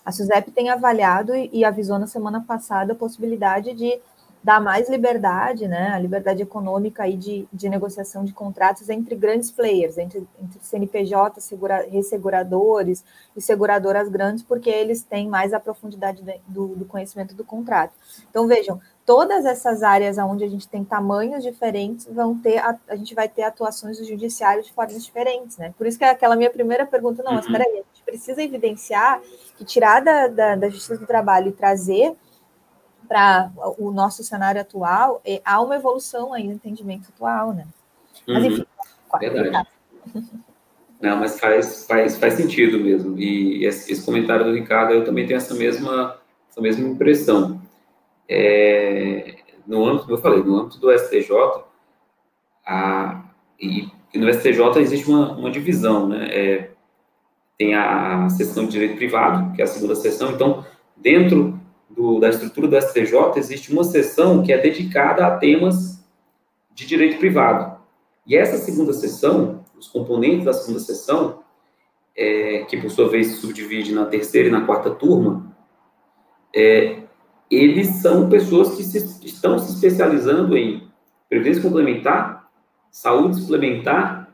A 0.05 0.11
SUSEP 0.11 0.51
tem 0.51 0.69
avaliado 0.69 1.35
e, 1.35 1.49
e 1.51 1.65
avisou 1.65 1.99
na 1.99 2.07
semana 2.07 2.41
passada 2.41 2.93
a 2.93 2.95
possibilidade 2.95 3.73
de 3.73 3.99
dá 4.43 4.59
mais 4.59 4.89
liberdade, 4.89 5.67
né, 5.67 5.89
a 5.89 5.99
liberdade 5.99 6.41
econômica 6.41 7.03
aí 7.03 7.17
de, 7.17 7.47
de 7.51 7.67
negociação 7.67 8.23
de 8.23 8.31
contratos 8.31 8.89
entre 8.89 9.15
grandes 9.15 9.51
players, 9.51 9.97
entre, 9.97 10.25
entre 10.41 10.59
CNPJ, 10.61 11.41
segura, 11.41 11.85
resseguradores 11.89 13.03
e 13.35 13.41
seguradoras 13.41 14.07
grandes, 14.07 14.41
porque 14.43 14.69
eles 14.69 15.03
têm 15.03 15.27
mais 15.27 15.53
a 15.53 15.59
profundidade 15.59 16.23
do, 16.47 16.67
do 16.69 16.85
conhecimento 16.85 17.35
do 17.35 17.43
contrato. 17.43 17.93
Então, 18.29 18.47
vejam, 18.47 18.79
todas 19.05 19.43
essas 19.45 19.83
áreas 19.83 20.17
onde 20.17 20.43
a 20.43 20.47
gente 20.47 20.67
tem 20.67 20.85
tamanhos 20.85 21.43
diferentes, 21.43 22.05
vão 22.05 22.37
ter, 22.37 22.59
a, 22.59 22.77
a 22.87 22.95
gente 22.95 23.13
vai 23.13 23.27
ter 23.27 23.43
atuações 23.43 23.97
do 23.97 24.05
judiciário 24.05 24.63
de 24.63 24.71
formas 24.71 25.03
diferentes, 25.03 25.57
né? 25.57 25.73
Por 25.77 25.85
isso 25.85 25.97
que 25.97 26.05
é 26.05 26.11
aquela 26.11 26.35
minha 26.35 26.49
primeira 26.49 26.85
pergunta, 26.85 27.23
não, 27.23 27.33
mas 27.33 27.45
uhum. 27.45 27.51
peraí, 27.51 27.71
a 27.71 27.75
gente 27.77 28.03
precisa 28.05 28.41
evidenciar 28.41 29.19
que 29.57 29.65
tirar 29.65 29.99
da, 30.01 30.27
da, 30.27 30.55
da 30.55 30.69
Justiça 30.69 30.97
do 30.97 31.05
Trabalho 31.05 31.49
e 31.49 31.51
trazer 31.51 32.15
para 33.09 33.51
o 33.79 33.89
nosso 33.89 34.23
cenário 34.23 34.61
atual, 34.61 35.19
é, 35.25 35.41
há 35.43 35.59
uma 35.59 35.75
evolução 35.75 36.31
aí 36.31 36.45
no 36.45 36.53
entendimento 36.53 37.09
atual, 37.13 37.53
né? 37.53 37.65
Mas, 38.27 38.45
enfim, 38.45 38.65
uhum. 39.13 39.19
Verdade. 39.19 39.67
Não, 41.01 41.17
mas 41.17 41.39
faz, 41.39 41.87
faz, 41.87 42.17
faz 42.17 42.35
sentido 42.35 42.79
mesmo. 42.79 43.17
E 43.17 43.65
esse, 43.65 43.91
esse, 43.91 44.05
comentário 44.05 44.45
do 44.45 44.53
Ricardo, 44.53 44.93
eu 44.93 45.03
também 45.03 45.25
tenho 45.25 45.37
essa 45.37 45.55
mesma, 45.55 46.17
essa 46.49 46.61
mesma 46.61 46.87
impressão. 46.87 47.59
É, 48.27 49.37
no 49.65 49.83
âmbito, 49.85 50.03
como 50.03 50.17
eu 50.17 50.21
falei, 50.21 50.43
no 50.43 50.59
âmbito 50.59 50.77
do 50.79 50.91
STJ, 50.91 51.63
a, 52.65 53.23
e, 53.59 53.89
e 54.13 54.19
no 54.19 54.31
STJ 54.31 54.81
existe 54.81 55.09
uma, 55.09 55.31
uma 55.31 55.49
divisão, 55.49 56.07
né? 56.07 56.27
É, 56.29 56.71
tem 57.57 57.73
a, 57.73 58.25
a 58.25 58.29
seção 58.29 58.65
de 58.65 58.71
direito 58.71 58.97
privado, 58.97 59.53
que 59.55 59.61
é 59.61 59.63
a 59.63 59.67
segunda 59.67 59.95
seção, 59.95 60.31
então, 60.31 60.63
dentro 60.95 61.59
do, 61.99 62.17
da 62.17 62.29
estrutura 62.29 62.65
do 62.69 62.81
STJ, 62.81 63.13
existe 63.35 63.73
uma 63.73 63.83
seção 63.83 64.41
que 64.41 64.53
é 64.53 64.57
dedicada 64.57 65.27
a 65.27 65.37
temas 65.37 66.01
de 66.73 66.87
direito 66.87 67.19
privado. 67.19 67.77
E 68.25 68.37
essa 68.37 68.57
segunda 68.57 68.93
seção, 68.93 69.65
os 69.77 69.89
componentes 69.89 70.45
da 70.45 70.53
segunda 70.53 70.79
seção, 70.79 71.43
é, 72.15 72.63
que 72.69 72.77
por 72.77 72.89
sua 72.89 73.09
vez 73.09 73.27
se 73.27 73.41
subdivide 73.41 73.93
na 73.93 74.05
terceira 74.05 74.47
e 74.47 74.51
na 74.51 74.65
quarta 74.65 74.91
turma, 74.91 75.53
é, 76.55 77.01
eles 77.51 77.87
são 78.01 78.29
pessoas 78.29 78.77
que 78.77 78.83
se, 78.83 78.97
estão 79.25 79.59
se 79.59 79.73
especializando 79.73 80.57
em 80.57 80.89
previdência 81.27 81.61
complementar, 81.61 82.49
saúde 82.89 83.41
suplementar, 83.41 84.33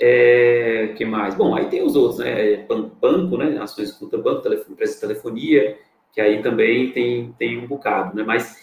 é, 0.00 0.94
que 0.96 1.04
mais? 1.04 1.34
Bom, 1.34 1.54
aí 1.54 1.66
tem 1.66 1.82
os 1.82 1.96
outros, 1.96 2.20
né? 2.20 2.66
Banco, 2.98 3.36
né? 3.36 3.58
Ações 3.58 3.92
contra 3.92 4.18
banco, 4.18 4.40
telefone, 4.40 4.72
empresa 4.72 4.94
de 4.94 5.00
telefonia, 5.00 5.78
que 6.14 6.20
aí 6.20 6.42
também 6.42 6.92
tem, 6.92 7.34
tem 7.36 7.58
um 7.58 7.66
bocado, 7.66 8.16
né? 8.16 8.22
Mas 8.22 8.56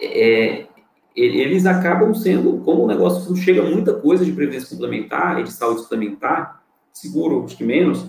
é, 0.00 0.66
eles 1.14 1.64
acabam 1.64 2.12
sendo, 2.12 2.58
como 2.64 2.82
o 2.82 2.86
negócio 2.86 3.28
não 3.30 3.36
chega 3.36 3.62
muita 3.62 3.94
coisa 3.94 4.24
de 4.24 4.32
previdência 4.32 4.70
complementar 4.70 5.40
e 5.40 5.44
de 5.44 5.52
saúde 5.52 5.82
suplementar, 5.82 6.62
seguro, 6.92 7.44
acho 7.44 7.56
que 7.56 7.64
menos, 7.64 8.08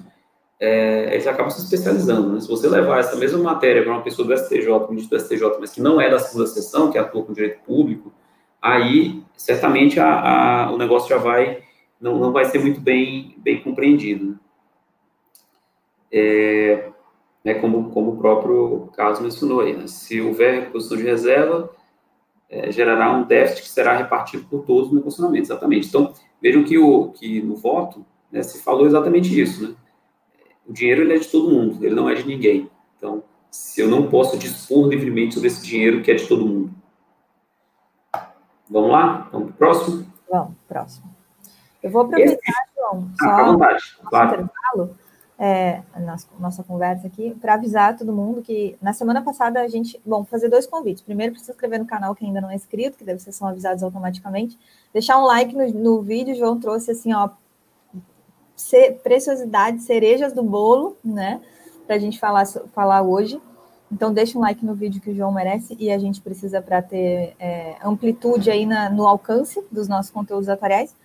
é, 0.59 1.13
eles 1.13 1.27
acabam 1.27 1.51
se 1.51 1.61
especializando. 1.61 2.33
Né? 2.33 2.39
Se 2.39 2.47
você 2.47 2.67
levar 2.67 2.99
essa 2.99 3.15
mesma 3.15 3.39
matéria 3.39 3.83
para 3.83 3.91
uma 3.91 4.01
pessoa 4.01 4.27
do 4.27 4.35
STJ, 4.35 4.87
ministro 4.89 5.17
do 5.17 5.23
STJ, 5.23 5.57
mas 5.59 5.71
que 5.71 5.81
não 5.81 6.01
é 6.01 6.09
da 6.09 6.17
segunda 6.17 6.47
sessão, 6.47 6.91
que 6.91 6.97
atua 6.97 7.23
com 7.23 7.33
direito 7.33 7.59
público, 7.65 8.11
aí 8.61 9.21
certamente 9.35 9.99
a, 9.99 10.65
a, 10.65 10.71
o 10.71 10.77
negócio 10.77 11.09
já 11.09 11.17
vai, 11.17 11.61
não, 11.99 12.17
não 12.17 12.31
vai 12.31 12.45
ser 12.45 12.59
muito 12.59 12.79
bem, 12.79 13.35
bem 13.37 13.61
compreendido. 13.61 14.25
Né? 14.25 14.35
É, 16.11 16.92
né, 17.43 17.55
como, 17.55 17.91
como 17.91 18.11
o 18.11 18.17
próprio 18.17 18.89
Carlos 18.95 19.19
mencionou 19.19 19.61
aí. 19.61 19.75
Né? 19.75 19.87
Se 19.87 20.21
houver 20.21 20.61
reposição 20.61 20.97
de 20.97 21.03
reserva, 21.03 21.69
é, 22.49 22.71
gerará 22.71 23.11
um 23.11 23.23
déficit 23.23 23.63
que 23.63 23.69
será 23.69 23.97
repartido 23.97 24.45
por 24.45 24.63
todos 24.63 24.91
no 24.91 24.99
equacionamento, 24.99 25.45
exatamente. 25.45 25.87
Então, 25.87 26.13
vejam 26.41 26.63
que, 26.63 26.77
o, 26.77 27.09
que 27.09 27.41
no 27.41 27.55
voto 27.55 28.05
né, 28.31 28.41
se 28.41 28.61
falou 28.61 28.85
exatamente 28.85 29.39
isso. 29.39 29.69
Né? 29.69 29.75
O 30.65 30.71
dinheiro 30.71 31.01
ele 31.01 31.15
é 31.15 31.19
de 31.19 31.27
todo 31.27 31.51
mundo, 31.51 31.83
ele 31.83 31.95
não 31.95 32.09
é 32.09 32.15
de 32.15 32.25
ninguém. 32.25 32.69
Então, 32.97 33.23
se 33.51 33.81
eu 33.81 33.89
não 33.89 34.07
posso 34.07 34.37
dispor 34.37 34.87
livremente 34.87 35.33
sobre 35.33 35.47
esse 35.47 35.65
dinheiro 35.65 36.01
que 36.01 36.11
é 36.11 36.15
de 36.15 36.27
todo 36.27 36.45
mundo. 36.45 36.71
Vamos 38.69 38.91
lá? 38.91 39.27
Vamos 39.31 39.47
para 39.47 39.53
o 39.53 39.57
próximo? 39.57 40.13
Vamos, 40.31 40.53
próximo. 40.67 41.13
Eu 41.81 41.91
vou 41.91 42.03
aproveitar, 42.03 42.33
esse... 42.33 42.63
João, 42.77 43.11
só 43.19 43.29
ah, 43.29 43.43
vontade, 43.43 43.83
claro. 44.05 44.33
intervalo 44.33 45.02
é, 45.37 45.81
a 45.93 45.99
nossa, 45.99 46.27
nossa 46.39 46.63
conversa 46.63 47.07
aqui, 47.07 47.35
para 47.41 47.55
avisar 47.55 47.97
todo 47.97 48.13
mundo 48.13 48.41
que 48.41 48.77
na 48.81 48.93
semana 48.93 49.21
passada 49.21 49.61
a 49.61 49.67
gente, 49.67 49.99
bom, 50.05 50.23
fazer 50.23 50.49
dois 50.49 50.67
convites. 50.67 51.01
Primeiro, 51.01 51.33
para 51.33 51.43
se 51.43 51.51
inscrever 51.51 51.79
no 51.79 51.85
canal 51.85 52.13
que 52.13 52.25
ainda 52.25 52.39
não 52.39 52.51
é 52.51 52.55
inscrito, 52.55 52.97
que 52.97 53.03
deve 53.03 53.19
ser 53.19 53.31
são 53.31 53.47
avisados 53.47 53.83
automaticamente. 53.83 54.57
Deixar 54.93 55.17
um 55.19 55.25
like 55.25 55.55
no, 55.55 55.67
no 55.73 56.01
vídeo, 56.01 56.35
João 56.35 56.59
trouxe 56.59 56.91
assim, 56.91 57.13
ó, 57.13 57.29
preciosidade, 59.03 59.81
cerejas 59.81 60.33
do 60.33 60.43
bolo, 60.43 60.95
né, 61.03 61.41
para 61.85 61.95
a 61.95 61.99
gente 61.99 62.19
falar, 62.19 62.45
falar 62.45 63.01
hoje. 63.01 63.41
Então, 63.91 64.13
deixa 64.13 64.37
um 64.37 64.41
like 64.41 64.65
no 64.65 64.73
vídeo 64.73 65.01
que 65.01 65.11
o 65.11 65.15
João 65.15 65.31
merece 65.31 65.75
e 65.79 65.91
a 65.91 65.99
gente 65.99 66.21
precisa 66.21 66.61
para 66.61 66.81
ter 66.81 67.35
é, 67.39 67.75
amplitude 67.83 68.49
aí 68.49 68.65
na, 68.65 68.89
no 68.89 69.07
alcance 69.07 69.63
dos 69.71 69.87
nossos 69.87 70.09
conteúdos 70.09 70.49
atuariais. 70.49 70.95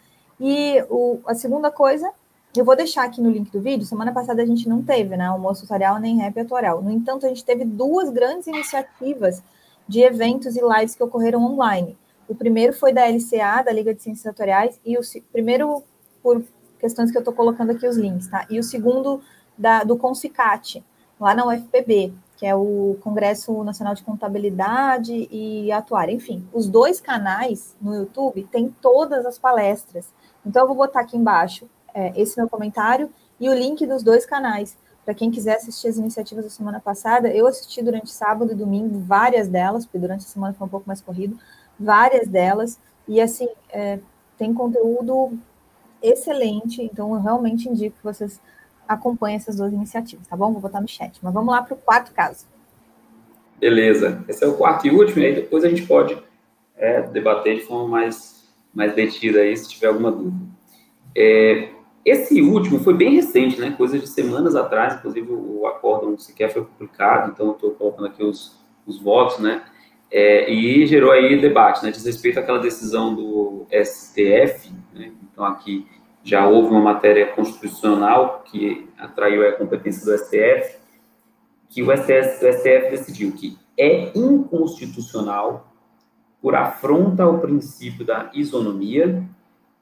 E 0.40 0.82
o, 0.88 1.18
a 1.26 1.34
segunda 1.34 1.70
coisa 1.70 2.10
eu 2.56 2.64
vou 2.64 2.74
deixar 2.74 3.04
aqui 3.04 3.20
no 3.20 3.30
link 3.30 3.50
do 3.50 3.60
vídeo. 3.60 3.86
Semana 3.86 4.12
passada 4.12 4.42
a 4.42 4.46
gente 4.46 4.68
não 4.68 4.82
teve, 4.82 5.16
né? 5.16 5.26
Almoço 5.26 5.62
tutorial 5.62 5.98
nem 5.98 6.18
rap 6.18 6.34
tutorial. 6.34 6.82
No 6.82 6.90
entanto, 6.90 7.26
a 7.26 7.28
gente 7.28 7.44
teve 7.44 7.64
duas 7.64 8.10
grandes 8.10 8.46
iniciativas 8.46 9.42
de 9.86 10.00
eventos 10.00 10.56
e 10.56 10.60
lives 10.60 10.94
que 10.94 11.02
ocorreram 11.02 11.44
online. 11.44 11.96
O 12.28 12.34
primeiro 12.34 12.72
foi 12.72 12.92
da 12.92 13.06
LCA, 13.06 13.62
da 13.64 13.72
Liga 13.72 13.94
de 13.94 14.02
Ciências 14.02 14.32
Tutoriais, 14.34 14.78
e 14.84 14.98
o 14.98 15.00
primeiro, 15.32 15.82
por 16.22 16.42
questões 16.78 17.10
que 17.10 17.16
eu 17.16 17.20
estou 17.20 17.34
colocando 17.34 17.70
aqui 17.70 17.86
os 17.86 17.96
links, 17.96 18.28
tá? 18.28 18.46
E 18.50 18.58
o 18.58 18.62
segundo 18.62 19.22
da, 19.56 19.82
do 19.82 19.96
Consicate, 19.96 20.84
lá 21.18 21.34
na 21.34 21.46
UFPB, 21.46 22.12
que 22.36 22.46
é 22.46 22.54
o 22.54 22.96
Congresso 23.00 23.64
Nacional 23.64 23.94
de 23.94 24.02
Contabilidade 24.02 25.28
e 25.30 25.72
Atuária. 25.72 26.12
Enfim, 26.12 26.46
os 26.52 26.68
dois 26.68 27.00
canais 27.00 27.76
no 27.80 27.94
YouTube 27.94 28.46
têm 28.52 28.74
todas 28.80 29.26
as 29.26 29.38
palestras. 29.38 30.12
Então, 30.46 30.62
eu 30.62 30.68
vou 30.68 30.76
botar 30.76 31.00
aqui 31.00 31.16
embaixo 31.16 31.68
é, 31.94 32.12
esse 32.20 32.38
meu 32.38 32.48
comentário 32.48 33.10
e 33.40 33.48
o 33.48 33.54
link 33.54 33.86
dos 33.86 34.02
dois 34.02 34.24
canais. 34.26 34.76
Para 35.04 35.14
quem 35.14 35.30
quiser 35.30 35.56
assistir 35.56 35.88
as 35.88 35.96
iniciativas 35.96 36.44
da 36.44 36.50
semana 36.50 36.80
passada, 36.80 37.28
eu 37.28 37.46
assisti 37.46 37.82
durante 37.82 38.10
sábado 38.10 38.52
e 38.52 38.54
domingo 38.54 38.98
várias 39.00 39.48
delas, 39.48 39.86
porque 39.86 39.98
durante 39.98 40.20
a 40.20 40.28
semana 40.28 40.52
foi 40.52 40.66
um 40.66 40.70
pouco 40.70 40.86
mais 40.86 41.00
corrido, 41.00 41.38
várias 41.80 42.28
delas, 42.28 42.78
e 43.06 43.20
assim, 43.20 43.48
é, 43.70 43.98
tem 44.36 44.52
conteúdo 44.52 45.32
excelente, 46.02 46.82
então 46.82 47.14
eu 47.14 47.20
realmente 47.20 47.68
indico 47.68 47.96
que 47.96 48.04
vocês 48.04 48.40
acompanhem 48.86 49.36
essas 49.36 49.56
duas 49.56 49.72
iniciativas, 49.72 50.26
tá 50.26 50.36
bom? 50.36 50.52
Vou 50.52 50.60
botar 50.60 50.80
no 50.80 50.88
chat. 50.88 51.18
Mas 51.22 51.32
vamos 51.32 51.52
lá 51.52 51.62
para 51.62 51.74
o 51.74 51.76
quarto 51.76 52.12
caso. 52.12 52.46
Beleza. 53.58 54.24
Esse 54.28 54.44
é 54.44 54.46
o 54.46 54.56
quarto 54.56 54.86
e 54.86 54.90
último, 54.90 55.20
e 55.20 55.26
aí 55.26 55.34
depois 55.34 55.64
a 55.64 55.68
gente 55.68 55.86
pode 55.86 56.16
é, 56.76 57.02
debater 57.02 57.56
de 57.56 57.62
forma 57.62 57.88
mais, 57.88 58.46
mais 58.72 58.94
detida 58.94 59.40
aí, 59.40 59.56
se 59.56 59.68
tiver 59.68 59.88
alguma 59.88 60.12
dúvida. 60.12 60.46
É, 61.16 61.70
esse 62.08 62.40
último 62.42 62.80
foi 62.80 62.94
bem 62.94 63.14
recente, 63.14 63.60
né? 63.60 63.74
Coisa 63.76 63.98
de 63.98 64.06
semanas 64.06 64.54
atrás, 64.54 64.94
inclusive 64.94 65.30
o 65.30 65.66
acórdão 65.66 66.16
sequer 66.18 66.52
foi 66.52 66.64
publicado, 66.64 67.32
então 67.32 67.52
estou 67.52 67.72
colocando 67.72 68.06
aqui 68.06 68.22
os, 68.22 68.58
os 68.86 69.00
votos, 69.00 69.38
né? 69.38 69.64
É, 70.10 70.50
e 70.50 70.86
gerou 70.86 71.10
aí 71.10 71.40
debate, 71.40 71.84
né? 71.84 71.90
Diz 71.90 72.04
respeito 72.04 72.38
àquela 72.38 72.58
decisão 72.58 73.14
do 73.14 73.66
STF, 73.70 74.72
né? 74.94 75.12
Então 75.32 75.44
aqui 75.44 75.86
já 76.22 76.46
houve 76.46 76.70
uma 76.70 76.80
matéria 76.80 77.26
constitucional 77.32 78.42
que 78.44 78.88
atraiu 78.98 79.48
a 79.48 79.52
competência 79.52 80.04
do 80.04 80.18
STF, 80.18 80.78
que 81.68 81.82
o 81.82 81.96
STF, 81.96 82.44
o 82.44 82.52
STF 82.52 82.90
decidiu 82.90 83.32
que 83.32 83.58
é 83.76 84.10
inconstitucional 84.16 85.72
por 86.40 86.54
afronta 86.54 87.24
ao 87.24 87.38
princípio 87.38 88.04
da 88.04 88.30
isonomia 88.34 89.24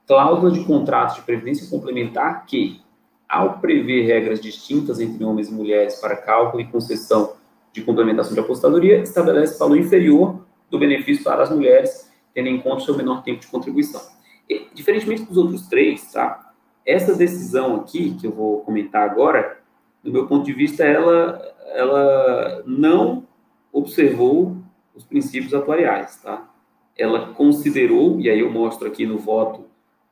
cláusula 0.07 0.51
de 0.51 0.65
contratos 0.65 1.17
de 1.17 1.23
previdência 1.23 1.69
complementar 1.69 2.47
que, 2.47 2.81
ao 3.29 3.59
prever 3.59 4.07
regras 4.07 4.41
distintas 4.41 5.01
entre 5.01 5.25
homens 5.25 5.49
e 5.49 5.53
mulheres 5.53 5.97
para 5.97 6.17
cálculo 6.17 6.63
e 6.63 6.67
concessão 6.67 7.35
de 7.73 7.83
complementação 7.83 8.33
de 8.33 8.41
apostadoria, 8.41 9.01
estabelece 9.01 9.59
valor 9.59 9.77
inferior 9.77 10.47
do 10.71 10.79
benefício 10.79 11.25
para 11.25 11.43
as 11.43 11.51
mulheres, 11.51 12.11
tendo 12.33 12.49
em 12.49 12.61
conta 12.61 12.77
o 12.77 12.81
seu 12.81 12.97
menor 12.97 13.23
tempo 13.23 13.41
de 13.41 13.49
contribuição. 13.49 14.01
E, 14.49 14.69
diferentemente 14.73 15.25
dos 15.25 15.37
outros 15.37 15.67
três, 15.69 16.13
tá? 16.13 16.53
Essa 16.85 17.15
decisão 17.17 17.77
aqui, 17.77 18.15
que 18.15 18.27
eu 18.27 18.31
vou 18.31 18.61
comentar 18.61 19.03
agora, 19.03 19.59
do 20.05 20.13
meu 20.13 20.29
ponto 20.29 20.47
de 20.47 20.53
vista, 20.53 20.85
ela, 20.85 21.43
ela 21.75 22.63
não 22.65 23.25
observou 23.73 24.57
os 24.95 25.05
princípios 25.05 25.53
atuariais, 25.53 26.17
tá? 26.23 26.49
Ela 26.97 27.33
considerou, 27.35 28.21
e 28.21 28.31
aí 28.31 28.39
eu 28.39 28.51
mostro 28.51 28.87
aqui 28.87 29.05
no 29.05 29.19
voto 29.19 29.66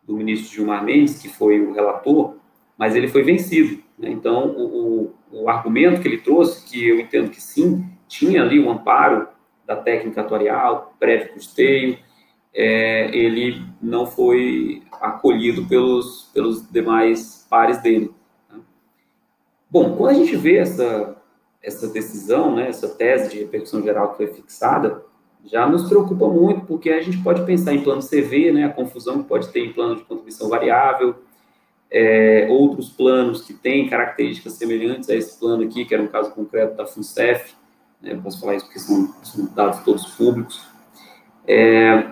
do 0.07 0.17
ministro 0.17 0.55
Gilmar 0.55 0.85
Mendes, 0.85 1.21
que 1.21 1.29
foi 1.29 1.61
o 1.61 1.73
relator, 1.73 2.37
mas 2.77 2.95
ele 2.95 3.09
foi 3.09 3.23
vencido. 3.23 3.83
Né? 3.99 4.11
Então, 4.11 4.49
o, 4.49 5.13
o, 5.33 5.43
o, 5.43 5.49
argumento 5.49 6.01
que 6.01 6.09
ele 6.09 6.19
trouxe, 6.19 6.65
que 6.67 6.87
eu 6.87 7.01
entendo 7.01 7.31
que 7.31 7.41
sim, 7.41 7.85
tinha 8.09 8.43
ali 8.43 8.59
o 8.59 8.67
um 8.67 8.71
amparo 8.71 9.29
da 9.67 9.77
técnica 9.77 10.21
atuarial, 10.21 10.95
prévio 10.99 11.33
custeio, 11.33 11.99
é, 12.53 13.17
ele 13.17 13.63
não 13.83 14.07
foi 14.07 14.83
acolhido 15.01 15.67
pelos, 15.67 16.31
pelos 16.33 16.71
demais 16.71 17.47
pares 17.49 17.83
dele. 17.83 18.13
Né? 18.51 18.61
Bom, 19.71 19.97
quando 19.97 20.11
a 20.11 20.15
gente 20.15 20.37
vê 20.37 20.59
essa, 20.59 21.17
essa 21.63 21.89
decisão, 21.89 22.55
né, 22.55 22.69
essa 22.69 22.89
tese 22.89 23.31
de 23.31 23.39
repercussão 23.39 23.83
geral 23.83 24.11
que 24.11 24.19
foi 24.19 24.27
fixada, 24.29 25.03
já 25.45 25.69
nos 25.69 25.89
preocupa 25.89 26.29
muito, 26.29 26.65
porque 26.67 26.91
a 26.91 27.03
gente 27.03 27.19
pode 27.19 27.45
pensar 27.45 27.75
em 27.75 27.83
plano 27.83 28.03
CV, 28.03 28.51
né, 28.53 28.65
a 28.65 28.71
confusão 28.71 29.23
que 29.23 29.29
pode 29.29 29.49
ter 29.49 29.61
em 29.61 29.73
plano 29.73 29.97
de 29.97 30.05
contribuição 30.05 30.49
variável, 30.49 31.17
é, 31.91 32.49
outros 32.51 32.89
planos 32.89 33.43
que 33.43 33.53
têm 33.53 33.89
características 33.89 34.55
semelhantes 34.55 35.09
a 35.11 35.15
esse 35.15 35.39
plano 35.39 35.63
aqui, 35.65 35.85
que 35.85 35.95
era 35.95 36.03
um 36.03 36.09
caso 36.09 36.33
concreto 36.33 36.77
da 36.77 36.87
FUNCEF, 36.87 37.55
né, 38.01 38.19
posso 38.23 38.41
falar 38.41 38.57
isso 38.57 38.67
porque 38.67 38.81
são, 38.81 39.15
são 39.23 39.47
dados 39.55 39.81
todos 39.85 40.07
públicos. 40.07 40.67
É, 41.47 42.11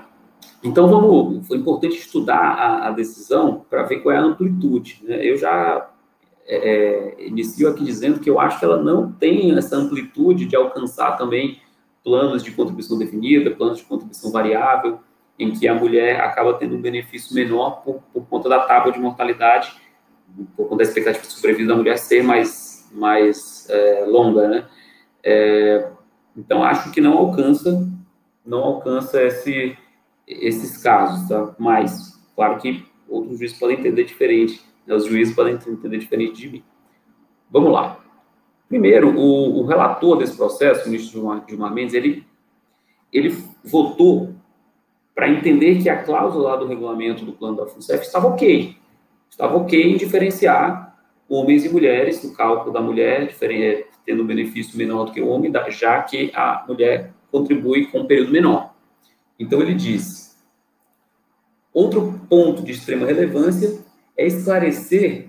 então, 0.63 0.89
vamos, 0.89 1.47
foi 1.49 1.59
importante 1.59 1.97
estudar 1.97 2.39
a, 2.39 2.89
a 2.89 2.91
decisão 2.93 3.65
para 3.69 3.83
ver 3.83 4.01
qual 4.01 4.15
é 4.15 4.19
a 4.19 4.23
amplitude. 4.23 5.01
Né? 5.03 5.19
Eu 5.27 5.37
já 5.37 5.91
é, 6.47 6.57
é, 6.57 7.27
inicio 7.27 7.69
aqui 7.69 7.85
dizendo 7.85 8.21
que 8.21 8.31
eu 8.31 8.39
acho 8.39 8.59
que 8.59 8.65
ela 8.65 8.81
não 8.81 9.11
tem 9.11 9.57
essa 9.57 9.77
amplitude 9.77 10.47
de 10.47 10.55
alcançar 10.55 11.17
também 11.17 11.61
planos 12.05 12.43
de 12.43 12.51
contribuição 12.53 12.99
definida, 12.99 13.51
planos 13.51 13.79
de 13.79 13.85
contribuição 13.85 14.31
variável, 14.31 15.01
em 15.39 15.53
que 15.53 15.67
a 15.67 15.75
mulher 15.75 16.21
acaba 16.21 16.55
tendo 16.55 16.77
um 16.77 16.81
benefício 16.81 17.35
menor 17.35 17.83
por, 17.83 18.03
por 18.13 18.27
conta 18.27 18.49
da 18.49 18.61
tábua 18.61 18.93
de 18.93 18.99
mortalidade, 18.99 19.73
por 20.57 20.69
conta 20.69 20.85
da 20.85 20.89
expectativa 20.89 21.25
de 21.25 21.33
sobrevida 21.33 21.69
da 21.69 21.77
mulher 21.77 21.99
ser 21.99 22.23
mais, 22.23 22.89
mais 22.93 23.69
é, 23.71 24.05
longa, 24.07 24.49
né? 24.49 24.69
É, 25.23 25.91
então, 26.37 26.63
acho 26.63 26.91
que 26.91 27.01
não 27.01 27.17
alcança, 27.17 27.89
não 28.45 28.63
alcança 28.63 29.23
esse, 29.23 29.77
esses 30.27 30.79
casos, 30.79 31.29
tá? 31.29 31.55
Mas, 31.59 32.19
claro 32.35 32.59
que 32.59 32.85
outros 33.09 33.39
juízes 33.39 33.59
podem 33.59 33.79
entender 33.79 34.05
diferente, 34.05 34.65
né? 34.87 34.95
os 34.95 35.05
juízes 35.05 35.35
podem 35.35 35.55
entender 35.55 35.99
diferente 35.99 36.41
de 36.41 36.49
mim. 36.49 36.65
Vamos 37.51 37.71
lá. 37.71 38.02
Primeiro, 38.73 39.15
o, 39.15 39.61
o 39.61 39.67
relator 39.67 40.17
desse 40.17 40.35
processo, 40.35 40.87
o 40.87 40.91
ministro 40.91 41.43
Gilmar 41.47 41.75
Mendes, 41.75 41.93
ele, 41.93 42.25
ele 43.13 43.37
votou 43.63 44.35
para 45.15 45.29
entender 45.29 45.83
que 45.83 45.91
a 45.91 46.03
cláusula 46.03 46.57
do 46.57 46.67
regulamento 46.67 47.23
do 47.23 47.35
plano 47.35 47.59
da 47.59 47.67
FUNCEF 47.67 48.03
estava 48.03 48.29
ok. 48.29 48.75
Estava 49.29 49.59
ok 49.59 49.93
em 49.93 49.99
diferenciar 49.99 50.97
homens 51.29 51.67
e 51.67 51.69
mulheres 51.69 52.25
no 52.25 52.35
cálculo 52.35 52.73
da 52.73 52.81
mulher, 52.81 53.37
tendo 54.07 54.23
um 54.23 54.27
benefício 54.27 54.79
menor 54.79 55.05
do 55.05 55.13
que 55.13 55.21
o 55.21 55.29
homem, 55.29 55.53
já 55.69 56.01
que 56.01 56.33
a 56.35 56.65
mulher 56.67 57.13
contribui 57.31 57.89
com 57.89 57.99
um 57.99 58.07
período 58.07 58.33
menor. 58.33 58.73
Então, 59.39 59.61
ele 59.61 59.75
diz: 59.75 60.43
outro 61.75 62.19
ponto 62.27 62.63
de 62.63 62.73
extrema 62.73 63.05
relevância 63.05 63.85
é 64.17 64.27
esclarecer 64.27 65.29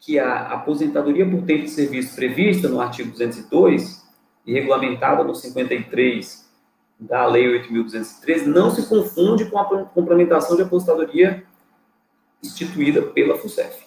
que 0.00 0.18
a 0.18 0.48
aposentadoria 0.48 1.28
por 1.28 1.42
tempo 1.42 1.64
de 1.64 1.70
serviço 1.70 2.16
prevista 2.16 2.68
no 2.68 2.80
artigo 2.80 3.10
202 3.10 4.02
e 4.46 4.52
regulamentada 4.54 5.22
no 5.22 5.34
53 5.34 6.48
da 6.98 7.26
Lei 7.26 7.62
8.213 7.62 8.46
não 8.46 8.70
se 8.70 8.86
confunde 8.88 9.44
com 9.46 9.58
a 9.58 9.84
complementação 9.84 10.56
de 10.56 10.62
aposentadoria 10.62 11.44
instituída 12.42 13.02
pela 13.02 13.36
FUSEF. 13.36 13.86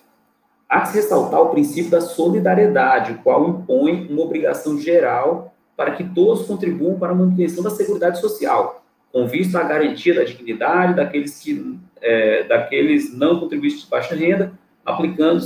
Há 0.70 0.82
que 0.82 0.90
se 0.90 0.96
ressaltar 0.96 1.42
o 1.42 1.50
princípio 1.50 1.92
da 1.92 2.02
solidariedade, 2.02 3.14
o 3.14 3.18
qual 3.20 3.50
impõe 3.50 4.08
uma 4.10 4.22
obrigação 4.22 4.80
geral 4.80 5.54
para 5.76 5.92
que 5.92 6.04
todos 6.04 6.46
contribuam 6.46 6.98
para 6.98 7.12
a 7.12 7.16
manutenção 7.16 7.64
da 7.64 7.70
seguridade 7.72 8.20
social, 8.20 8.84
com 9.12 9.28
vista 9.28 9.60
à 9.60 9.64
garantia 9.64 10.16
da 10.16 10.24
dignidade 10.24 10.96
daqueles, 10.96 11.40
que, 11.40 11.80
é, 12.02 12.44
daqueles 12.44 13.16
não 13.16 13.40
contribuintes 13.40 13.82
de 13.82 13.90
baixa 13.90 14.16
renda, 14.16 14.54
aplicando 14.86 15.44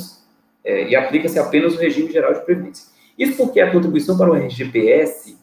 é, 0.67 0.89
e 0.89 0.95
aplica-se 0.97 1.39
apenas 1.39 1.75
o 1.75 1.79
regime 1.79 2.11
geral 2.11 2.33
de 2.33 2.41
previdência. 2.41 2.89
Isso 3.17 3.37
porque 3.37 3.61
a 3.61 3.71
contribuição 3.71 4.17
para 4.17 4.29
o 4.29 4.35
RGPS 4.35 5.37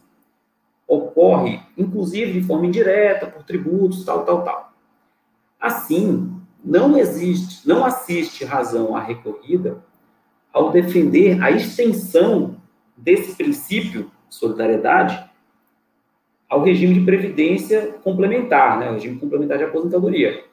ocorre, 0.86 1.62
inclusive, 1.78 2.38
de 2.38 2.46
forma 2.46 2.66
indireta, 2.66 3.26
por 3.26 3.42
tributos, 3.42 4.04
tal, 4.04 4.26
tal, 4.26 4.44
tal. 4.44 4.74
Assim, 5.58 6.30
não 6.62 6.98
existe, 6.98 7.66
não 7.66 7.86
assiste 7.86 8.44
razão 8.44 8.94
à 8.94 9.00
recorrida 9.00 9.82
ao 10.52 10.70
defender 10.70 11.42
a 11.42 11.50
extensão 11.50 12.60
desse 12.94 13.34
princípio 13.34 14.10
de 14.28 14.34
solidariedade 14.34 15.24
ao 16.50 16.62
regime 16.62 16.92
de 16.92 17.00
previdência 17.00 17.94
complementar, 18.04 18.78
né, 18.78 18.90
o 18.90 18.92
regime 18.92 19.18
complementar 19.18 19.56
de 19.56 19.64
aposentadoria, 19.64 20.44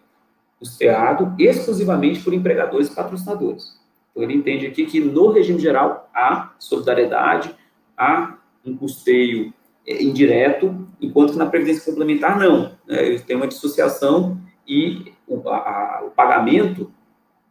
custeado 0.57 1.35
exclusivamente 1.37 2.21
por 2.21 2.33
empregadores 2.33 2.87
e 2.87 2.95
patrocinadores. 2.95 3.80
Então, 4.11 4.23
ele 4.23 4.33
entende 4.33 4.67
aqui 4.67 4.85
que 4.85 4.99
no 4.99 5.31
regime 5.31 5.59
geral 5.59 6.09
há 6.13 6.53
solidariedade, 6.59 7.55
há 7.97 8.37
um 8.65 8.75
custeio 8.75 9.53
é, 9.87 10.03
indireto, 10.03 10.87
enquanto 11.01 11.31
que 11.31 11.37
na 11.37 11.45
previdência 11.45 11.85
complementar 11.85 12.37
não. 12.37 12.73
Né? 12.85 13.17
Tem 13.25 13.35
uma 13.35 13.47
dissociação 13.47 14.37
e 14.67 15.13
o, 15.27 15.47
a, 15.49 16.03
o 16.05 16.11
pagamento 16.11 16.91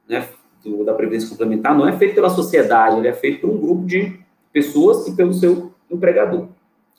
né, 0.08 0.28
do, 0.62 0.84
da 0.84 0.94
previdência 0.94 1.28
complementar 1.28 1.76
não 1.76 1.88
é 1.88 1.96
feito 1.96 2.14
pela 2.14 2.30
sociedade, 2.30 2.98
ele 2.98 3.08
é 3.08 3.12
feito 3.12 3.40
por 3.40 3.50
um 3.50 3.58
grupo 3.58 3.86
de 3.86 4.20
pessoas 4.52 5.06
e 5.06 5.16
pelo 5.16 5.32
seu 5.32 5.72
empregador. 5.90 6.48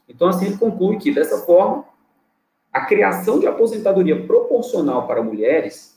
Então, 0.07 0.27
assim, 0.27 0.47
ele 0.47 0.57
conclui 0.57 0.97
que, 0.97 1.11
dessa 1.11 1.45
forma, 1.45 1.85
a 2.71 2.85
criação 2.85 3.39
de 3.39 3.47
aposentadoria 3.47 4.25
proporcional 4.25 5.07
para 5.07 5.23
mulheres 5.23 5.90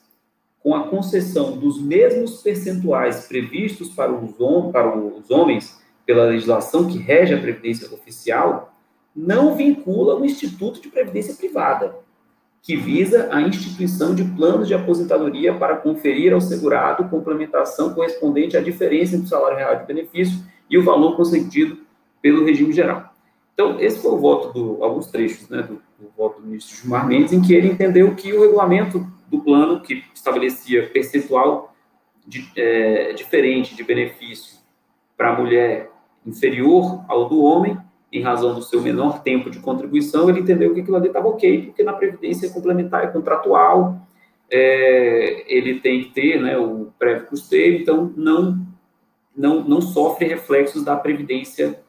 com 0.64 0.74
a 0.74 0.88
concessão 0.88 1.58
dos 1.58 1.78
mesmos 1.78 2.40
percentuais 2.40 3.26
previstos 3.28 3.90
para 3.90 4.10
os, 4.10 4.32
para 4.72 4.96
os 4.96 5.30
homens 5.30 5.78
pela 6.06 6.24
legislação 6.24 6.86
que 6.86 6.96
rege 6.96 7.34
a 7.34 7.40
previdência 7.40 7.92
oficial, 7.94 8.74
não 9.14 9.54
vincula 9.54 10.16
o 10.16 10.24
Instituto 10.24 10.80
de 10.80 10.88
Previdência 10.88 11.34
Privada, 11.34 11.94
que 12.62 12.76
visa 12.76 13.28
a 13.30 13.42
instituição 13.42 14.14
de 14.14 14.24
planos 14.24 14.66
de 14.66 14.72
aposentadoria 14.72 15.52
para 15.52 15.76
conferir 15.76 16.32
ao 16.32 16.40
segurado 16.40 17.10
complementação 17.10 17.92
correspondente 17.92 18.56
à 18.56 18.60
diferença 18.62 19.14
entre 19.14 19.26
o 19.26 19.28
salário 19.28 19.58
real 19.58 19.76
de 19.76 19.84
benefício 19.84 20.38
e 20.70 20.78
o 20.78 20.82
valor 20.82 21.14
concedido 21.14 21.76
pelo 22.22 22.42
regime 22.42 22.72
geral. 22.72 23.12
Então, 23.52 23.78
esse 23.78 24.00
foi 24.00 24.12
o 24.12 24.18
voto 24.18 24.52
do 24.52 24.82
alguns 24.82 25.08
trechos, 25.08 25.46
né, 25.50 25.62
do, 25.62 25.74
do 25.98 26.10
voto 26.16 26.40
do 26.40 26.46
ministro 26.46 26.74
Gilmar 26.74 27.06
Mendes, 27.06 27.34
em 27.34 27.42
que 27.42 27.52
ele 27.52 27.68
entendeu 27.68 28.14
que 28.14 28.32
o 28.32 28.40
regulamento 28.40 29.06
do 29.34 29.42
plano 29.42 29.80
que 29.80 30.04
estabelecia 30.14 30.88
percentual 30.88 31.74
de, 32.26 32.48
é, 32.56 33.12
diferente 33.12 33.74
de 33.74 33.82
benefício 33.82 34.58
para 35.16 35.30
a 35.32 35.38
mulher 35.38 35.90
inferior 36.26 37.04
ao 37.08 37.28
do 37.28 37.42
homem, 37.42 37.78
em 38.12 38.22
razão 38.22 38.54
do 38.54 38.62
seu 38.62 38.80
menor 38.80 39.22
tempo 39.22 39.50
de 39.50 39.58
contribuição, 39.58 40.28
ele 40.28 40.40
entendeu 40.40 40.72
que 40.72 40.80
aquilo 40.80 40.96
ali 40.96 41.08
estava 41.08 41.28
ok, 41.28 41.66
porque 41.66 41.82
na 41.82 41.92
Previdência 41.92 42.50
complementar 42.50 43.04
é 43.04 43.08
contratual, 43.08 44.00
é, 44.50 45.44
ele 45.52 45.80
tem 45.80 46.04
que 46.04 46.10
ter 46.10 46.40
né, 46.40 46.56
o 46.56 46.92
prévio 46.98 47.26
custeio, 47.26 47.80
então 47.80 48.12
não, 48.16 48.64
não, 49.36 49.64
não 49.64 49.80
sofre 49.80 50.26
reflexos 50.26 50.84
da 50.84 50.96
previdência 50.96 51.80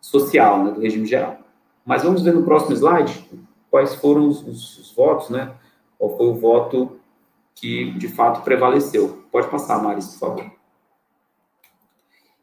social, 0.00 0.64
né, 0.64 0.70
do 0.70 0.80
regime 0.80 1.06
geral. 1.06 1.38
Mas 1.84 2.02
vamos 2.02 2.22
ver 2.22 2.32
no 2.32 2.44
próximo 2.44 2.74
slide 2.74 3.28
quais 3.70 3.94
foram 3.96 4.26
os, 4.26 4.42
os, 4.46 4.78
os 4.78 4.94
votos, 4.94 5.28
né? 5.28 5.52
Qual 5.98 6.16
foi 6.16 6.26
o 6.28 6.34
voto 6.34 6.98
que 7.60 7.90
de 7.92 8.08
fato 8.08 8.42
prevaleceu. 8.42 9.24
Pode 9.30 9.48
passar, 9.48 9.82
Maris, 9.82 10.06
por 10.06 10.18
favor. 10.18 10.52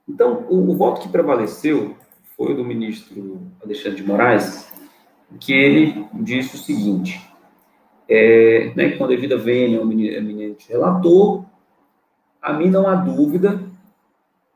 Então, 0.08 0.46
o, 0.50 0.72
o 0.72 0.76
voto 0.76 1.02
que 1.02 1.10
prevaleceu 1.10 1.96
foi 2.36 2.54
o 2.54 2.58
do 2.58 2.66
ministro 2.66 3.42
Alexandre 3.64 3.98
de 3.98 4.08
Moraes, 4.08 4.72
que 5.40 5.54
ele 5.54 6.08
disse 6.14 6.56
o 6.56 6.60
seguinte: 6.60 7.20
é, 8.08 8.74
né, 8.76 8.92
com 8.92 9.06
a 9.06 9.08
devida 9.08 9.38
vênia 9.38 9.80
ao 9.80 9.90
eminente 9.90 10.70
relator, 10.70 11.46
a 12.42 12.54
mim 12.54 12.70
não 12.70 12.88
há 12.88 12.96
dúvida, 12.96 13.64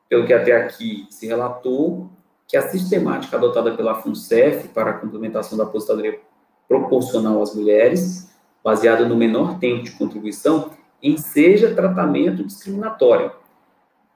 pelo 0.07 0.27
que 0.27 0.33
até 0.33 0.55
aqui 0.55 1.07
se 1.09 1.25
relatou, 1.25 2.09
que 2.47 2.57
a 2.57 2.67
sistemática 2.69 3.37
adotada 3.37 3.75
pela 3.75 3.95
FUNCEF 3.95 4.67
para 4.69 4.91
a 4.91 4.93
complementação 4.93 5.57
da 5.57 5.63
aposentadoria 5.63 6.19
proporcional 6.67 7.41
às 7.41 7.55
mulheres, 7.55 8.28
baseada 8.63 9.07
no 9.07 9.15
menor 9.15 9.59
tempo 9.59 9.83
de 9.83 9.91
contribuição, 9.91 10.71
enseja 11.01 11.73
tratamento 11.73 12.43
discriminatório, 12.43 13.31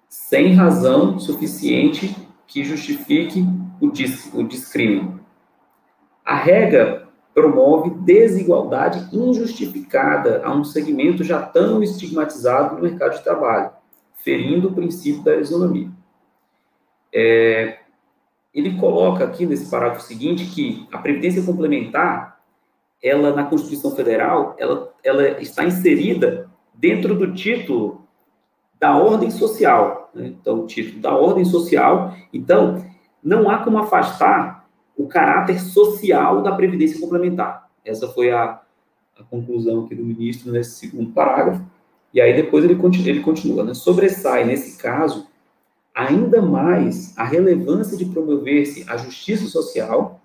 sem 0.09 0.53
razão 0.53 1.17
suficiente 1.17 2.15
que 2.45 2.63
justifique 2.63 3.45
o, 3.81 3.89
dis, 3.89 4.31
o 4.33 4.43
discrime. 4.43 5.19
A 6.23 6.35
regra 6.35 7.07
promove 7.33 7.89
desigualdade 7.89 9.09
injustificada 9.11 10.41
a 10.45 10.53
um 10.53 10.63
segmento 10.63 11.23
já 11.23 11.41
tão 11.41 11.81
estigmatizado 11.81 12.75
no 12.75 12.83
mercado 12.83 13.17
de 13.17 13.23
trabalho, 13.23 13.71
ferindo 14.23 14.69
o 14.69 14.73
princípio 14.73 15.23
da 15.23 15.35
isonomia. 15.35 15.89
É, 17.13 17.79
ele 18.53 18.77
coloca 18.77 19.23
aqui 19.23 19.45
nesse 19.45 19.69
parágrafo 19.69 20.05
seguinte 20.05 20.45
que 20.45 20.87
a 20.91 20.99
previdência 20.99 21.43
complementar, 21.43 22.32
ela 23.03 23.35
na 23.35 23.43
Constituição 23.43 23.91
Federal, 23.91 24.55
ela, 24.57 24.93
ela 25.03 25.41
está 25.41 25.65
inserida 25.65 26.49
dentro 26.73 27.15
do 27.15 27.33
título 27.33 28.07
da 28.79 28.97
ordem 28.97 29.29
social. 29.29 30.09
Né? 30.13 30.27
Então, 30.27 30.61
o 30.61 30.67
título 30.67 31.01
da 31.01 31.13
ordem 31.13 31.43
social. 31.43 32.15
Então, 32.33 32.85
não 33.21 33.49
há 33.49 33.59
como 33.59 33.77
afastar 33.77 34.67
o 34.97 35.07
caráter 35.07 35.59
social 35.59 36.41
da 36.41 36.53
previdência 36.53 36.99
complementar. 36.99 37.69
Essa 37.83 38.07
foi 38.07 38.31
a, 38.31 38.61
a 39.19 39.23
conclusão 39.29 39.83
aqui 39.83 39.95
do 39.95 40.03
ministro 40.03 40.51
nesse 40.51 40.87
segundo 40.87 41.11
parágrafo. 41.11 41.63
E 42.13 42.21
aí 42.21 42.35
depois 42.35 42.63
ele 42.63 42.75
continua, 42.75 43.09
ele 43.09 43.21
continua 43.21 43.63
né? 43.63 43.73
sobressai 43.73 44.45
nesse 44.45 44.77
caso 44.77 45.27
ainda 45.93 46.41
mais 46.41 47.15
a 47.17 47.23
relevância 47.23 47.97
de 47.97 48.05
promover-se 48.05 48.83
a 48.89 48.97
justiça 48.97 49.45
social, 49.47 50.19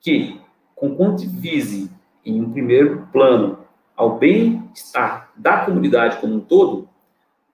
que, 0.00 0.40
conquanto 0.74 1.28
vise, 1.28 1.90
em 2.24 2.40
um 2.40 2.50
primeiro 2.50 3.08
plano, 3.12 3.58
ao 3.96 4.18
bem-estar 4.18 5.30
da 5.36 5.64
comunidade 5.64 6.18
como 6.18 6.34
um 6.34 6.40
todo, 6.40 6.88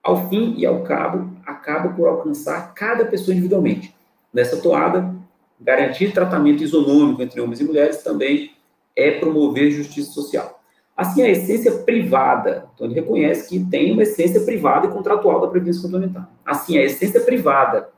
ao 0.01 0.29
fim 0.29 0.55
e 0.57 0.65
ao 0.65 0.83
cabo, 0.83 1.31
acaba 1.45 1.89
por 1.89 2.07
alcançar 2.07 2.73
cada 2.73 3.05
pessoa 3.05 3.33
individualmente. 3.33 3.95
Nessa 4.33 4.61
toada, 4.61 5.13
garantir 5.59 6.13
tratamento 6.13 6.63
isonômico 6.63 7.21
entre 7.21 7.41
homens 7.41 7.59
e 7.59 7.63
mulheres 7.63 8.03
também 8.03 8.51
é 8.95 9.11
promover 9.11 9.71
justiça 9.71 10.11
social. 10.11 10.59
Assim, 10.95 11.21
a 11.21 11.29
essência 11.29 11.71
privada, 11.83 12.67
então 12.73 12.85
ele 12.85 12.95
reconhece 12.95 13.47
que 13.47 13.63
tem 13.69 13.93
uma 13.93 14.03
essência 14.03 14.41
privada 14.41 14.87
e 14.87 14.91
contratual 14.91 15.39
da 15.39 15.47
Previdência 15.47 15.81
Complementar. 15.81 16.29
Assim, 16.45 16.77
a 16.77 16.83
essência 16.83 17.21
privada, 17.21 17.89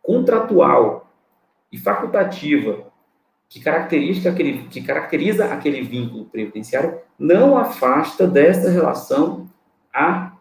contratual 0.00 1.10
e 1.72 1.76
facultativa 1.76 2.85
que 3.48 3.60
caracteriza 3.60 4.30
aquele, 4.30 4.64
que 4.68 4.82
caracteriza 4.82 5.46
aquele 5.46 5.82
vínculo 5.82 6.24
previdenciário 6.26 6.98
não 7.18 7.56
afasta 7.56 8.26
dessa 8.26 8.70
relação 8.70 9.48
a 9.92 10.32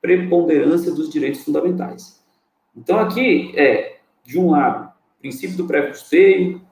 preponderância 0.00 0.92
dos 0.92 1.10
direitos 1.10 1.44
fundamentais. 1.44 2.22
Então, 2.76 2.98
aqui 2.98 3.52
é, 3.56 3.98
de 4.24 4.38
um 4.38 4.50
lado, 4.50 4.90
princípio 5.20 5.56
do 5.56 5.66
pré-custeio, 5.66 6.62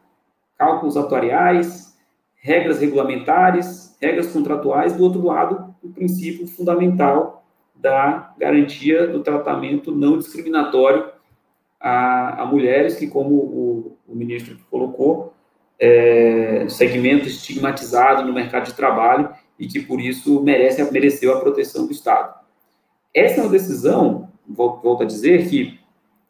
cálculos 0.57 0.97
atuariais, 0.97 1.97
regras 2.37 2.81
regulamentares, 2.81 3.97
regras 4.01 4.33
contratuais, 4.33 4.97
do 4.97 5.05
outro 5.05 5.25
lado, 5.25 5.75
o 5.83 5.91
princípio 5.91 6.47
fundamental 6.47 7.45
da 7.75 8.35
garantia 8.39 9.07
do 9.07 9.23
tratamento 9.23 9.93
não 9.93 10.19
discriminatório 10.19 11.11
a, 11.79 12.43
a 12.43 12.47
mulheres 12.47 12.97
que, 12.97 13.07
como 13.07 13.35
o, 13.35 13.99
o 14.07 14.15
ministro 14.15 14.59
colocou, 14.71 15.35
é, 15.81 16.67
segmento 16.69 17.27
estigmatizado 17.27 18.25
no 18.25 18.35
mercado 18.35 18.67
de 18.67 18.75
trabalho 18.75 19.31
e 19.59 19.67
que, 19.67 19.81
por 19.81 20.01
isso, 20.01 20.43
merece, 20.43 20.83
mereceu 20.93 21.35
a 21.35 21.41
proteção 21.41 21.87
do 21.87 21.93
Estado. 21.93 22.39
Essa 23.15 23.41
é 23.41 23.43
uma 23.43 23.51
decisão, 23.51 24.29
volto 24.47 25.03
a 25.03 25.07
dizer, 25.07 25.49
que, 25.49 25.81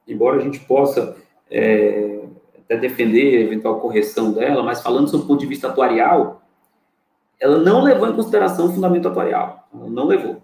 embora 0.07 0.39
a 0.39 0.43
gente 0.43 0.61
possa 0.61 1.17
é, 1.51 2.21
até 2.59 2.77
defender 2.77 3.39
a 3.39 3.41
eventual 3.41 3.81
correção 3.81 4.33
dela, 4.33 4.63
mas 4.63 4.81
falando 4.81 5.09
sob 5.09 5.25
o 5.25 5.27
ponto 5.27 5.41
de 5.41 5.47
vista 5.47 5.69
atuarial, 5.69 6.43
ela 7.41 7.59
não 7.59 7.83
levou 7.83 8.09
em 8.09 8.15
consideração 8.15 8.67
o 8.67 8.73
fundamento 8.73 9.09
atuarial. 9.09 9.69
Ela 9.75 9.89
não 9.89 10.07
levou. 10.07 10.43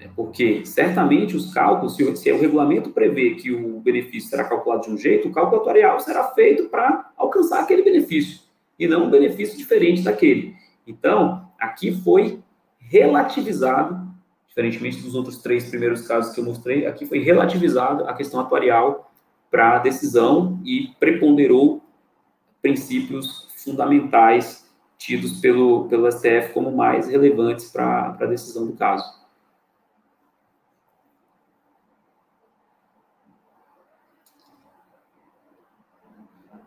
É 0.00 0.08
porque, 0.16 0.64
certamente, 0.64 1.36
os 1.36 1.52
cálculos, 1.52 1.94
se, 1.94 2.16
se 2.16 2.32
o 2.32 2.40
regulamento 2.40 2.88
prevê 2.88 3.34
que 3.34 3.52
o 3.52 3.80
benefício 3.80 4.30
será 4.30 4.44
calculado 4.44 4.84
de 4.84 4.90
um 4.90 4.96
jeito, 4.96 5.28
o 5.28 5.32
cálculo 5.32 5.60
atuarial 5.60 6.00
será 6.00 6.24
feito 6.28 6.70
para 6.70 7.12
alcançar 7.18 7.60
aquele 7.60 7.82
benefício, 7.82 8.40
e 8.78 8.88
não 8.88 9.04
um 9.04 9.10
benefício 9.10 9.58
diferente 9.58 10.00
daquele. 10.00 10.54
Então, 10.86 11.50
aqui 11.60 11.92
foi 11.92 12.40
relativizado, 12.78 14.08
diferentemente 14.48 15.02
dos 15.02 15.14
outros 15.14 15.42
três 15.42 15.68
primeiros 15.68 16.08
casos 16.08 16.34
que 16.34 16.40
eu 16.40 16.44
mostrei, 16.44 16.86
aqui 16.86 17.04
foi 17.04 17.18
relativizado 17.18 18.04
a 18.04 18.14
questão 18.14 18.40
atuarial 18.40 19.12
para 19.50 19.76
a 19.76 19.78
decisão 19.80 20.58
e 20.64 20.94
preponderou 20.98 21.82
princípios 22.62 23.48
fundamentais 23.62 24.66
tidos 24.96 25.40
pelo, 25.40 25.88
pelo 25.88 26.10
STF 26.10 26.52
como 26.54 26.72
mais 26.72 27.08
relevantes 27.08 27.70
para 27.70 28.16
a 28.18 28.26
decisão 28.26 28.66
do 28.66 28.72
caso. 28.72 29.19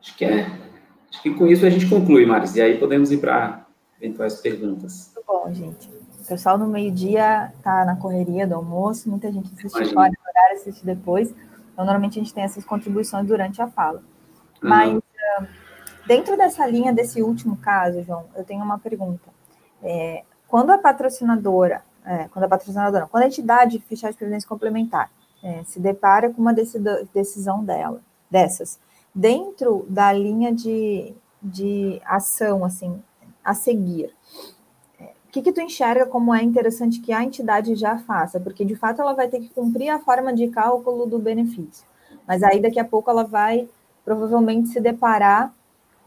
Acho 0.04 0.18
que 0.18 0.26
é. 0.26 0.46
Acho 1.10 1.22
que 1.22 1.34
com 1.34 1.48
isso 1.48 1.66
a 1.66 1.70
gente 1.70 1.88
conclui, 1.88 2.26
Maris. 2.26 2.56
E 2.56 2.62
aí 2.62 2.78
podemos 2.78 3.12
ir 3.12 3.18
para 3.18 3.66
eventuais 4.02 4.36
perguntas. 4.36 5.12
Muito 5.16 5.26
bom, 5.26 5.54
gente. 5.54 5.90
O 6.22 6.26
pessoal 6.28 6.58
no 6.58 6.68
meio-dia 6.68 7.52
está 7.58 7.86
na 7.86 7.96
correria 7.96 8.46
do 8.46 8.56
almoço, 8.56 9.10
muita 9.10 9.32
gente 9.32 9.54
assiste 9.54 9.94
fora 9.94 10.10
do 10.10 10.18
horário, 10.28 10.58
assiste 10.58 10.86
depois. 10.86 11.30
Então, 11.74 11.86
normalmente 11.86 12.20
a 12.20 12.24
gente 12.24 12.34
tem 12.34 12.44
essas 12.44 12.64
contribuições 12.66 13.26
durante 13.26 13.62
a 13.62 13.68
fala. 13.68 14.00
Uhum. 14.62 14.70
Mas, 14.70 14.98
uh, 14.98 15.48
dentro 16.06 16.38
dessa 16.38 16.66
linha, 16.68 16.94
desse 16.94 17.22
último 17.22 17.58
caso, 17.58 18.04
João, 18.04 18.26
eu 18.36 18.44
tenho 18.44 18.64
uma 18.64 18.80
pergunta. 18.80 19.30
É, 19.82 20.24
quando 20.48 20.72
a 20.72 20.78
patrocinadora, 20.78 21.84
é, 22.06 22.28
quando 22.30 22.46
a 22.46 22.50
patrocinadora, 22.50 23.08
quando 23.08 23.24
a 23.24 23.28
entidade 23.28 23.80
fechar 23.80 24.12
de 24.12 24.18
previdência 24.18 24.48
complementar 24.48 25.10
é, 25.44 25.64
se 25.64 25.80
depara 25.80 26.30
com 26.30 26.42
uma 26.42 26.54
decisão 26.54 27.64
dela, 27.66 28.02
dessas, 28.30 28.80
dentro 29.14 29.86
da 29.90 30.12
linha 30.12 30.54
de, 30.54 31.14
de 31.42 32.02
ação, 32.06 32.66
assim, 32.66 33.02
a 33.44 33.54
seguir, 33.54 34.14
que, 35.34 35.42
que 35.42 35.52
tu 35.52 35.62
enxerga 35.62 36.06
como 36.06 36.32
é 36.32 36.44
interessante 36.44 37.02
que 37.02 37.12
a 37.12 37.24
entidade 37.24 37.74
já 37.74 37.98
faça? 37.98 38.40
Porque, 38.40 38.64
de 38.64 38.76
fato, 38.76 39.02
ela 39.02 39.14
vai 39.14 39.28
ter 39.28 39.40
que 39.40 39.50
cumprir 39.50 39.90
a 39.90 39.98
forma 39.98 40.32
de 40.32 40.48
cálculo 40.50 41.08
do 41.08 41.18
benefício. 41.18 41.88
Mas 42.28 42.44
aí, 42.44 42.62
daqui 42.62 42.80
a 42.80 42.86
pouco, 42.86 43.10
ela 43.10 43.24
vai 43.24 43.68
provavelmente 44.06 44.70
se 44.70 44.80
deparar 44.80 45.52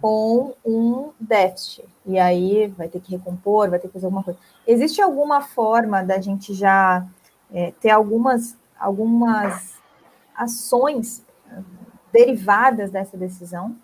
com 0.00 0.54
um 0.64 1.10
déficit. 1.18 1.84
E 2.06 2.20
aí 2.20 2.68
vai 2.68 2.86
ter 2.86 3.00
que 3.00 3.16
recompor, 3.16 3.68
vai 3.68 3.80
ter 3.80 3.88
que 3.88 3.94
fazer 3.94 4.06
alguma 4.06 4.22
coisa. 4.22 4.38
Existe 4.64 5.02
alguma 5.02 5.40
forma 5.40 6.04
da 6.04 6.20
gente 6.20 6.54
já 6.54 7.04
é, 7.52 7.72
ter 7.80 7.90
algumas, 7.90 8.56
algumas 8.78 9.74
ações 10.36 11.24
derivadas 12.16 12.90
dessa 12.90 13.14
decisão? 13.14 13.76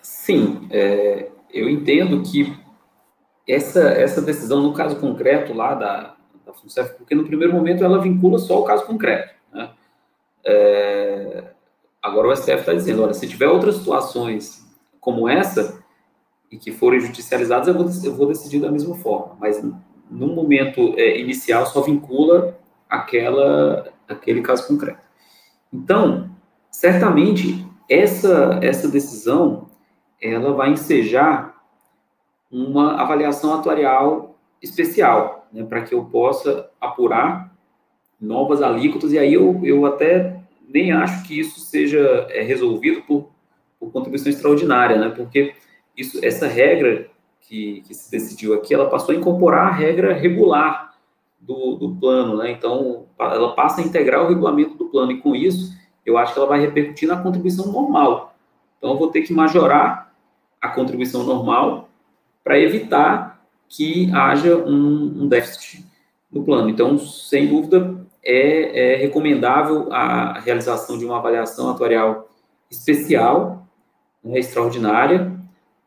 Sim, 0.00 0.66
é, 0.70 1.30
eu 1.52 1.68
entendo 1.68 2.22
que 2.22 2.56
essa, 3.46 3.80
essa 3.90 4.22
decisão, 4.22 4.62
no 4.62 4.72
caso 4.72 4.96
concreto 4.96 5.52
lá 5.52 5.74
da, 5.74 6.16
da 6.46 6.54
FUNCEF, 6.54 6.94
porque 6.94 7.14
no 7.14 7.26
primeiro 7.26 7.52
momento 7.52 7.84
ela 7.84 8.00
vincula 8.00 8.38
só 8.38 8.58
o 8.58 8.64
caso 8.64 8.86
concreto. 8.86 9.34
Né? 9.52 9.70
É, 10.44 11.44
agora 12.02 12.28
o 12.28 12.36
STF 12.36 12.60
está 12.60 12.72
dizendo, 12.72 13.02
olha, 13.02 13.12
se 13.12 13.28
tiver 13.28 13.48
outras 13.48 13.76
situações 13.76 14.66
como 14.98 15.28
essa, 15.28 15.82
e 16.50 16.56
que 16.56 16.72
forem 16.72 17.00
judicializadas, 17.00 17.68
eu 17.68 17.74
vou, 17.74 17.86
eu 18.04 18.16
vou 18.16 18.26
decidir 18.26 18.60
da 18.60 18.72
mesma 18.72 18.96
forma. 18.96 19.36
Mas 19.38 19.62
no 20.10 20.26
momento 20.28 20.94
é, 20.96 21.20
inicial, 21.20 21.66
só 21.66 21.80
vincula 21.82 22.58
aquela, 22.88 23.92
aquele 24.08 24.42
caso 24.42 24.66
concreto. 24.66 25.09
Então, 25.72 26.30
certamente, 26.70 27.66
essa, 27.88 28.58
essa 28.62 28.88
decisão, 28.88 29.68
ela 30.20 30.52
vai 30.52 30.70
ensejar 30.70 31.60
uma 32.50 33.00
avaliação 33.00 33.54
atuarial 33.54 34.38
especial, 34.60 35.48
né, 35.52 35.64
para 35.64 35.82
que 35.82 35.94
eu 35.94 36.04
possa 36.04 36.68
apurar 36.80 37.54
novas 38.20 38.60
alíquotas, 38.60 39.12
e 39.12 39.18
aí 39.18 39.32
eu, 39.32 39.60
eu 39.64 39.86
até 39.86 40.40
nem 40.68 40.92
acho 40.92 41.26
que 41.26 41.38
isso 41.38 41.60
seja 41.60 42.26
é, 42.30 42.42
resolvido 42.42 43.02
por, 43.02 43.30
por 43.78 43.90
contribuição 43.90 44.30
extraordinária, 44.30 44.98
né, 44.98 45.08
porque 45.10 45.54
isso, 45.96 46.24
essa 46.24 46.46
regra 46.46 47.08
que, 47.40 47.82
que, 47.82 47.94
se 47.94 48.10
decidiu 48.10 48.54
aqui, 48.54 48.74
ela 48.74 48.90
passou 48.90 49.14
a 49.14 49.18
incorporar 49.18 49.68
a 49.68 49.72
regra 49.72 50.12
regular 50.12 50.89
do, 51.40 51.76
do 51.76 51.96
plano, 51.96 52.36
né, 52.36 52.50
então 52.50 53.06
ela 53.18 53.54
passa 53.54 53.80
a 53.80 53.84
integrar 53.84 54.24
o 54.24 54.28
regulamento 54.28 54.76
do 54.76 54.86
plano, 54.86 55.12
e 55.12 55.20
com 55.20 55.34
isso, 55.34 55.74
eu 56.04 56.18
acho 56.18 56.32
que 56.32 56.38
ela 56.38 56.48
vai 56.48 56.60
repercutir 56.60 57.08
na 57.08 57.22
contribuição 57.22 57.70
normal. 57.72 58.34
Então, 58.78 58.92
eu 58.92 58.98
vou 58.98 59.10
ter 59.10 59.22
que 59.22 59.32
majorar 59.32 60.12
a 60.60 60.68
contribuição 60.68 61.22
normal 61.22 61.88
para 62.42 62.58
evitar 62.58 63.40
que 63.68 64.10
haja 64.12 64.56
um, 64.56 65.22
um, 65.22 65.28
déficit 65.28 65.84
no 66.30 66.44
plano. 66.44 66.68
Então, 66.68 66.98
sem 66.98 67.46
dúvida, 67.46 68.06
é, 68.22 68.94
é, 68.94 68.96
recomendável 68.96 69.92
a 69.92 70.40
realização 70.40 70.98
de 70.98 71.04
uma 71.04 71.18
avaliação 71.18 71.70
atuarial 71.70 72.28
especial, 72.70 73.66
né, 74.24 74.38
extraordinária, 74.38 75.38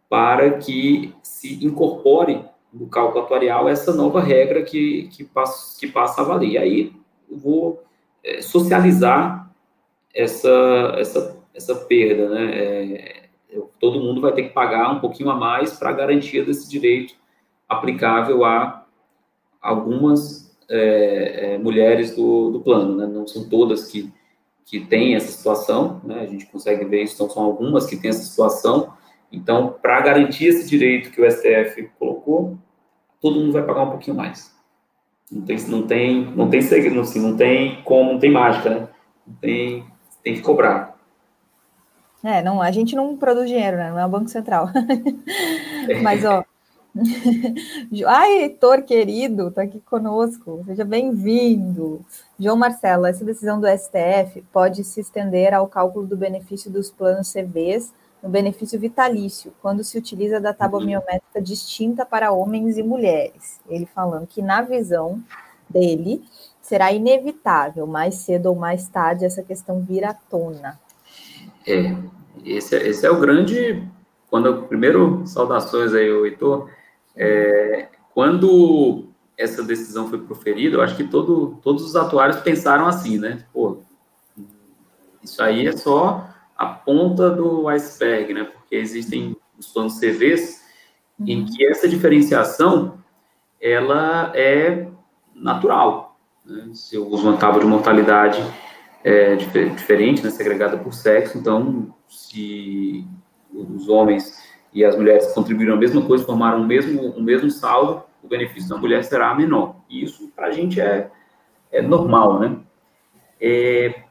para 0.10 0.58
que 0.60 1.14
se 1.24 1.66
incorpore 1.66 2.46
no 2.74 2.88
cálculo 2.88 3.24
atuarial 3.24 3.70
essa 3.70 3.94
nova 3.94 4.20
regra 4.20 4.64
que, 4.64 5.08
que, 5.12 5.24
passa, 5.24 5.80
que 5.80 5.88
passa 5.88 6.22
a 6.22 6.26
valer. 6.26 6.50
E 6.50 6.58
aí, 6.58 6.94
eu 7.30 7.38
vou 7.38 7.84
é, 8.24 8.42
socializar 8.42 9.54
essa, 10.14 10.96
essa, 10.98 11.38
essa 11.54 11.76
perda, 11.76 12.30
né? 12.30 12.58
É, 12.58 13.24
todo 13.80 14.00
mundo 14.00 14.22
vai 14.22 14.32
ter 14.32 14.44
que 14.44 14.54
pagar 14.54 14.92
um 14.92 15.00
pouquinho 15.00 15.30
a 15.30 15.36
mais 15.36 15.74
para 15.74 15.90
a 15.90 15.94
garantia 15.94 16.44
desse 16.44 16.70
direito 16.70 17.16
aplicável 17.68 18.46
a 18.46 18.86
algumas 19.62 20.58
é, 20.70 21.54
é, 21.54 21.58
mulheres 21.58 22.16
do, 22.16 22.52
do 22.52 22.62
plano, 22.62 22.96
né? 22.96 23.06
não 23.06 23.28
são 23.28 23.48
todas 23.48 23.88
que, 23.88 24.12
que 24.66 24.80
têm 24.80 25.16
essa 25.16 25.32
situação, 25.32 26.02
né? 26.04 26.22
a 26.22 26.26
gente 26.26 26.46
consegue 26.48 26.86
ver 26.86 27.04
isso, 27.04 27.16
então 27.16 27.30
são 27.30 27.44
algumas 27.44 27.86
que 27.86 27.98
têm 27.98 28.10
essa 28.10 28.24
situação, 28.24 28.94
então, 29.34 29.76
para 29.82 30.00
garantir 30.00 30.46
esse 30.46 30.70
direito 30.70 31.10
que 31.10 31.20
o 31.20 31.30
STF 31.30 31.90
colocou, 31.98 32.56
todo 33.20 33.40
mundo 33.40 33.52
vai 33.52 33.64
pagar 33.64 33.82
um 33.82 33.90
pouquinho 33.90 34.16
mais. 34.16 34.54
Não 35.32 35.42
tem, 35.42 35.58
não 35.68 35.88
tem, 35.88 36.26
não 36.36 36.50
tem 36.52 36.62
segredo, 36.62 37.00
assim, 37.00 37.20
não 37.20 37.36
tem 37.36 37.82
como, 37.82 38.14
não 38.14 38.20
tem 38.20 38.32
mágica, 38.32 38.70
né? 38.70 38.88
Não 39.26 39.36
tem, 39.38 39.88
tem 40.24 40.36
que 40.36 40.42
cobrar. 40.42 40.96
É, 42.24 42.44
não, 42.44 42.62
a 42.62 42.70
gente 42.70 42.96
não 42.96 43.18
produz 43.18 43.50
dinheiro, 43.50 43.76
né? 43.76 43.90
Não 43.90 43.98
é 43.98 44.06
o 44.06 44.10
Banco 44.10 44.30
Central. 44.30 44.70
Mas, 46.04 46.24
ó. 46.24 46.46
Ai, 48.06 48.44
Heitor 48.44 48.84
querido, 48.84 49.50
tá 49.50 49.64
aqui 49.64 49.80
conosco. 49.80 50.62
Seja 50.68 50.86
bem-vindo. 50.86 52.06
João 52.40 52.56
Marcelo, 52.56 53.08
essa 53.08 53.26
decisão 53.26 53.60
do 53.60 53.68
STF 53.68 54.44
pode 54.54 54.84
se 54.84 55.02
estender 55.02 55.56
ao 55.56 55.68
cálculo 55.68 56.06
do 56.06 56.16
benefício 56.16 56.70
dos 56.70 56.92
planos 56.92 57.34
CVs 57.34 57.92
no 58.24 58.30
benefício 58.30 58.80
vitalício, 58.80 59.54
quando 59.62 59.84
se 59.84 59.98
utiliza 59.98 60.40
da 60.40 60.54
tábua 60.54 60.80
uhum. 60.80 60.86
biométrica 60.86 61.42
distinta 61.42 62.06
para 62.06 62.32
homens 62.32 62.78
e 62.78 62.84
mulheres. 62.84 63.60
Ele 63.68 63.86
falando 63.86 64.26
que, 64.26 64.42
na 64.42 64.62
visão 64.62 65.22
dele, 65.70 66.24
será 66.62 66.94
inevitável, 66.94 67.86
mais 67.86 68.16
cedo 68.16 68.46
ou 68.46 68.56
mais 68.56 68.88
tarde, 68.88 69.26
essa 69.26 69.44
questão 69.44 69.82
vir 69.82 70.06
à 70.06 70.14
tona. 70.14 70.80
É, 71.68 71.94
esse, 72.46 72.74
é, 72.74 72.88
esse 72.88 73.06
é 73.06 73.12
o 73.12 73.20
grande. 73.20 73.86
Quando 74.30 74.64
primeiro 74.64 75.28
saudações 75.28 75.94
aí, 75.94 76.10
o 76.10 76.26
Heitor. 76.26 76.70
É, 77.16 77.90
quando 78.14 79.10
essa 79.38 79.62
decisão 79.62 80.08
foi 80.08 80.20
proferida, 80.20 80.78
eu 80.78 80.82
acho 80.82 80.96
que 80.96 81.04
todo, 81.04 81.60
todos 81.62 81.84
os 81.84 81.96
atuários 81.96 82.38
pensaram 82.38 82.88
assim, 82.88 83.18
né? 83.18 83.44
Pô, 83.52 83.80
isso 85.22 85.44
aí 85.44 85.68
é 85.68 85.76
só 85.76 86.33
a 86.58 86.66
ponta 86.66 87.30
do 87.30 87.68
iceberg, 87.68 88.34
né? 88.34 88.44
Porque 88.44 88.76
existem 88.76 89.36
os 89.58 89.68
planos 89.68 90.00
CVs 90.00 90.64
uhum. 91.20 91.26
em 91.28 91.46
que 91.46 91.66
essa 91.66 91.88
diferenciação 91.88 92.98
ela 93.62 94.32
é 94.36 94.88
natural. 95.34 96.18
Né? 96.46 96.72
Se 96.74 96.96
eu 96.96 97.08
uso 97.08 97.28
uma 97.28 97.38
tábua 97.38 97.62
de 97.62 97.66
mortalidade 97.66 98.44
é, 99.04 99.36
diferente, 99.36 100.24
né, 100.24 100.30
segregada 100.30 100.78
por 100.78 100.94
sexo. 100.94 101.38
Então, 101.38 101.94
se 102.08 103.06
os 103.54 103.90
homens 103.90 104.42
e 104.74 104.84
as 104.84 104.96
mulheres 104.96 105.32
contribuíram 105.34 105.74
a 105.74 105.78
mesma 105.78 106.02
coisa, 106.06 106.26
formaram 106.26 106.62
o 106.62 106.66
mesmo, 106.66 107.10
o 107.10 107.22
mesmo 107.22 107.50
saldo, 107.52 108.04
o 108.24 108.28
benefício 108.28 108.70
da 108.70 108.78
mulher 108.78 109.04
será 109.04 109.34
menor. 109.36 109.76
E 109.90 110.04
isso, 110.04 110.32
para 110.36 110.48
a 110.48 110.52
gente, 110.52 110.80
é, 110.80 111.12
é 111.72 111.82
normal, 111.82 112.40
né? 112.40 112.58
É, 113.40 114.04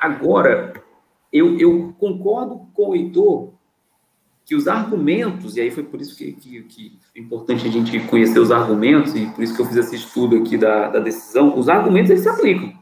agora, 0.00 0.74
eu, 1.34 1.58
eu 1.58 1.92
concordo 1.98 2.68
com 2.72 2.90
o 2.90 2.94
Heitor 2.94 3.52
que 4.44 4.54
os 4.54 4.68
argumentos, 4.68 5.56
e 5.56 5.62
aí 5.62 5.70
foi 5.70 5.82
por 5.82 6.00
isso 6.00 6.16
que, 6.16 6.32
que, 6.32 6.62
que, 6.62 6.98
é 7.16 7.18
importante 7.18 7.66
a 7.66 7.70
gente 7.70 7.98
conhecer 8.06 8.38
os 8.38 8.52
argumentos, 8.52 9.14
e 9.16 9.26
por 9.26 9.42
isso 9.42 9.54
que 9.54 9.60
eu 9.60 9.66
fiz 9.66 9.76
esse 9.76 9.96
estudo 9.96 10.36
aqui 10.36 10.56
da, 10.56 10.90
da 10.90 11.00
decisão, 11.00 11.58
os 11.58 11.68
argumentos 11.68 12.10
eles 12.10 12.22
se 12.22 12.28
aplicam. 12.28 12.72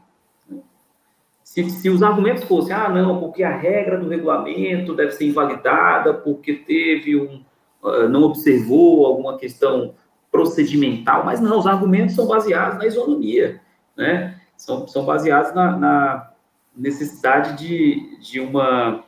Se, 1.41 1.67
se 1.69 1.89
os 1.89 2.03
argumentos 2.03 2.43
fossem, 2.43 2.75
ah, 2.75 2.89
não, 2.89 3.19
porque 3.19 3.43
a 3.43 3.55
regra 3.55 3.97
do 3.97 4.07
regulamento 4.07 4.93
deve 4.93 5.11
ser 5.11 5.25
invalidada, 5.25 6.13
porque 6.13 6.53
teve 6.53 7.15
um. 7.15 7.43
Uh, 7.81 8.07
não 8.07 8.23
observou 8.23 9.05
alguma 9.05 9.37
questão 9.37 9.93
procedimental, 10.31 11.25
mas 11.25 11.39
não, 11.41 11.59
os 11.59 11.67
argumentos 11.67 12.15
são 12.15 12.25
baseados 12.25 12.77
na 12.77 12.85
isonomia, 12.85 13.61
né? 13.95 14.39
São, 14.57 14.87
são 14.87 15.05
baseados 15.05 15.53
na, 15.53 15.77
na 15.77 16.32
necessidade 16.75 17.57
de, 17.57 18.17
de 18.19 18.39
uma. 18.39 19.03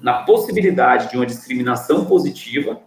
na 0.00 0.22
possibilidade 0.24 1.10
de 1.10 1.16
uma 1.16 1.26
discriminação 1.26 2.04
positiva 2.04 2.80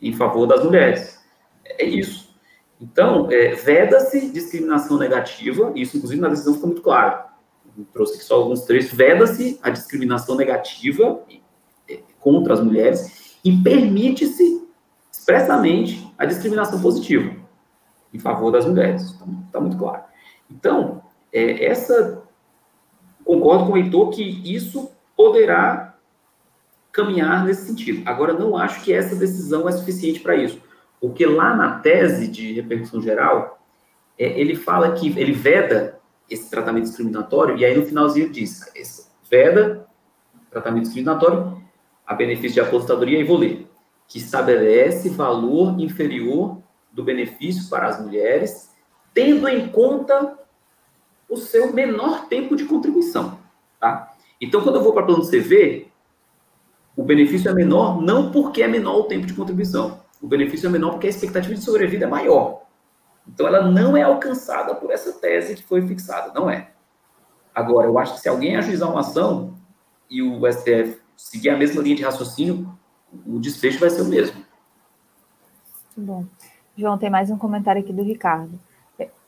em 0.00 0.12
favor 0.12 0.46
das 0.46 0.64
mulheres. 0.64 1.20
É 1.64 1.84
isso. 1.84 2.34
Então, 2.80 3.30
é, 3.30 3.54
veda-se 3.54 4.30
discriminação 4.30 4.98
negativa, 4.98 5.72
isso, 5.74 5.96
inclusive, 5.96 6.20
na 6.20 6.28
decisão 6.28 6.54
ficou 6.54 6.68
muito 6.68 6.82
claro 6.82 7.26
trouxe 7.92 8.14
aqui 8.14 8.24
só 8.24 8.36
alguns 8.36 8.62
trechos, 8.62 8.92
veda-se 8.92 9.58
a 9.62 9.70
discriminação 9.70 10.36
negativa 10.36 11.20
é, 11.88 12.00
contra 12.20 12.54
as 12.54 12.60
mulheres 12.60 13.38
e 13.44 13.52
permite-se 13.62 14.66
expressamente 15.12 16.12
a 16.16 16.24
discriminação 16.24 16.80
positiva 16.80 17.34
em 18.12 18.18
favor 18.18 18.50
das 18.50 18.66
mulheres. 18.66 19.02
Está 19.02 19.26
tá 19.52 19.60
muito 19.60 19.76
claro. 19.76 20.02
Então, 20.50 21.02
é, 21.32 21.66
essa 21.66 22.22
concordo 23.26 23.66
com 23.66 23.72
o 23.72 23.76
Heitor 23.76 24.10
que 24.10 24.22
isso 24.22 24.90
poderá 25.16 25.96
caminhar 26.92 27.44
nesse 27.44 27.66
sentido. 27.66 28.08
Agora, 28.08 28.32
não 28.32 28.56
acho 28.56 28.82
que 28.82 28.92
essa 28.92 29.16
decisão 29.16 29.68
é 29.68 29.72
suficiente 29.72 30.20
para 30.20 30.36
isso, 30.36 30.62
porque 31.00 31.26
lá 31.26 31.54
na 31.54 31.80
tese 31.80 32.28
de 32.28 32.52
repercussão 32.52 33.02
geral, 33.02 33.58
é, 34.18 34.40
ele 34.40 34.54
fala 34.54 34.92
que 34.92 35.08
ele 35.18 35.32
veda 35.32 35.98
esse 36.30 36.48
tratamento 36.48 36.84
discriminatório, 36.84 37.56
e 37.56 37.64
aí 37.64 37.76
no 37.76 37.84
finalzinho 37.84 38.30
diz, 38.30 38.72
veda 39.28 39.86
tratamento 40.50 40.84
discriminatório 40.84 41.60
a 42.06 42.14
benefício 42.14 42.54
de 42.54 42.60
aposentadoria, 42.60 43.18
e 43.18 43.24
vou 43.24 43.36
ler, 43.36 43.68
que 44.08 44.18
estabelece 44.18 45.10
valor 45.10 45.78
inferior 45.78 46.62
do 46.92 47.02
benefício 47.02 47.68
para 47.68 47.88
as 47.88 48.00
mulheres, 48.00 48.70
tendo 49.12 49.48
em 49.48 49.68
conta 49.68 50.38
o 51.28 51.36
seu 51.36 51.72
menor 51.72 52.26
tempo 52.28 52.56
de 52.56 52.64
contribuição, 52.64 53.38
tá? 53.80 54.14
Então, 54.40 54.62
quando 54.62 54.76
eu 54.76 54.82
vou 54.82 54.92
para 54.92 55.06
plano 55.06 55.28
CV, 55.28 55.88
o 56.96 57.02
benefício 57.02 57.50
é 57.50 57.54
menor 57.54 58.00
não 58.00 58.30
porque 58.30 58.62
é 58.62 58.68
menor 58.68 59.00
o 59.00 59.04
tempo 59.04 59.26
de 59.26 59.34
contribuição, 59.34 60.00
o 60.20 60.26
benefício 60.26 60.66
é 60.66 60.70
menor 60.70 60.92
porque 60.92 61.06
a 61.06 61.10
expectativa 61.10 61.54
de 61.54 61.60
sobrevida 61.60 62.04
é 62.06 62.08
maior. 62.08 62.62
Então, 63.26 63.46
ela 63.46 63.68
não 63.68 63.96
é 63.96 64.02
alcançada 64.02 64.74
por 64.74 64.90
essa 64.90 65.12
tese 65.12 65.56
que 65.56 65.64
foi 65.64 65.86
fixada, 65.86 66.32
não 66.32 66.48
é. 66.48 66.70
Agora, 67.54 67.86
eu 67.86 67.98
acho 67.98 68.14
que 68.14 68.20
se 68.20 68.28
alguém 68.28 68.56
ajuizar 68.56 68.90
uma 68.90 69.00
ação 69.00 69.54
e 70.08 70.22
o 70.22 70.40
STF 70.50 71.00
seguir 71.16 71.50
a 71.50 71.56
mesma 71.56 71.82
linha 71.82 71.96
de 71.96 72.02
raciocínio, 72.02 72.72
o 73.26 73.38
desfecho 73.38 73.80
vai 73.80 73.90
ser 73.90 74.02
o 74.02 74.06
mesmo. 74.06 74.44
Bom. 75.96 76.24
João, 76.76 76.98
tem 76.98 77.08
mais 77.08 77.30
um 77.30 77.38
comentário 77.38 77.80
aqui 77.80 77.92
do 77.92 78.02
Ricardo. 78.02 78.60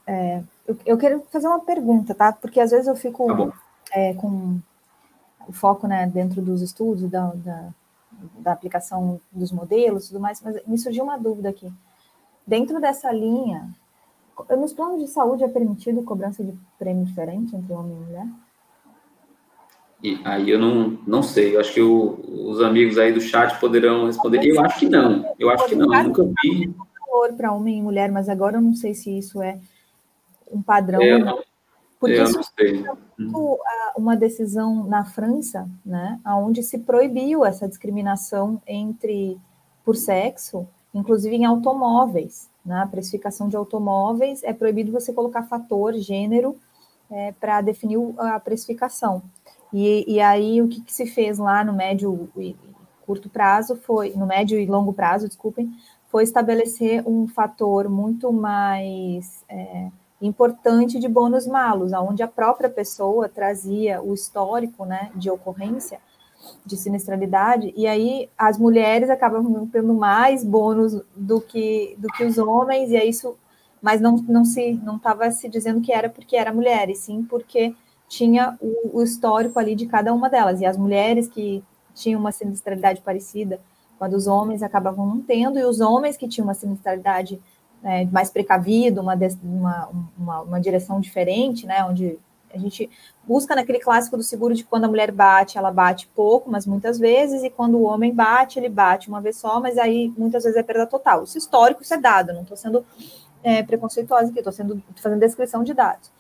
É, 0.07 0.43
eu, 0.69 0.77
eu, 0.85 0.99
quero 0.99 1.23
fazer 1.31 1.49
uma 1.49 1.61
pergunta, 1.61 2.15
tá? 2.15 2.31
Porque 2.31 2.61
às 2.61 2.71
vezes 2.71 2.87
eu 2.87 2.95
fico 2.95 3.27
tá 3.27 3.53
é, 3.93 4.13
com 4.13 4.61
o 5.49 5.53
foco 5.53 5.87
né, 5.87 6.07
dentro 6.07 6.43
dos 6.43 6.61
estudos, 6.61 7.11
da, 7.11 7.33
da, 7.35 7.69
da 8.39 8.53
aplicação 8.53 9.19
dos 9.33 9.51
modelos 9.51 10.05
e 10.05 10.09
tudo 10.09 10.21
mais, 10.21 10.43
mas 10.43 10.61
me 10.67 10.77
surgiu 10.77 11.05
uma 11.05 11.17
dúvida 11.17 11.49
aqui. 11.49 11.73
dentro 12.47 12.79
dessa 12.81 13.11
linha, 13.11 13.71
nos 14.51 14.75
planos 14.75 15.01
de 15.01 15.09
saúde 15.09 15.43
é 15.43 15.49
permitido 15.49 16.03
cobrança 16.03 16.45
de 16.45 16.55
prêmio 16.79 17.07
diferente 17.07 17.57
entre 17.57 17.73
homem 17.73 17.97
e 17.97 18.05
mulher? 18.05 18.27
E 20.01 20.21
aí 20.25 20.51
eu 20.51 20.61
não, 20.61 20.99
não 21.07 21.23
sei, 21.23 21.57
eu 21.57 21.61
acho 21.61 21.73
que 21.73 21.81
os 21.81 22.61
amigos 22.61 22.99
aí 22.99 23.13
do 23.13 23.21
chat 23.21 23.59
poderão 23.59 24.07
responder. 24.07 24.45
Eu 24.45 24.61
acho 24.63 24.79
que 24.79 24.89
não, 24.89 25.35
eu 25.39 25.51
acho 25.51 25.67
que 25.67 25.75
não, 25.75 25.93
eu 25.93 26.05
nunca 26.05 26.25
vi. 26.43 26.73
valor 27.11 27.33
para 27.33 27.53
homem 27.53 27.79
e 27.79 27.83
mulher, 27.83 28.13
mas 28.13 28.29
agora 28.29 28.59
eu 28.59 28.61
não 28.61 28.75
sei 28.75 28.95
se 28.95 29.17
isso 29.19 29.43
é 29.43 29.59
um 30.53 30.63
padrão. 30.63 31.03
Eu, 31.03 31.19
não. 31.19 31.43
Porque 32.01 32.23
isso 32.23 32.39
é 32.61 33.93
uma 33.97 34.17
decisão 34.17 34.85
na 34.85 35.05
França, 35.05 35.69
né, 35.85 36.21
onde 36.25 36.63
se 36.63 36.79
proibiu 36.79 37.45
essa 37.45 37.69
discriminação 37.69 38.63
entre 38.67 39.37
por 39.85 39.97
sexo, 39.97 40.67
inclusive 40.95 41.35
em 41.35 41.45
automóveis. 41.45 42.49
Na 42.65 42.85
né, 42.85 42.91
precificação 42.91 43.49
de 43.49 43.57
automóveis 43.57 44.43
é 44.45 44.53
proibido 44.53 44.93
você 44.93 45.13
colocar 45.13 45.43
fator, 45.45 45.95
gênero, 45.95 46.57
é, 47.11 47.33
para 47.33 47.61
definir 47.63 47.99
a 48.19 48.39
precificação. 48.39 49.23
E, 49.73 50.05
e 50.07 50.21
aí 50.21 50.63
o 50.63 50.69
que, 50.69 50.81
que, 50.83 50.93
se 50.93 51.07
fez 51.07 51.39
lá 51.39 51.65
no 51.65 51.73
médio 51.73 52.29
e 52.37 52.55
curto 53.07 53.29
prazo 53.29 53.77
foi, 53.77 54.11
no 54.11 54.27
médio 54.27 54.59
e 54.61 54.67
longo 54.67 54.93
prazo, 54.93 55.27
desculpem, 55.27 55.73
foi 56.09 56.23
estabelecer 56.23 57.03
um 57.07 57.27
fator 57.27 57.89
muito 57.89 58.33
mais 58.33 59.45
é, 59.49 59.89
importante 60.21 60.99
de 60.99 61.09
bônus 61.09 61.47
malos, 61.47 61.93
onde 61.93 62.23
a 62.23 62.29
própria 62.29 62.69
pessoa 62.69 63.29
trazia 63.29 64.03
o 64.03 64.13
histórico 64.13 64.85
né, 64.85 65.11
de 65.15 65.31
ocorrência 65.31 66.01
de 66.65 66.77
sinistralidade, 66.77 67.73
e 67.77 67.87
aí 67.87 68.29
as 68.37 68.59
mulheres 68.59 69.11
acabam 69.11 69.69
tendo 69.73 69.93
mais 69.93 70.45
bônus 70.45 71.01
do 71.15 71.41
que, 71.41 71.97
do 71.99 72.09
que 72.09 72.25
os 72.25 72.39
homens, 72.39 72.91
e 72.91 72.97
é 72.97 73.05
isso, 73.05 73.37
mas 73.83 74.01
não, 74.01 74.17
não 74.29 74.45
se 74.45 74.75
não 74.85 74.97
estava 74.97 75.31
se 75.31 75.49
dizendo 75.49 75.81
que 75.81 75.93
era 75.93 76.09
porque 76.09 76.37
era 76.37 76.53
mulher, 76.53 76.89
e 76.91 76.95
sim 76.95 77.25
porque 77.25 77.75
tinha 78.09 78.57
o, 78.61 78.99
o, 78.99 79.03
histórico 79.03 79.59
ali 79.59 79.75
de 79.75 79.87
cada 79.87 80.15
uma 80.15 80.31
delas. 80.31 80.61
E 80.61 80.67
as 80.67 80.77
mulheres 80.77 81.29
que 81.29 81.63
tinham 81.95 82.19
uma 82.19 82.33
sinistralidade 82.33 83.03
parecida 83.03 83.61
quando 83.99 84.15
os 84.15 84.27
homens 84.27 84.63
acabavam 84.63 85.07
não 85.07 85.21
tendo, 85.21 85.59
e 85.59 85.65
os 85.65 85.81
homens 85.81 86.17
que 86.17 86.29
tinham 86.29 86.47
uma 86.47 86.55
sinistralidade 86.55 87.41
é, 87.83 88.05
mais 88.07 88.31
precavida, 88.31 89.01
uma, 89.01 89.15
uma, 89.43 89.89
uma, 90.19 90.41
uma, 90.43 90.61
direção 90.61 91.01
diferente, 91.01 91.67
né, 91.67 91.85
onde 91.85 92.19
a 92.53 92.59
gente 92.59 92.91
busca 93.27 93.55
naquele 93.55 93.79
clássico 93.79 94.17
do 94.17 94.23
seguro 94.23 94.55
de 94.55 94.65
quando 94.65 94.85
a 94.85 94.89
mulher 94.89 95.13
bate, 95.13 95.59
ela 95.59 95.71
bate 95.71 96.09
pouco, 96.15 96.51
mas 96.51 96.67
muitas 96.67 96.99
vezes, 96.99 97.43
e 97.43 97.51
quando 97.51 97.77
o 97.77 97.83
homem 97.83 98.13
bate, 98.13 98.59
ele 98.59 98.69
bate 98.69 99.09
uma 99.09 99.21
vez 99.21 99.37
só, 99.37 99.61
mas 99.61 99.77
aí 99.77 100.13
muitas 100.17 100.45
vezes 100.45 100.59
é 100.59 100.63
perda 100.63 100.87
total. 100.87 101.25
Isso 101.25 101.37
histórico, 101.37 101.83
isso 101.83 101.93
é 101.93 101.99
dado, 101.99 102.33
não 102.33 102.43
estou 102.43 102.57
sendo 102.57 102.85
é, 103.43 103.63
preconceituosa 103.63 104.31
aqui, 104.31 104.39
estou 104.39 104.53
sendo 104.53 104.83
fazendo 104.97 105.21
descrição 105.21 105.63
de 105.63 105.75
dados. 105.75 106.11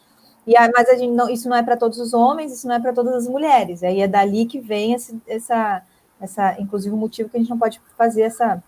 E 0.46 0.56
aí, 0.56 0.70
mas 0.74 0.88
a 0.88 0.94
gente 0.96 1.12
não, 1.12 1.28
isso 1.28 1.48
não 1.48 1.56
é 1.56 1.62
para 1.62 1.76
todos 1.76 1.98
os 1.98 2.14
homens, 2.14 2.52
isso 2.52 2.66
não 2.66 2.74
é 2.74 2.80
para 2.80 2.92
todas 2.92 3.14
as 3.14 3.28
mulheres. 3.28 3.82
Aí 3.82 4.00
é 4.00 4.08
dali 4.08 4.46
que 4.46 4.58
vem 4.58 4.94
esse, 4.94 5.20
essa, 5.26 5.82
essa, 6.20 6.58
inclusive 6.58 6.94
o 6.94 6.98
motivo 6.98 7.28
que 7.28 7.36
a 7.36 7.40
gente 7.40 7.50
não 7.50 7.58
pode 7.58 7.80
fazer 7.96 8.22
essa 8.22 8.62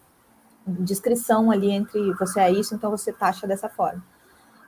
descrição 0.70 1.50
ali 1.50 1.70
entre 1.70 2.12
você 2.14 2.40
é 2.40 2.50
isso, 2.50 2.74
então 2.74 2.90
você 2.90 3.12
taxa 3.12 3.46
dessa 3.46 3.68
forma. 3.68 4.02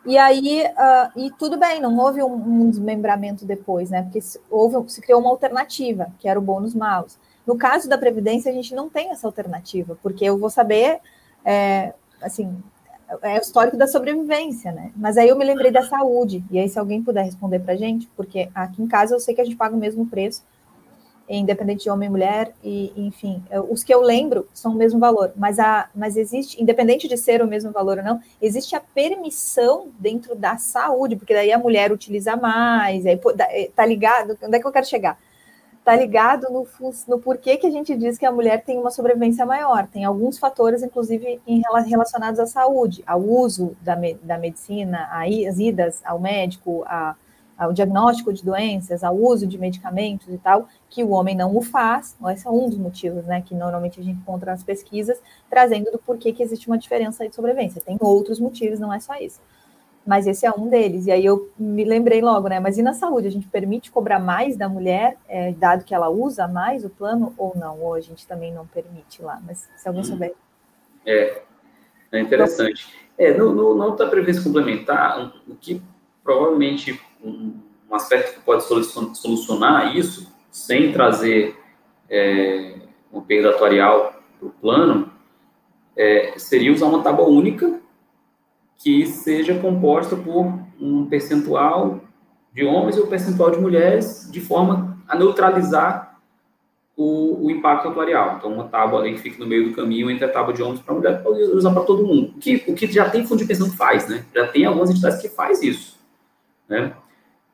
E 0.05 0.18
aí, 0.18 0.64
uh, 0.64 1.18
e 1.18 1.30
tudo 1.38 1.57
bem, 1.57 1.80
não 1.80 1.96
houve 1.96 2.22
um, 2.22 2.34
um, 2.34 2.70
desmembramento 2.70 3.44
depois, 3.44 3.90
né? 3.90 4.03
Porque 4.03 4.18
houve, 4.50 4.90
se 4.90 5.00
criou 5.00 5.20
uma 5.20 5.30
alternativa, 5.30 6.09
que 6.18 6.28
era 6.28 6.38
o 6.38 6.42
bônus 6.42 6.74
malus. 6.74 7.16
No 7.46 7.57
caso 7.57 7.88
da 7.88 7.96
Previdência, 7.96 8.50
a 8.50 8.55
gente 8.55 8.74
não 8.74 8.88
tem 8.88 9.11
essa 9.11 9.26
alternativa, 9.26 9.96
porque 10.03 10.24
eu 10.24 10.36
vou 10.38 10.50
saber, 10.50 10.98
é, 11.44 11.92
assim, 12.20 12.57
é 13.22 13.38
o 13.38 13.42
histórico 13.42 13.76
da 13.76 13.86
sobrevivência, 13.86 14.72
né? 14.72 14.90
Mas 14.96 15.16
aí 15.16 15.28
eu 15.28 15.36
me 15.36 15.44
lembrei 15.44 15.70
da 15.70 15.82
saúde, 15.82 16.44
e 16.50 16.59
aí 16.59 16.68
se 16.68 16.78
alguém 16.78 17.03
puder 17.03 17.24
responder 17.24 17.61
para 17.61 17.74
a 17.74 17.76
gente, 17.76 18.09
porque 18.16 18.48
aqui 18.55 18.82
em 18.82 18.88
casa 18.88 19.14
eu 19.14 19.20
sei 19.20 19.34
que 19.34 19.40
a 19.40 19.44
gente 19.44 19.57
paga 19.57 19.74
o 19.74 19.78
mesmo 19.78 20.07
preço, 20.07 20.42
independente 21.29 21.85
de 21.85 21.91
homem 21.91 22.09
e 22.09 22.11
mulher, 22.11 22.53
e 22.62 22.93
enfim, 22.97 23.43
os 23.68 23.83
que 23.83 23.93
eu 23.93 24.01
lembro 24.01 24.49
são 24.53 24.73
o 24.73 24.75
mesmo 24.75 24.99
valor, 24.99 25.33
mas, 25.37 25.59
a, 25.59 25.89
mas 25.95 26.16
existe, 26.16 26.61
independente 26.62 27.09
de 27.09 27.16
ser 27.16 27.43
o 27.43 27.47
mesmo 27.47 27.70
valor 27.70 27.99
ou 27.99 28.05
não, 28.05 28.20
existe 28.41 28.77
a 28.77 28.81
permissão 28.81 29.89
dentro 29.99 30.35
da 30.35 30.57
saúde, 30.57 31.16
porque 31.16 31.35
daí 31.35 31.53
a 31.53 31.59
mulher 31.59 31.93
utiliza 31.93 32.37
mais, 32.37 33.07
aí 33.07 33.18
tá 33.75 33.87
ligado, 33.87 34.37
onde 34.43 34.57
é 34.57 34.61
que 34.61 34.66
eu 34.66 34.73
quero 34.73 34.87
chegar? 34.87 35.18
está 35.83 35.97
ligado 35.97 36.47
no, 36.49 36.66
no 37.09 37.18
porquê 37.18 37.57
que 37.57 37.66
a 37.66 37.70
gente 37.70 37.97
diz 37.97 38.16
que 38.16 38.25
a 38.25 38.31
mulher 38.31 38.62
tem 38.64 38.79
uma 38.79 38.91
sobrevivência 38.91 39.45
maior. 39.45 39.89
Tem 39.89 40.05
alguns 40.05 40.39
fatores, 40.39 40.83
inclusive, 40.83 41.41
em, 41.45 41.61
relacionados 41.89 42.39
à 42.39 42.47
saúde, 42.47 43.03
ao 43.05 43.20
uso 43.20 43.77
da, 43.81 43.97
da 44.23 44.39
medicina, 44.39 45.09
às 45.11 45.59
idas 45.59 46.01
ao 46.05 46.20
médico, 46.20 46.85
a, 46.87 47.16
ao 47.57 47.72
diagnóstico 47.72 48.32
de 48.32 48.44
doenças, 48.44 49.05
ao 49.05 49.16
uso 49.16 49.46
de 49.46 49.59
medicamentos 49.59 50.28
e 50.28 50.38
tal, 50.38 50.68
que 50.88 51.03
o 51.03 51.11
homem 51.11 51.36
não 51.36 51.57
o 51.57 51.62
faz. 51.62 52.16
Esse 52.32 52.46
é 52.46 52.50
um 52.50 52.68
dos 52.68 52.78
motivos, 52.78 53.24
né, 53.24 53.42
que 53.44 53.55
normalmente 53.55 54.00
a 54.00 54.03
gente 54.03 54.18
encontra 54.20 54.53
nas 54.53 54.62
pesquisas, 54.62 55.20
trazendo 55.48 55.90
do 55.90 55.98
porquê 55.98 56.32
que 56.32 56.42
existe 56.42 56.66
uma 56.66 56.78
diferença 56.78 57.28
de 57.28 57.34
sobrevivência. 57.34 57.80
Tem 57.80 57.96
outros 58.00 58.38
motivos, 58.40 58.80
não 58.80 58.92
é 58.92 59.00
só 59.00 59.14
isso 59.16 59.40
mas 60.07 60.26
esse 60.26 60.44
é 60.44 60.50
um 60.50 60.68
deles. 60.68 61.07
E 61.07 61.12
aí 61.12 61.24
eu 61.24 61.50
me 61.59 61.84
lembrei 61.84 62.20
logo, 62.20 62.48
né? 62.48 62.59
Mas 62.61 62.76
e 62.76 62.82
na 62.82 62.92
saúde? 62.92 63.28
A 63.28 63.30
gente 63.30 63.46
permite 63.46 63.90
cobrar 63.90 64.18
mais 64.18 64.57
da 64.57 64.68
mulher, 64.68 65.16
é, 65.28 65.53
dado 65.53 65.84
que 65.84 65.94
ela 65.94 66.09
usa 66.09 66.48
mais 66.48 66.84
o 66.84 66.90
plano, 66.90 67.32
ou 67.38 67.53
não? 67.57 67.80
Ou 67.80 67.94
a 67.94 68.00
gente 68.00 68.26
também 68.26 68.53
não 68.53 68.66
permite 68.66 69.22
lá? 69.22 69.40
Mas 69.46 69.68
se 69.76 69.86
alguém 69.86 70.05
souber. 70.05 70.34
É, 71.07 71.42
é 72.11 72.20
interessante. 72.20 72.88
É, 73.16 73.36
não 73.36 73.92
está 73.92 74.07
previsto 74.07 74.42
complementar, 74.42 75.32
o 75.46 75.55
que 75.55 75.80
provavelmente 76.24 77.00
um, 77.23 77.55
um 77.91 77.95
aspecto 77.95 78.35
que 78.35 78.45
pode 78.45 78.64
solucionar 78.64 79.97
isso, 79.97 80.33
sem 80.51 80.93
trazer 80.93 81.57
é, 82.09 82.75
uma 83.11 83.23
perda 83.23 83.53
para 83.53 84.20
o 84.41 84.51
plano, 84.51 85.11
é, 85.97 86.35
seria 86.39 86.73
usar 86.73 86.87
uma 86.87 87.03
tábua 87.03 87.27
única 87.27 87.81
que 88.77 89.07
seja 89.07 89.59
composta 89.59 90.16
por 90.16 90.59
um 90.81 91.07
percentual 91.07 92.01
de 92.53 92.64
homens 92.64 92.97
e 92.97 93.01
um 93.01 93.07
percentual 93.07 93.51
de 93.51 93.61
mulheres, 93.61 94.29
de 94.31 94.41
forma 94.41 94.99
a 95.09 95.16
neutralizar 95.16 96.18
o, 96.97 97.47
o 97.47 97.51
impacto 97.51 97.89
atuarial. 97.89 98.37
Então, 98.37 98.53
uma 98.53 98.68
tábua 98.68 99.05
que 99.05 99.18
fique 99.18 99.39
no 99.39 99.47
meio 99.47 99.68
do 99.68 99.75
caminho 99.75 100.11
entre 100.11 100.25
a 100.25 100.29
tábua 100.29 100.53
de 100.53 100.62
homens 100.62 100.81
para 100.81 100.95
mulher, 100.95 101.23
pode 101.23 101.41
usar 101.43 101.73
para 101.73 101.85
todo 101.85 102.07
mundo. 102.07 102.33
O 102.37 102.39
que, 102.39 102.64
o 102.66 102.75
que 102.75 102.87
já 102.91 103.09
tem 103.09 103.27
fundo 103.27 103.39
de 103.39 103.47
pensão 103.47 103.70
que 103.70 103.77
faz, 103.77 104.09
né? 104.09 104.25
Já 104.35 104.49
tem 104.49 104.64
algumas 104.64 104.91
entidades 104.91 105.20
que 105.20 105.29
faz 105.29 105.62
isso, 105.62 105.99
né? 106.68 106.95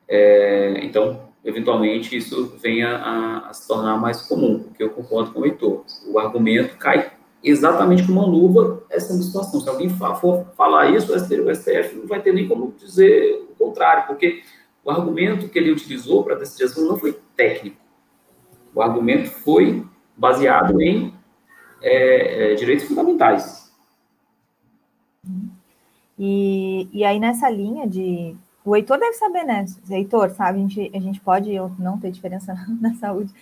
É, 0.09 0.79
então, 0.83 1.29
eventualmente, 1.45 2.17
isso 2.17 2.57
venha 2.61 2.97
a, 2.97 3.49
a, 3.49 3.53
se 3.53 3.67
tornar 3.67 3.97
mais 3.97 4.23
comum, 4.23 4.63
porque 4.63 4.83
eu 4.83 4.89
concordo 4.89 5.31
com 5.31 5.41
o 5.41 5.45
Heitor. 5.45 5.83
O 6.07 6.17
argumento 6.17 6.75
cai 6.77 7.11
exatamente 7.43 8.05
com 8.05 8.11
uma 8.11 8.25
luva 8.25 8.83
essa 8.89 9.13
situação. 9.13 9.61
Se 9.61 9.69
alguém 9.69 9.89
for 9.89 10.47
falar 10.57 10.89
isso, 10.89 11.13
o 11.13 11.55
STF 11.55 11.95
não 11.95 12.07
vai 12.07 12.21
ter 12.21 12.33
nem 12.33 12.47
como 12.47 12.73
dizer 12.77 13.45
o 13.51 13.55
contrário, 13.55 14.07
porque 14.07 14.41
o 14.83 14.89
argumento 14.89 15.47
que 15.47 15.59
ele 15.59 15.71
utilizou 15.71 16.23
para 16.23 16.35
a 16.35 16.39
decisão 16.39 16.85
não 16.85 16.97
foi 16.97 17.17
técnico. 17.35 17.77
O 18.73 18.81
argumento 18.81 19.29
foi 19.29 19.85
baseado 20.17 20.81
em 20.81 21.13
é, 21.81 22.51
é, 22.51 22.55
direitos 22.55 22.85
fundamentais. 22.85 23.71
E, 26.17 26.89
e 26.91 27.03
aí, 27.03 27.19
nessa 27.19 27.49
linha 27.49 27.87
de. 27.87 28.35
O 28.69 28.75
Heitor 28.75 28.99
deve 28.99 29.13
saber, 29.13 29.43
né? 29.45 29.65
Heitor, 29.89 30.29
sabe, 30.29 30.59
a 30.59 30.61
gente, 30.61 30.91
a 30.93 30.99
gente 30.99 31.19
pode 31.19 31.49
não 31.79 31.97
ter 31.97 32.11
diferença 32.11 32.53
na 32.79 32.93
saúde 32.93 33.33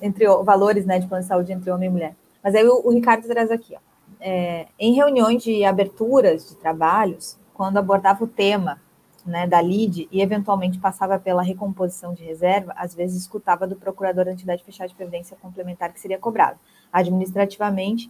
entre 0.00 0.24
valores 0.44 0.86
né, 0.86 1.00
de 1.00 1.08
plano 1.08 1.24
de 1.24 1.28
saúde 1.28 1.52
entre 1.52 1.68
homem 1.68 1.88
e 1.88 1.92
mulher. 1.92 2.14
Mas 2.44 2.54
aí 2.54 2.64
o, 2.64 2.80
o 2.86 2.92
Ricardo 2.92 3.26
traz 3.26 3.50
aqui, 3.50 3.74
ó. 3.74 3.80
É, 4.20 4.68
em 4.78 4.94
reuniões 4.94 5.42
de 5.42 5.64
aberturas 5.64 6.48
de 6.48 6.54
trabalhos, 6.54 7.36
quando 7.54 7.78
abordava 7.78 8.22
o 8.22 8.28
tema 8.28 8.80
né, 9.26 9.48
da 9.48 9.60
LID 9.60 10.08
e 10.12 10.22
eventualmente 10.22 10.78
passava 10.78 11.18
pela 11.18 11.42
recomposição 11.42 12.14
de 12.14 12.22
reserva, 12.22 12.72
às 12.76 12.94
vezes 12.94 13.22
escutava 13.22 13.66
do 13.66 13.74
procurador 13.74 14.26
da 14.26 14.32
entidade 14.32 14.62
fechada 14.62 14.88
de 14.88 14.94
previdência 14.94 15.36
complementar 15.42 15.92
que 15.92 15.98
seria 15.98 16.18
cobrado 16.18 16.56
administrativamente. 16.92 18.08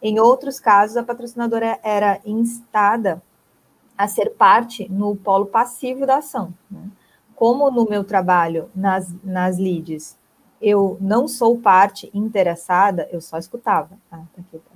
Em 0.00 0.20
outros 0.20 0.60
casos, 0.60 0.96
a 0.96 1.02
patrocinadora 1.02 1.80
era 1.82 2.20
instada 2.24 3.20
a 3.96 4.08
ser 4.08 4.30
parte 4.30 4.90
no 4.90 5.14
polo 5.16 5.46
passivo 5.46 6.06
da 6.06 6.18
ação. 6.18 6.52
Né? 6.70 6.88
Como 7.34 7.70
no 7.70 7.88
meu 7.88 8.04
trabalho 8.04 8.70
nas, 8.74 9.12
nas 9.22 9.58
LIDs 9.58 10.16
eu 10.62 10.96
não 11.00 11.26
sou 11.26 11.58
parte 11.58 12.08
interessada, 12.14 13.08
eu 13.10 13.20
só 13.20 13.36
escutava. 13.36 13.98
Ah, 14.10 14.22
tá 14.32 14.40
aqui, 14.40 14.58
tá. 14.58 14.70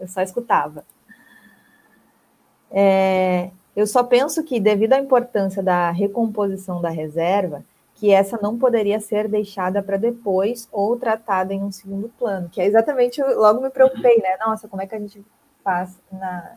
Eu 0.00 0.08
só 0.08 0.20
escutava. 0.20 0.84
É, 2.68 3.50
eu 3.76 3.86
só 3.86 4.02
penso 4.02 4.42
que, 4.42 4.58
devido 4.58 4.94
à 4.94 4.98
importância 4.98 5.62
da 5.62 5.92
recomposição 5.92 6.82
da 6.82 6.88
reserva, 6.88 7.64
que 7.94 8.10
essa 8.12 8.38
não 8.42 8.58
poderia 8.58 8.98
ser 8.98 9.28
deixada 9.28 9.82
para 9.82 9.96
depois 9.96 10.68
ou 10.72 10.96
tratada 10.96 11.54
em 11.54 11.62
um 11.62 11.70
segundo 11.70 12.08
plano, 12.18 12.48
que 12.48 12.60
é 12.60 12.66
exatamente, 12.66 13.22
logo 13.22 13.60
me 13.60 13.70
preocupei, 13.70 14.18
né? 14.18 14.36
Nossa, 14.44 14.68
como 14.68 14.82
é 14.82 14.86
que 14.86 14.94
a 14.96 14.98
gente 15.00 15.24
faz 15.62 15.96
na. 16.10 16.56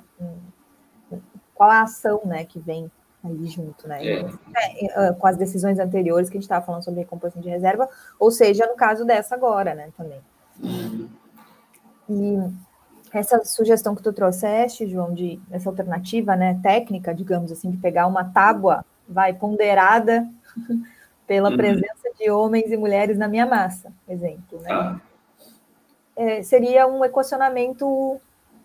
Qual 1.62 1.70
a 1.70 1.84
ação 1.84 2.22
né, 2.26 2.44
que 2.44 2.60
vem 2.60 2.92
ali 3.24 3.46
junto, 3.46 3.88
né? 3.88 4.04
É. 4.04 4.26
É, 4.56 5.10
é 5.10 5.14
com 5.14 5.28
as 5.28 5.38
decisões 5.38 5.78
anteriores 5.78 6.28
que 6.28 6.36
a 6.36 6.40
gente 6.40 6.46
estava 6.46 6.66
falando 6.66 6.84
sobre 6.84 7.02
recomposição 7.02 7.40
de 7.40 7.50
reserva, 7.50 7.88
ou 8.20 8.32
seja, 8.32 8.66
no 8.66 8.76
caso 8.76 9.06
dessa 9.06 9.36
agora, 9.36 9.76
né, 9.76 9.90
também. 9.96 10.20
Uhum. 10.60 11.08
E 12.10 12.52
essa 13.14 13.46
sugestão 13.46 13.94
que 13.94 14.02
tu 14.02 14.12
trouxeste, 14.12 14.90
João, 14.90 15.14
de 15.14 15.40
essa 15.52 15.70
alternativa, 15.70 16.36
né, 16.36 16.60
técnica, 16.64 17.14
digamos 17.14 17.52
assim, 17.52 17.70
de 17.70 17.78
pegar 17.78 18.08
uma 18.08 18.24
tábua, 18.24 18.84
vai 19.08 19.32
ponderada 19.32 20.28
pela 21.28 21.52
uhum. 21.52 21.58
presença 21.58 22.10
de 22.20 22.32
homens 22.32 22.72
e 22.72 22.76
mulheres 22.76 23.20
na 23.20 23.28
minha 23.28 23.46
massa, 23.46 23.94
exemplo, 24.10 24.60
né? 24.62 24.72
Ah. 24.72 25.00
É, 26.16 26.42
seria 26.42 26.88
um 26.88 27.06
equacionamento 27.06 28.20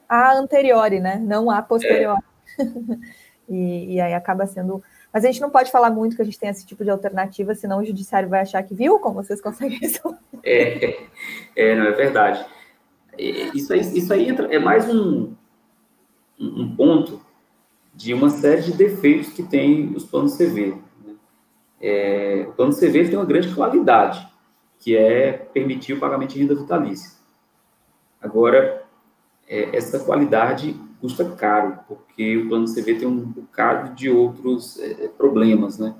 a 0.09 0.33
anteriori, 0.33 0.99
né? 0.99 1.17
Não 1.17 1.51
a 1.51 1.61
posteriori. 1.61 2.25
É. 2.59 2.65
e, 3.49 3.95
e 3.95 4.01
aí 4.01 4.15
acaba 4.15 4.47
sendo 4.47 4.83
mas 5.17 5.25
a 5.25 5.29
gente 5.29 5.41
não 5.41 5.49
pode 5.49 5.71
falar 5.71 5.89
muito 5.89 6.15
que 6.15 6.21
a 6.21 6.25
gente 6.27 6.39
tem 6.39 6.51
esse 6.51 6.67
tipo 6.67 6.85
de 6.85 6.91
alternativa, 6.91 7.55
senão 7.55 7.79
o 7.79 7.85
judiciário 7.85 8.29
vai 8.29 8.41
achar 8.41 8.63
que 8.63 8.75
viu 8.75 8.99
como 8.99 9.23
vocês 9.23 9.41
conseguem 9.41 9.79
isso. 9.81 10.15
É, 10.45 11.07
é, 11.57 11.75
não, 11.75 11.87
é 11.87 11.93
verdade. 11.93 12.45
Isso 13.19 13.73
aí, 13.73 13.81
isso 13.81 14.13
aí 14.13 14.29
entra, 14.29 14.55
é 14.55 14.59
mais 14.59 14.87
um, 14.91 15.33
um 16.39 16.77
ponto 16.77 17.19
de 17.95 18.13
uma 18.13 18.29
série 18.29 18.61
de 18.61 18.75
defeitos 18.75 19.33
que 19.33 19.43
tem 19.43 19.95
os 19.97 20.05
planos 20.05 20.37
CV. 20.37 20.77
Né? 21.03 21.15
É, 21.81 22.47
o 22.51 22.53
plano 22.53 22.75
CV 22.75 23.09
tem 23.09 23.17
uma 23.17 23.25
grande 23.25 23.55
qualidade, 23.55 24.29
que 24.79 24.95
é 24.95 25.33
permitir 25.33 25.95
o 25.95 25.99
pagamento 25.99 26.35
de 26.35 26.41
renda 26.41 26.55
vitalícia. 26.55 27.13
Agora, 28.21 28.85
é, 29.49 29.75
essa 29.75 29.99
qualidade 30.01 30.79
custa 31.01 31.25
caro, 31.25 31.79
porque 31.87 32.37
o 32.37 32.49
plano 32.49 32.67
CV 32.67 32.95
tem 32.95 33.09
um 33.09 33.21
bocado 33.21 33.95
de 33.95 34.11
outros 34.11 34.79
é, 34.79 35.09
problemas, 35.09 35.79
né? 35.79 35.95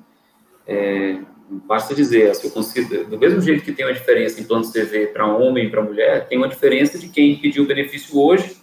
É, 0.67 1.21
basta 1.49 1.95
dizer, 1.95 2.35
se 2.35 2.47
eu 2.47 2.51
considero, 2.51 3.07
do 3.07 3.19
mesmo 3.19 3.41
jeito 3.41 3.63
que 3.63 3.73
tem 3.73 3.87
uma 3.87 3.95
diferença 3.95 4.41
em 4.41 4.45
plano 4.45 4.65
CV 4.71 5.07
para 5.09 5.27
homem 5.27 5.67
e 5.67 5.71
para 5.71 5.83
mulher, 5.83 6.27
tem 6.29 6.39
uma 6.39 6.49
diferença 6.49 6.99
de 6.99 7.09
quem 7.09 7.39
pediu 7.39 7.65
o 7.65 7.67
benefício 7.67 8.19
hoje, 8.19 8.57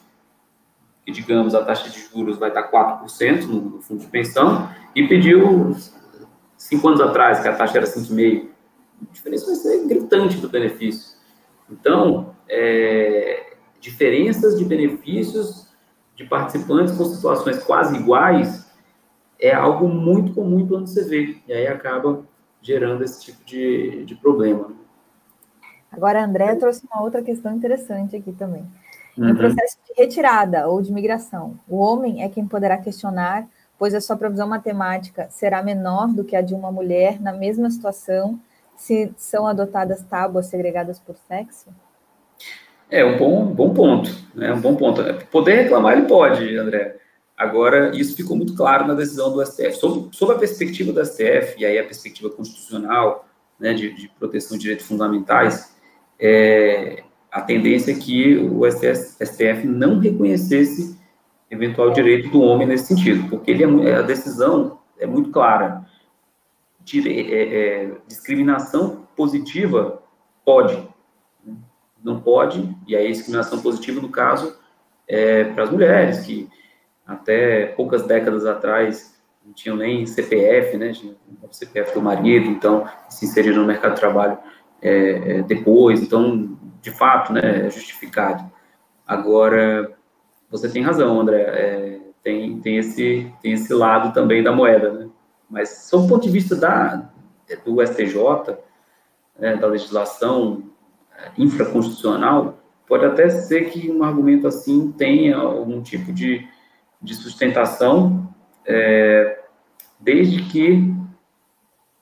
que 1.06 1.12
digamos 1.12 1.54
a 1.56 1.64
taxa 1.64 1.90
de 1.90 2.00
juros 2.00 2.38
vai 2.38 2.50
estar 2.50 2.70
4% 2.70 3.46
no, 3.46 3.62
no 3.62 3.82
fundo 3.82 4.02
de 4.02 4.08
pensão, 4.08 4.70
e 4.96 5.08
pediu 5.08 5.76
cinco 6.58 6.88
anos 6.88 7.02
atrás, 7.02 7.40
que 7.40 7.48
a 7.48 7.56
taxa 7.56 7.78
era 7.78 7.88
5,5%. 7.88 8.48
A 9.02 9.14
diferença 9.14 9.46
vai 9.48 9.56
ser 9.56 9.86
gritante 9.86 10.38
do 10.38 10.48
benefício. 10.48 11.14
Então, 11.70 12.34
é, 12.48 13.56
diferenças 13.80 14.58
de 14.58 14.64
benefícios 14.64 15.63
de 16.16 16.26
participantes 16.26 16.96
com 16.96 17.06
situações 17.06 17.64
quase 17.64 17.96
iguais 17.96 18.72
é 19.40 19.54
algo 19.54 19.88
muito 19.88 20.34
comum 20.34 20.60
em 20.60 20.68
plano 20.68 20.86
CV. 20.86 21.42
E 21.48 21.54
aí 21.54 21.68
acaba 21.68 22.24
gerando 22.62 23.04
esse 23.04 23.22
tipo 23.22 23.44
de, 23.46 24.06
de 24.06 24.16
problema. 24.16 24.72
Agora, 25.92 26.22
a 26.22 26.26
André 26.26 26.56
trouxe 26.56 26.84
uma 26.92 27.04
outra 27.04 27.22
questão 27.22 27.54
interessante 27.54 28.16
aqui 28.16 28.32
também. 28.32 28.66
Uhum. 29.18 29.30
Em 29.30 29.36
processo 29.36 29.78
de 29.86 30.02
retirada 30.02 30.68
ou 30.68 30.82
de 30.82 30.92
migração, 30.92 31.60
o 31.68 31.78
homem 31.78 32.24
é 32.24 32.30
quem 32.30 32.48
poderá 32.48 32.78
questionar, 32.78 33.48
pois 33.78 33.94
a 33.94 34.02
sua 34.02 34.16
provisão 34.16 34.48
matemática 34.48 35.28
será 35.30 35.62
menor 35.62 36.08
do 36.08 36.24
que 36.24 36.36
a 36.36 36.42
de 36.42 36.56
uma 36.56 36.72
mulher 36.72 37.22
na 37.22 37.34
mesma 37.34 37.70
situação 37.70 38.40
se 38.76 39.14
são 39.18 39.46
adotadas 39.46 40.02
tábuas 40.04 40.48
segregadas 40.48 41.00
por 41.00 41.16
sexo? 41.28 41.70
É 42.94 43.04
um 43.04 43.18
bom, 43.18 43.48
bom 43.48 43.74
ponto, 43.74 44.16
né? 44.36 44.54
Um 44.54 44.62
bom 44.62 44.76
ponto. 44.76 45.02
Poder 45.32 45.64
reclamar 45.64 45.98
ele 45.98 46.06
pode, 46.06 46.56
André. 46.56 46.96
Agora, 47.36 47.90
isso 47.98 48.16
ficou 48.16 48.38
muito 48.38 48.56
claro 48.56 48.86
na 48.86 48.94
decisão 48.94 49.34
do 49.34 49.44
STF. 49.44 49.74
Sob, 49.78 50.16
sob 50.16 50.34
a 50.34 50.38
perspectiva 50.38 50.94
do 50.94 51.04
STF, 51.04 51.56
e 51.58 51.66
aí 51.66 51.80
a 51.80 51.84
perspectiva 51.84 52.30
constitucional, 52.30 53.28
né, 53.60 53.74
de, 53.74 53.92
de 53.96 54.08
proteção 54.10 54.58
de 54.58 54.62
direitos 54.62 54.86
fundamentais, 54.86 55.76
é, 56.20 57.02
a 57.32 57.42
tendência 57.42 57.94
é 57.94 57.96
que 57.96 58.38
o 58.38 58.64
STF, 58.70 59.26
STF 59.26 59.66
não 59.66 59.98
reconhecesse 59.98 60.96
eventual 61.50 61.90
direito 61.94 62.30
do 62.30 62.42
homem 62.44 62.68
nesse 62.68 62.94
sentido, 62.94 63.28
porque 63.28 63.50
ele 63.50 63.64
é, 63.90 63.96
a 63.96 64.02
decisão 64.04 64.78
é 65.00 65.08
muito 65.08 65.32
clara. 65.32 65.84
Dire, 66.82 67.34
é, 67.34 67.86
é, 67.86 67.92
discriminação 68.08 69.08
positiva 69.16 70.00
pode? 70.46 70.93
Não 72.04 72.20
pode, 72.20 72.76
e 72.88 72.96
aí 72.96 73.08
a 73.08 73.12
discriminação 73.12 73.62
positiva, 73.62 74.02
no 74.02 74.10
caso, 74.10 74.58
é 75.08 75.46
para 75.46 75.64
as 75.64 75.70
mulheres, 75.70 76.20
que 76.22 76.50
até 77.06 77.68
poucas 77.68 78.06
décadas 78.06 78.46
atrás 78.46 79.14
não 79.46 79.54
tinham 79.54 79.76
nem 79.76 80.06
CPF, 80.06 80.78
né? 80.78 80.92
Tinha 80.92 81.16
o 81.42 81.54
CPF 81.54 81.94
do 81.94 82.02
marido, 82.02 82.48
então 82.48 82.88
se 83.10 83.26
inseriram 83.26 83.62
no 83.62 83.68
mercado 83.68 83.94
de 83.94 84.00
trabalho 84.00 84.38
é, 84.82 85.38
é, 85.38 85.42
depois, 85.42 86.02
então 86.02 86.58
de 86.82 86.92
fato, 86.92 87.32
né, 87.32 87.66
é 87.66 87.70
justificado. 87.70 88.52
Agora, 89.08 89.94
você 90.50 90.70
tem 90.70 90.84
razão, 90.84 91.22
André, 91.22 91.42
é, 91.42 92.00
tem, 92.22 92.60
tem, 92.60 92.78
esse, 92.78 93.34
tem 93.42 93.54
esse 93.54 93.74
lado 93.74 94.14
também 94.14 94.44
da 94.44 94.52
moeda, 94.52 94.92
né? 94.92 95.10
Mas, 95.50 95.88
sob 95.90 96.06
o 96.06 96.10
ponto 96.10 96.24
de 96.24 96.30
vista 96.30 96.56
da, 96.56 97.10
do 97.66 97.82
STJ, 97.86 98.58
né, 99.40 99.56
da 99.56 99.68
legislação 99.68 100.73
infraconstitucional, 101.38 102.60
pode 102.88 103.06
até 103.06 103.30
ser 103.30 103.70
que 103.70 103.90
um 103.92 104.04
argumento 104.04 104.48
assim 104.48 104.92
tenha 104.92 105.38
algum 105.38 105.82
tipo 105.82 106.12
de 106.12 106.48
de 107.04 107.14
sustentação, 107.14 108.34
é, 108.66 109.42
desde 110.00 110.42
que 110.44 110.94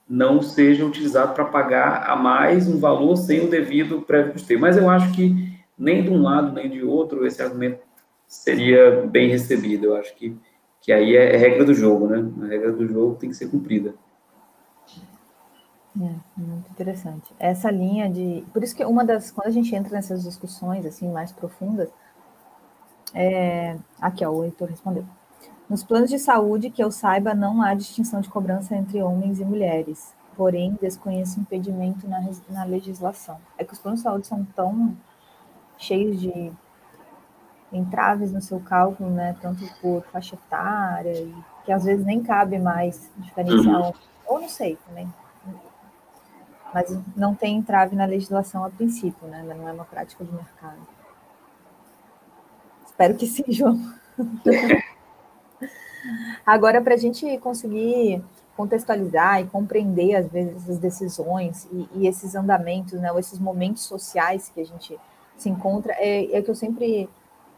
não 0.08 0.42
seja 0.42 0.86
utilizado 0.86 1.34
para 1.34 1.46
pagar 1.46 2.08
a 2.08 2.16
mais 2.16 2.68
um 2.68 2.80
valor 2.80 3.16
sem 3.16 3.44
o 3.44 3.50
devido 3.50 4.02
prévio 4.02 4.34
custeio. 4.34 4.60
Mas 4.60 4.78
eu 4.78 4.90
acho 4.90 5.12
que 5.14 5.58
nem 5.78 6.04
de 6.04 6.10
um 6.12 6.22
lado 6.22 6.54
nem 6.54 6.70
de 6.70 6.84
outro 6.84 7.26
esse 7.26 7.42
argumento 7.42 7.80
seria 8.28 9.08
bem 9.08 9.30
recebido. 9.30 9.86
Eu 9.86 9.96
acho 9.96 10.16
que, 10.16 10.38
que 10.82 10.92
aí 10.92 11.16
é, 11.16 11.36
regra 11.36 11.66
do 11.66 11.74
jogo, 11.74 12.08
né? 12.08 12.30
A 12.44 12.46
regra 12.46 12.72
do 12.72 12.88
jogo 12.88 13.16
tem 13.16 13.30
que 13.30 13.36
ser 13.36 13.50
cumprida. 13.50 13.96
É, 16.00 16.16
muito 16.38 16.72
interessante. 16.72 17.34
Essa 17.38 17.70
linha 17.70 18.10
de. 18.10 18.46
Por 18.54 18.64
isso 18.64 18.76
que 18.76 18.84
uma 18.86 19.04
das. 19.04 19.30
Quando 19.30 19.48
a 19.48 19.52
gente 19.52 19.76
entra 19.76 19.92
nessas 19.92 20.24
discussões 20.24 20.86
assim 20.86 21.12
mais 21.12 21.32
profundas, 21.32 21.90
é, 23.14 23.78
aqui, 24.00 24.26
ó, 24.26 24.32
o 24.32 24.44
Heitor 24.44 24.70
respondeu. 24.70 25.06
Nos 25.70 25.84
planos 25.84 26.10
de 26.10 26.20
saúde, 26.20 26.70
que 26.70 26.84
eu 26.84 26.92
saiba, 26.92 27.34
não 27.34 27.62
há 27.62 27.74
distinção 27.74 28.22
de 28.22 28.30
cobrança 28.30 28.76
entre 28.76 29.02
homens 29.02 29.40
e 29.40 29.46
mulheres. 29.46 30.14
Porém, 30.36 30.78
desconheço 30.82 31.40
impedimento 31.40 32.08
na, 32.08 32.22
na 32.50 32.64
legislação. 32.64 33.38
É 33.58 33.64
que 33.64 33.74
os 33.74 33.80
planos 33.80 34.00
de 34.00 34.04
saúde 34.04 34.28
são 34.28 34.46
tão 34.56 34.96
cheios 35.78 36.20
de 36.20 36.52
entraves 37.72 38.32
no 38.32 38.42
seu 38.42 38.60
cálculo, 38.60 39.10
né? 39.10 39.36
Tanto 39.42 39.64
por 39.82 40.04
faixa 40.12 40.36
etária, 40.36 41.14
que 41.66 41.72
às 41.72 41.84
vezes 41.84 42.06
nem 42.06 42.22
cabe 42.22 42.60
mais 42.60 43.10
diferenciar. 43.18 43.82
Uhum. 43.82 43.94
Ou 44.28 44.42
não 44.42 44.50
sei 44.50 44.78
também. 44.88 45.12
Mas 46.74 46.98
não 47.16 47.36
tem 47.36 47.58
entrave 47.58 47.96
na 47.96 48.06
legislação 48.06 48.64
a 48.64 48.70
princípio, 48.70 49.28
né? 49.28 49.44
Não 49.44 49.68
é 49.68 49.72
uma 49.74 49.86
prática 49.86 50.24
de 50.24 50.32
mercado. 50.32 50.80
Espero 52.86 53.16
que 53.16 53.28
sim, 53.28 53.44
João. 53.50 53.80
Agora, 56.46 56.82
para 56.82 56.94
a 56.94 56.98
gente 56.98 57.38
conseguir 57.40 58.24
contextualizar 58.56 59.42
e 59.42 59.48
compreender, 59.48 60.16
às 60.16 60.28
vezes, 60.28 60.56
essas 60.64 60.78
decisões 60.78 61.68
e, 61.72 61.90
e, 61.96 62.08
esses 62.08 62.36
andamentos, 62.36 62.94
né, 63.00 63.12
ou 63.12 63.20
esses 63.20 63.40
momentos 63.40 63.84
sociais 63.84 64.52
que 64.54 64.62
a 64.62 64.66
gente 64.66 65.00
se 65.38 65.50
encontra, 65.50 65.94
é, 65.98 66.38
é 66.38 66.42
que 66.42 66.52
eu 66.52 66.56
sempre 66.56 67.10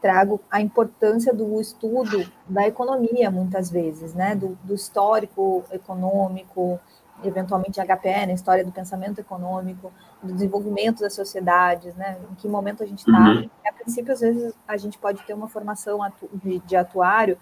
trago 0.02 0.40
a 0.52 0.62
importância 0.62 1.34
do 1.34 1.60
estudo 1.60 2.30
da 2.48 2.68
economia, 2.68 3.32
muitas 3.32 3.70
vezes, 3.72 4.14
né, 4.14 4.36
do, 4.36 4.58
do 4.64 4.76
histórico 4.76 5.64
econômico, 5.72 6.80
eventualmente 7.28 7.80
HPE, 7.80 8.28
né, 8.28 8.34
história 8.34 8.64
do 8.64 8.72
pensamento 8.72 9.20
econômico, 9.20 9.92
do 10.22 10.34
desenvolvimento 10.34 11.02
das 11.02 11.14
sociedades, 11.14 11.94
né, 11.96 12.18
em 12.32 12.36
que 12.36 12.48
momento 12.48 12.84
a 12.84 12.86
gente 12.86 13.00
está. 13.00 13.20
Uhum. 13.20 13.50
A 13.68 13.74
princípio, 13.74 14.14
às 14.14 14.22
vezes, 14.22 14.54
a 14.68 14.78
gente 14.78 14.98
pode 14.98 15.22
ter 15.24 15.34
uma 15.34 15.48
formação 15.48 16.00
de, 16.34 16.60
de, 16.60 16.76
atuário 16.76 17.38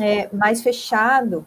é, 0.00 0.28
mais 0.34 0.62
fechado 0.62 1.46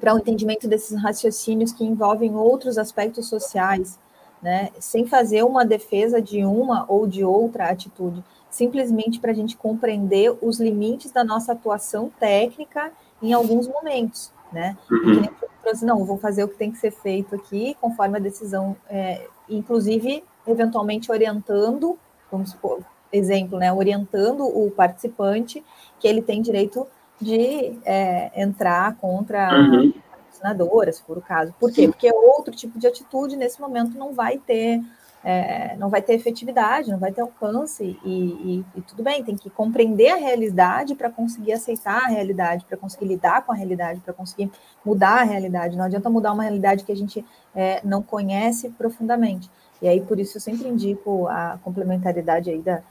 para 0.00 0.12
o 0.12 0.16
um 0.16 0.18
entendimento 0.18 0.66
desses 0.66 1.00
raciocínios 1.00 1.72
que 1.72 1.84
envolvem 1.84 2.34
outros 2.34 2.78
aspectos 2.78 3.28
sociais, 3.28 3.98
né, 4.42 4.70
sem 4.78 5.06
fazer 5.06 5.44
uma 5.44 5.64
defesa 5.64 6.20
de 6.20 6.44
uma 6.44 6.86
ou 6.88 7.06
de 7.06 7.22
outra 7.22 7.68
atitude, 7.68 8.24
simplesmente 8.48 9.20
para 9.20 9.32
a 9.32 9.34
gente 9.34 9.56
compreender 9.56 10.36
os 10.40 10.58
limites 10.58 11.12
da 11.12 11.22
nossa 11.22 11.52
atuação 11.52 12.10
técnica 12.18 12.90
em 13.22 13.34
alguns 13.34 13.68
momentos 13.68 14.32
né? 14.52 14.76
Uhum. 14.90 15.22
Assim, 15.70 15.86
não, 15.86 16.04
vou 16.04 16.18
fazer 16.18 16.44
o 16.44 16.48
que 16.48 16.56
tem 16.56 16.70
que 16.70 16.78
ser 16.78 16.90
feito 16.90 17.34
aqui, 17.34 17.76
conforme 17.80 18.16
a 18.16 18.20
decisão, 18.20 18.76
é, 18.88 19.26
inclusive, 19.48 20.24
eventualmente 20.46 21.10
orientando, 21.10 21.98
vamos 22.30 22.50
supor, 22.50 22.80
exemplo, 23.12 23.58
né, 23.58 23.72
orientando 23.72 24.44
o 24.44 24.70
participante 24.70 25.64
que 25.98 26.06
ele 26.06 26.22
tem 26.22 26.40
direito 26.40 26.86
de 27.20 27.78
é, 27.84 28.30
entrar 28.40 28.96
contra 28.96 29.52
uhum. 29.52 29.92
a 30.12 30.16
patrocinadora, 30.16 30.92
se 30.92 31.02
for 31.02 31.18
o 31.18 31.22
caso. 31.22 31.54
Por 31.58 31.70
quê? 31.70 31.86
Porque 31.86 32.10
outro 32.12 32.54
tipo 32.54 32.78
de 32.78 32.86
atitude 32.86 33.36
nesse 33.36 33.60
momento 33.60 33.98
não 33.98 34.14
vai 34.14 34.38
ter 34.38 34.80
é, 35.22 35.76
não 35.76 35.90
vai 35.90 36.00
ter 36.00 36.14
efetividade, 36.14 36.90
não 36.90 36.98
vai 36.98 37.12
ter 37.12 37.20
alcance, 37.20 37.98
e, 38.04 38.10
e, 38.10 38.64
e 38.74 38.82
tudo 38.82 39.02
bem, 39.02 39.22
tem 39.22 39.36
que 39.36 39.50
compreender 39.50 40.08
a 40.08 40.16
realidade 40.16 40.94
para 40.94 41.10
conseguir 41.10 41.52
aceitar 41.52 42.04
a 42.04 42.08
realidade, 42.08 42.64
para 42.64 42.76
conseguir 42.76 43.06
lidar 43.06 43.44
com 43.44 43.52
a 43.52 43.54
realidade, 43.54 44.00
para 44.00 44.14
conseguir 44.14 44.50
mudar 44.84 45.20
a 45.20 45.24
realidade. 45.24 45.76
Não 45.76 45.84
adianta 45.84 46.08
mudar 46.08 46.32
uma 46.32 46.42
realidade 46.42 46.84
que 46.84 46.92
a 46.92 46.96
gente 46.96 47.24
é, 47.54 47.80
não 47.84 48.02
conhece 48.02 48.70
profundamente. 48.70 49.50
E 49.82 49.88
aí, 49.88 50.00
por 50.00 50.18
isso, 50.18 50.36
eu 50.36 50.40
sempre 50.40 50.68
indico 50.68 51.26
a 51.28 51.58
complementariedade 51.62 52.50
aí 52.50 52.60
da. 52.60 52.82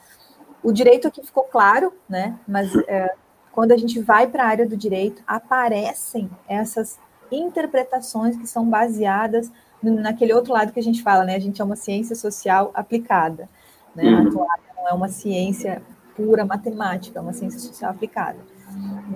O 0.61 0.71
direito 0.71 1.07
aqui 1.07 1.23
ficou 1.23 1.43
claro, 1.43 1.93
né? 2.07 2.37
Mas 2.47 2.75
é, 2.87 3.13
quando 3.51 3.71
a 3.71 3.77
gente 3.77 3.99
vai 4.01 4.27
para 4.27 4.43
a 4.43 4.47
área 4.47 4.67
do 4.67 4.75
direito, 4.75 5.23
aparecem 5.25 6.29
essas 6.47 6.99
interpretações 7.31 8.35
que 8.37 8.47
são 8.47 8.67
baseadas 8.67 9.51
naquele 9.81 10.33
outro 10.33 10.53
lado 10.53 10.71
que 10.71 10.79
a 10.79 10.83
gente 10.83 11.01
fala, 11.01 11.23
né? 11.23 11.35
A 11.35 11.39
gente 11.39 11.61
é 11.61 11.63
uma 11.63 11.75
ciência 11.75 12.15
social 12.15 12.71
aplicada, 12.73 13.49
né? 13.95 14.03
Uhum. 14.03 14.17
A 14.17 14.21
atuária 14.21 14.63
não 14.77 14.87
é 14.87 14.93
uma 14.93 15.07
ciência 15.07 15.81
pura 16.15 16.45
matemática, 16.45 17.19
é 17.19 17.21
uma 17.21 17.33
ciência 17.33 17.59
social 17.59 17.91
aplicada. 17.91 18.37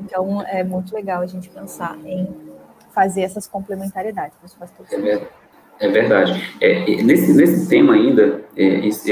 Então, 0.01 0.41
é 0.43 0.63
muito 0.63 0.93
legal 0.93 1.21
a 1.21 1.27
gente 1.27 1.49
pensar 1.49 1.97
em 2.05 2.27
fazer 2.93 3.21
essas 3.21 3.47
complementariedades. 3.47 4.37
Isso 4.43 4.57
faz 4.57 4.71
todo 4.71 4.87
sentido. 4.87 5.27
É 5.79 5.87
verdade. 5.89 6.55
É, 6.61 7.03
nesse, 7.03 7.33
nesse 7.33 7.67
tema 7.67 7.93
ainda, 7.93 8.43
é, 8.55 8.87
esse, 8.87 9.11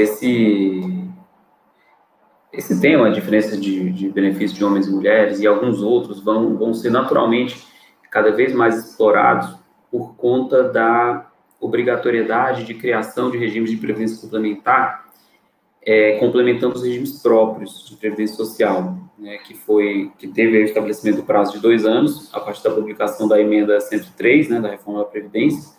esse 2.52 2.80
tema, 2.80 3.08
a 3.08 3.10
diferença 3.10 3.56
de, 3.56 3.90
de 3.90 4.08
benefícios 4.08 4.52
de 4.52 4.64
homens 4.64 4.86
e 4.86 4.90
mulheres 4.92 5.40
e 5.40 5.46
alguns 5.46 5.82
outros 5.82 6.20
vão, 6.20 6.56
vão 6.56 6.72
ser 6.72 6.90
naturalmente 6.90 7.66
cada 8.10 8.30
vez 8.30 8.54
mais 8.54 8.78
explorados 8.78 9.56
por 9.90 10.14
conta 10.16 10.64
da 10.64 11.31
obrigatoriedade 11.62 12.64
de 12.64 12.74
criação 12.74 13.30
de 13.30 13.38
regimes 13.38 13.70
de 13.70 13.76
previdência 13.76 14.20
complementar, 14.20 15.06
é, 15.80 16.18
complementando 16.18 16.74
os 16.74 16.82
regimes 16.82 17.22
próprios 17.22 17.88
de 17.88 17.96
previdência 17.96 18.36
social, 18.36 18.98
né, 19.16 19.38
que 19.38 19.54
foi 19.54 20.10
que 20.18 20.26
teve 20.26 20.58
o 20.58 20.64
estabelecimento 20.64 21.18
do 21.18 21.22
prazo 21.22 21.52
de 21.52 21.60
dois 21.60 21.86
anos 21.86 22.28
a 22.34 22.40
partir 22.40 22.64
da 22.64 22.70
publicação 22.72 23.28
da 23.28 23.40
emenda 23.40 23.80
103, 23.80 24.48
né, 24.48 24.60
da 24.60 24.70
reforma 24.70 24.98
da 24.98 25.04
previdência. 25.04 25.72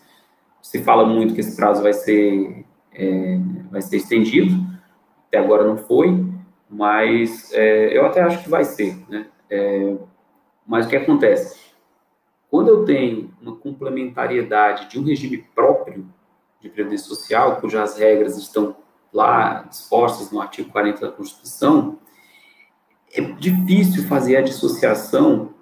Se 0.61 0.81
fala 0.81 1.05
muito 1.05 1.33
que 1.33 1.41
esse 1.41 1.55
prazo 1.55 1.83
vai 1.83 1.91
ser 1.91 2.65
é, 2.93 3.37
vai 3.69 3.81
ser 3.81 3.97
estendido, 3.97 4.55
até 5.27 5.37
agora 5.37 5.65
não 5.65 5.77
foi, 5.77 6.25
mas 6.69 7.51
é, 7.53 7.97
eu 7.97 8.05
até 8.05 8.21
acho 8.21 8.41
que 8.41 8.49
vai 8.49 8.63
ser, 8.63 8.95
né? 9.09 9.25
É, 9.49 9.95
mas 10.65 10.85
o 10.85 10.89
que 10.89 10.95
acontece? 10.95 11.72
Quando 12.53 12.67
eu 12.67 12.85
tenho 12.85 13.33
uma 13.41 13.55
complementariedade 13.55 14.87
de 14.87 14.99
um 14.99 15.03
regime 15.03 15.39
próprio 15.55 16.05
de 16.61 16.69
previdência 16.69 17.07
social, 17.07 17.55
cujas 17.55 17.97
regras 17.97 18.37
estão 18.37 18.75
lá 19.11 19.63
dispostas 19.63 20.31
no 20.31 20.39
artigo 20.39 20.69
40 20.69 21.01
da 21.01 21.11
Constituição, 21.11 21.97
é 23.11 23.21
difícil 23.21 24.07
fazer 24.07 24.35
a 24.35 24.43
dissociação 24.43 25.55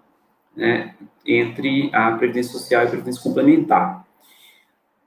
né, 0.53 0.93
entre 1.25 1.89
a 1.93 2.11
previdência 2.17 2.51
social 2.51 2.81
e 2.81 2.85
a 2.87 2.89
previdência 2.89 3.23
complementar. 3.23 4.05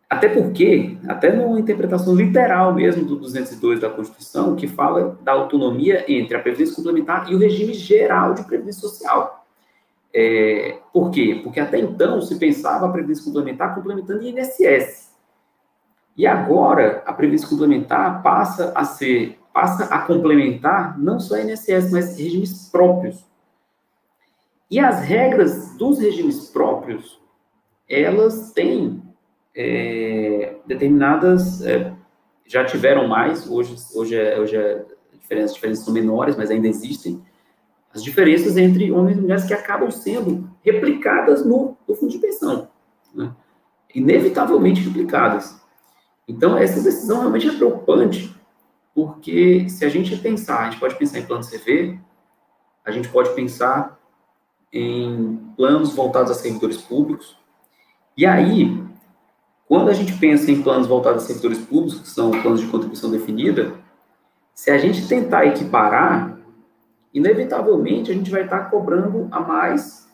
Até 0.09 0.31
porque, 0.31 0.97
até 1.07 1.37
numa 1.37 1.61
interpretação 1.61 2.17
literal 2.17 2.73
mesmo 2.73 3.05
do 3.05 3.17
202 3.17 3.81
da 3.81 3.91
Constituição, 3.91 4.57
que 4.57 4.67
fala 4.67 5.19
da 5.21 5.33
autonomia 5.33 6.11
entre 6.11 6.35
a 6.35 6.41
previdência 6.41 6.77
complementar 6.77 7.31
e 7.31 7.35
o 7.35 7.39
regime 7.39 7.75
geral 7.75 8.33
de 8.33 8.43
previdência 8.45 8.81
social. 8.81 9.44
É, 10.15 10.79
por 10.93 11.11
quê? 11.11 11.41
Porque 11.43 11.59
até 11.59 11.79
então 11.79 12.23
se 12.23 12.39
pensava 12.39 12.87
a 12.87 12.93
previdência 12.93 13.25
complementar 13.25 13.75
complementando 13.75 14.23
INSS. 14.23 15.13
E 16.17 16.27
agora 16.27 17.03
a 17.05 17.13
previdência 17.13 17.49
complementar 17.49 18.23
passa 18.23 18.73
a 18.77 18.85
ser, 18.85 19.39
passa 19.53 19.87
a 19.87 19.99
complementar 20.03 20.97
não 20.99 21.19
só 21.19 21.37
INSS, 21.37 21.91
mas 21.91 22.17
regimes 22.17 22.69
próprios. 22.71 23.27
E 24.71 24.79
as 24.79 25.01
regras 25.01 25.77
dos 25.77 25.99
regimes 25.99 26.49
próprios, 26.49 27.21
elas 27.89 28.53
têm 28.53 29.03
é, 29.55 30.57
determinadas, 30.67 31.61
é, 31.67 31.93
já 32.47 32.65
tiveram 32.65 33.09
mais, 33.09 33.49
hoje, 33.49 33.77
hoje, 33.95 34.17
é, 34.17 34.39
hoje 34.39 34.57
é, 34.57 34.85
diferenças, 35.19 35.55
diferenças 35.55 35.85
são 35.85 35.93
menores, 35.93 36.37
mas 36.37 36.51
ainda 36.51 36.69
existem, 36.69 37.23
as 37.95 38.03
diferenças 38.03 38.57
entre 38.57 38.91
homens 38.91 39.17
e 39.17 39.21
mulheres 39.21 39.45
que 39.45 39.55
acabam 39.55 39.91
sendo 39.91 40.51
replicadas 40.63 41.47
no, 41.47 41.77
no 41.87 41.95
fundo 41.95 42.11
de 42.11 42.19
pensão, 42.19 42.69
né? 43.15 43.33
inevitavelmente 43.95 44.81
replicadas. 44.81 45.63
Então, 46.27 46.59
essa 46.59 46.83
decisão 46.83 47.21
realmente 47.21 47.49
é 47.49 47.53
preocupante, 47.53 48.35
porque 48.93 49.69
se 49.69 49.85
a 49.85 49.89
gente 49.89 50.17
pensar, 50.17 50.61
a 50.61 50.71
gente 50.71 50.81
pode 50.81 50.97
pensar 50.97 51.21
em 51.21 51.27
plano 51.27 51.45
CV, 51.45 51.99
a 52.85 52.91
gente 52.91 53.09
pode 53.09 53.31
pensar 53.35 53.99
em 54.73 55.37
planos 55.57 55.95
voltados 55.95 56.33
a 56.33 56.35
servidores 56.35 56.79
públicos, 56.79 57.37
e 58.17 58.27
aí, 58.27 58.83
quando 59.69 59.89
a 59.89 59.93
gente 59.93 60.13
pensa 60.15 60.51
em 60.51 60.63
planos 60.63 60.89
voltados 60.89 61.23
a 61.23 61.27
servidores 61.27 61.59
públicos, 61.59 62.01
que 62.01 62.09
são 62.09 62.31
planos 62.31 62.61
de 62.61 62.67
contribuição 62.67 63.11
definida, 63.11 63.75
se 64.53 64.71
a 64.71 64.79
gente 64.79 65.07
tentar 65.07 65.47
equiparar, 65.47 66.34
inevitavelmente 67.15 68.11
a 68.11 68.15
gente 68.15 68.31
vai 68.31 68.43
estar 68.43 68.69
cobrando 68.71 69.29
a 69.31 69.41
mais 69.41 70.13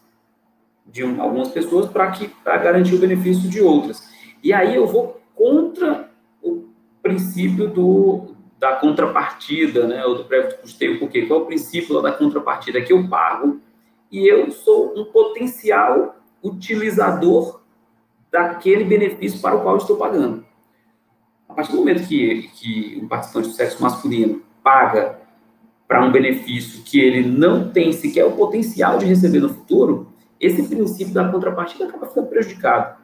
de 0.87 1.03
um, 1.03 1.21
algumas 1.21 1.49
pessoas 1.49 1.89
para 1.89 2.11
que 2.11 2.29
para 2.29 2.59
garantir 2.59 2.95
o 2.95 2.99
benefício 2.99 3.49
de 3.49 3.63
outras. 3.63 4.09
E 4.43 4.53
aí 4.53 4.77
eu 4.77 4.87
vou 4.87 5.21
contra 5.35 6.11
o 6.43 6.69
princípio 7.03 7.69
do, 7.69 8.35
da 8.59 8.77
contrapartida, 8.77 9.87
né, 9.87 10.05
ou 10.05 10.17
do 10.17 10.25
prévio 10.25 10.59
custeio, 10.59 10.99
porque 10.99 11.27
qual 11.27 11.41
é 11.41 11.43
o 11.43 11.47
princípio 11.47 12.01
da 12.03 12.13
contrapartida? 12.13 12.83
Que 12.83 12.93
eu 12.93 13.09
pago 13.09 13.61
e 14.13 14.29
eu 14.29 14.51
sou 14.51 14.93
um 14.99 15.05
potencial 15.07 16.17
utilizador 16.43 17.61
daquele 18.31 18.85
benefício 18.85 19.41
para 19.41 19.57
o 19.57 19.63
qual 19.63 19.77
estou 19.77 19.97
pagando. 19.97 20.45
A 21.49 21.55
partir 21.55 21.73
do 21.73 21.79
momento 21.79 22.07
que, 22.07 22.49
que 22.55 23.01
um 23.03 23.09
participante 23.09 23.49
do 23.49 23.55
sexo 23.55 23.83
masculino 23.83 24.43
paga 24.63 25.21
para 25.91 26.07
um 26.07 26.13
benefício 26.13 26.85
que 26.85 27.01
ele 27.01 27.29
não 27.29 27.69
tem 27.69 27.93
sequer 27.93 28.25
o 28.25 28.31
potencial 28.31 28.97
de 28.97 29.07
receber 29.07 29.41
no 29.41 29.49
futuro, 29.49 30.13
esse 30.39 30.63
princípio 30.63 31.13
da 31.13 31.29
contrapartida 31.29 31.87
acaba 31.87 32.07
ficando 32.07 32.29
prejudicado. 32.29 32.97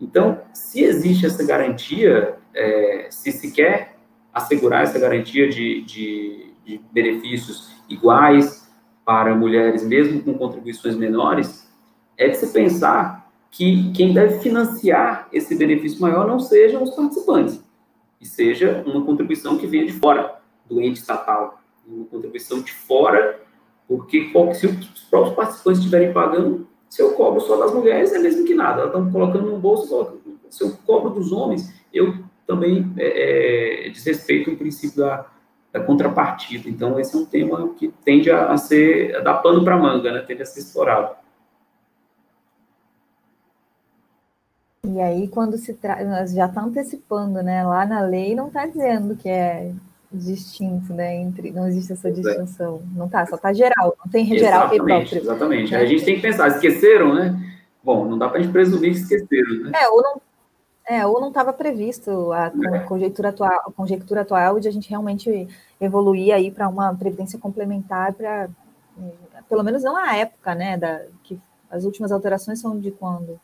Então, 0.00 0.40
se 0.52 0.82
existe 0.82 1.24
essa 1.24 1.46
garantia, 1.46 2.34
é, 2.52 3.06
se 3.10 3.30
se 3.30 3.52
quer 3.52 3.94
assegurar 4.34 4.82
essa 4.82 4.98
garantia 4.98 5.48
de, 5.48 5.82
de, 5.82 6.52
de 6.64 6.80
benefícios 6.90 7.70
iguais 7.88 8.68
para 9.04 9.32
mulheres, 9.32 9.86
mesmo 9.86 10.20
com 10.20 10.34
contribuições 10.34 10.96
menores, 10.96 11.72
é 12.18 12.26
de 12.26 12.38
se 12.38 12.48
pensar 12.48 13.30
que 13.52 13.92
quem 13.92 14.12
deve 14.12 14.40
financiar 14.40 15.28
esse 15.32 15.54
benefício 15.54 16.00
maior 16.00 16.26
não 16.26 16.40
sejam 16.40 16.82
os 16.82 16.90
participantes, 16.90 17.64
e 18.20 18.26
seja 18.26 18.82
uma 18.84 19.04
contribuição 19.04 19.56
que 19.56 19.68
venha 19.68 19.86
de 19.86 19.92
fora 19.92 20.40
do 20.68 20.80
ente 20.80 20.98
estatal, 20.98 21.62
uma 21.86 22.06
contribuição 22.06 22.60
de 22.60 22.72
fora, 22.72 23.40
porque 23.86 24.30
se 24.54 24.66
os 24.66 25.04
próprios 25.10 25.34
participantes 25.34 25.80
estiverem 25.80 26.12
pagando, 26.12 26.66
se 26.88 27.02
eu 27.02 27.12
cobro 27.12 27.40
só 27.40 27.56
das 27.56 27.74
mulheres, 27.74 28.12
é 28.12 28.18
mesmo 28.18 28.44
que 28.44 28.54
nada. 28.54 28.82
Elas 28.82 28.94
estão 28.94 29.10
colocando 29.10 29.50
no 29.50 29.58
bolso, 29.58 30.18
se 30.48 30.64
eu 30.64 30.76
cobro 30.86 31.10
dos 31.10 31.32
homens, 31.32 31.72
eu 31.92 32.14
também 32.46 32.92
é, 32.96 33.86
é, 33.86 33.90
desrespeito 33.90 34.50
o 34.50 34.56
princípio 34.56 34.98
da, 34.98 35.26
da, 35.72 35.80
contrapartida. 35.80 36.68
Então, 36.68 36.98
esse 36.98 37.14
é 37.14 37.18
um 37.18 37.26
tema 37.26 37.74
que 37.74 37.92
tende 38.04 38.30
a, 38.30 38.52
a 38.52 38.56
ser, 38.56 39.16
a 39.16 39.20
dar 39.20 39.34
pano 39.34 39.64
para 39.64 39.76
manga, 39.76 40.12
né? 40.12 40.20
tende 40.20 40.42
a 40.42 40.46
ser 40.46 40.60
explorado. 40.60 41.16
E 44.86 45.00
aí, 45.00 45.26
quando 45.26 45.58
se 45.58 45.74
traz, 45.74 46.32
já 46.32 46.46
está 46.46 46.62
antecipando, 46.62 47.42
né? 47.42 47.64
Lá 47.64 47.84
na 47.84 48.00
lei 48.02 48.36
não 48.36 48.46
está 48.46 48.66
dizendo 48.66 49.16
que 49.16 49.28
é 49.28 49.74
distinto, 50.16 50.92
né? 50.92 51.16
Entre, 51.16 51.50
não 51.50 51.66
existe 51.66 51.92
essa 51.92 52.08
é. 52.08 52.12
distinção. 52.12 52.82
Não 52.94 53.08
tá, 53.08 53.26
só 53.26 53.36
tá 53.36 53.52
geral, 53.52 53.96
não 54.04 54.10
tem 54.10 54.26
geral 54.38 54.74
e 54.74 54.76
próprio. 54.78 55.18
Exatamente. 55.18 55.72
Né? 55.72 55.78
A 55.78 55.86
gente 55.86 56.04
tem 56.04 56.16
que 56.16 56.22
pensar, 56.22 56.48
esqueceram, 56.48 57.14
né? 57.14 57.38
Bom, 57.82 58.04
não 58.04 58.18
dá 58.18 58.28
para 58.28 58.38
a 58.38 58.42
gente 58.42 58.52
presumir 58.52 58.92
que 58.92 58.98
esqueceram, 58.98 59.64
né? 59.64 59.72
É, 59.74 59.88
ou 59.88 60.02
não 60.02 60.20
é, 60.88 61.04
ou 61.04 61.20
não 61.20 61.28
estava 61.28 61.52
previsto 61.52 62.32
a 62.32 62.52
é. 62.74 62.78
conjectura 62.80 63.30
atual, 63.30 63.60
a 63.66 63.72
conjectura 63.72 64.20
atual 64.20 64.60
de 64.60 64.68
a 64.68 64.70
gente 64.70 64.88
realmente 64.88 65.48
evoluir 65.80 66.32
aí 66.32 66.48
para 66.50 66.68
uma 66.68 66.94
previdência 66.94 67.38
complementar 67.40 68.12
para 68.12 68.48
pelo 69.48 69.62
menos 69.62 69.82
não 69.82 69.96
a 69.96 70.16
época, 70.16 70.54
né, 70.54 70.76
da 70.76 71.02
que 71.22 71.38
as 71.70 71.84
últimas 71.84 72.12
alterações 72.12 72.60
são 72.60 72.78
de 72.78 72.90
quando? 72.90 73.38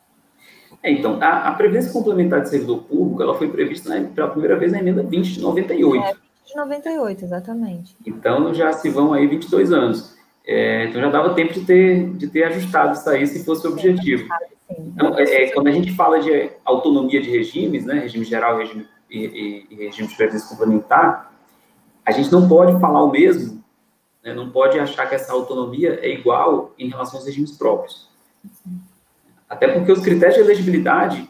É, 0.81 0.91
então, 0.91 1.17
a, 1.21 1.49
a, 1.49 1.53
previdência 1.53 1.91
complementar 1.91 2.41
de 2.41 2.49
servidor 2.49 2.83
público, 2.83 3.21
ela 3.21 3.37
foi 3.37 3.49
prevista 3.49 3.89
né, 3.89 4.09
pela 4.13 4.29
primeira 4.29 4.57
vez 4.57 4.71
na 4.71 4.79
emenda 4.79 5.03
20 5.03 5.33
de 5.33 5.41
98. 5.41 6.03
É. 6.03 6.13
de 6.45 6.55
98, 6.55 7.25
exatamente. 7.25 7.95
Então 8.05 8.53
já 8.53 8.71
se 8.73 8.89
vão 8.89 9.13
aí 9.13 9.27
22 9.27 9.71
anos. 9.71 10.15
É, 10.45 10.85
então 10.85 11.01
já 11.01 11.09
dava 11.09 11.33
tempo 11.33 11.53
de 11.53 11.61
ter, 11.61 12.09
de 12.13 12.27
ter 12.27 12.43
ajustado 12.43 12.93
isso 12.93 13.09
aí, 13.09 13.25
se 13.25 13.45
fosse 13.45 13.65
o 13.65 13.71
objetivo. 13.71 14.27
Então, 14.69 15.17
é, 15.17 15.23
é, 15.23 15.51
quando 15.51 15.67
a 15.67 15.71
gente 15.71 15.95
fala 15.95 16.19
de 16.19 16.49
autonomia 16.65 17.21
de 17.21 17.29
regimes, 17.29 17.85
né, 17.85 17.99
regime 17.99 18.25
geral 18.25 18.57
regime, 18.57 18.87
e, 19.09 19.19
e, 19.19 19.67
e 19.69 19.75
regime 19.85 20.07
de 20.07 20.15
previdência 20.15 20.49
complementar, 20.49 21.33
a 22.05 22.11
gente 22.11 22.31
não 22.31 22.47
pode 22.47 22.79
falar 22.79 23.03
o 23.03 23.11
mesmo, 23.11 23.63
né, 24.23 24.33
não 24.33 24.49
pode 24.49 24.79
achar 24.79 25.07
que 25.07 25.15
essa 25.15 25.31
autonomia 25.31 25.99
é 26.01 26.09
igual 26.09 26.73
em 26.77 26.89
relação 26.89 27.17
aos 27.17 27.25
regimes 27.25 27.51
próprios. 27.51 28.09
Até 29.47 29.67
porque 29.67 29.91
os 29.91 30.01
critérios 30.01 30.35
de 30.35 30.41
elegibilidade 30.41 31.29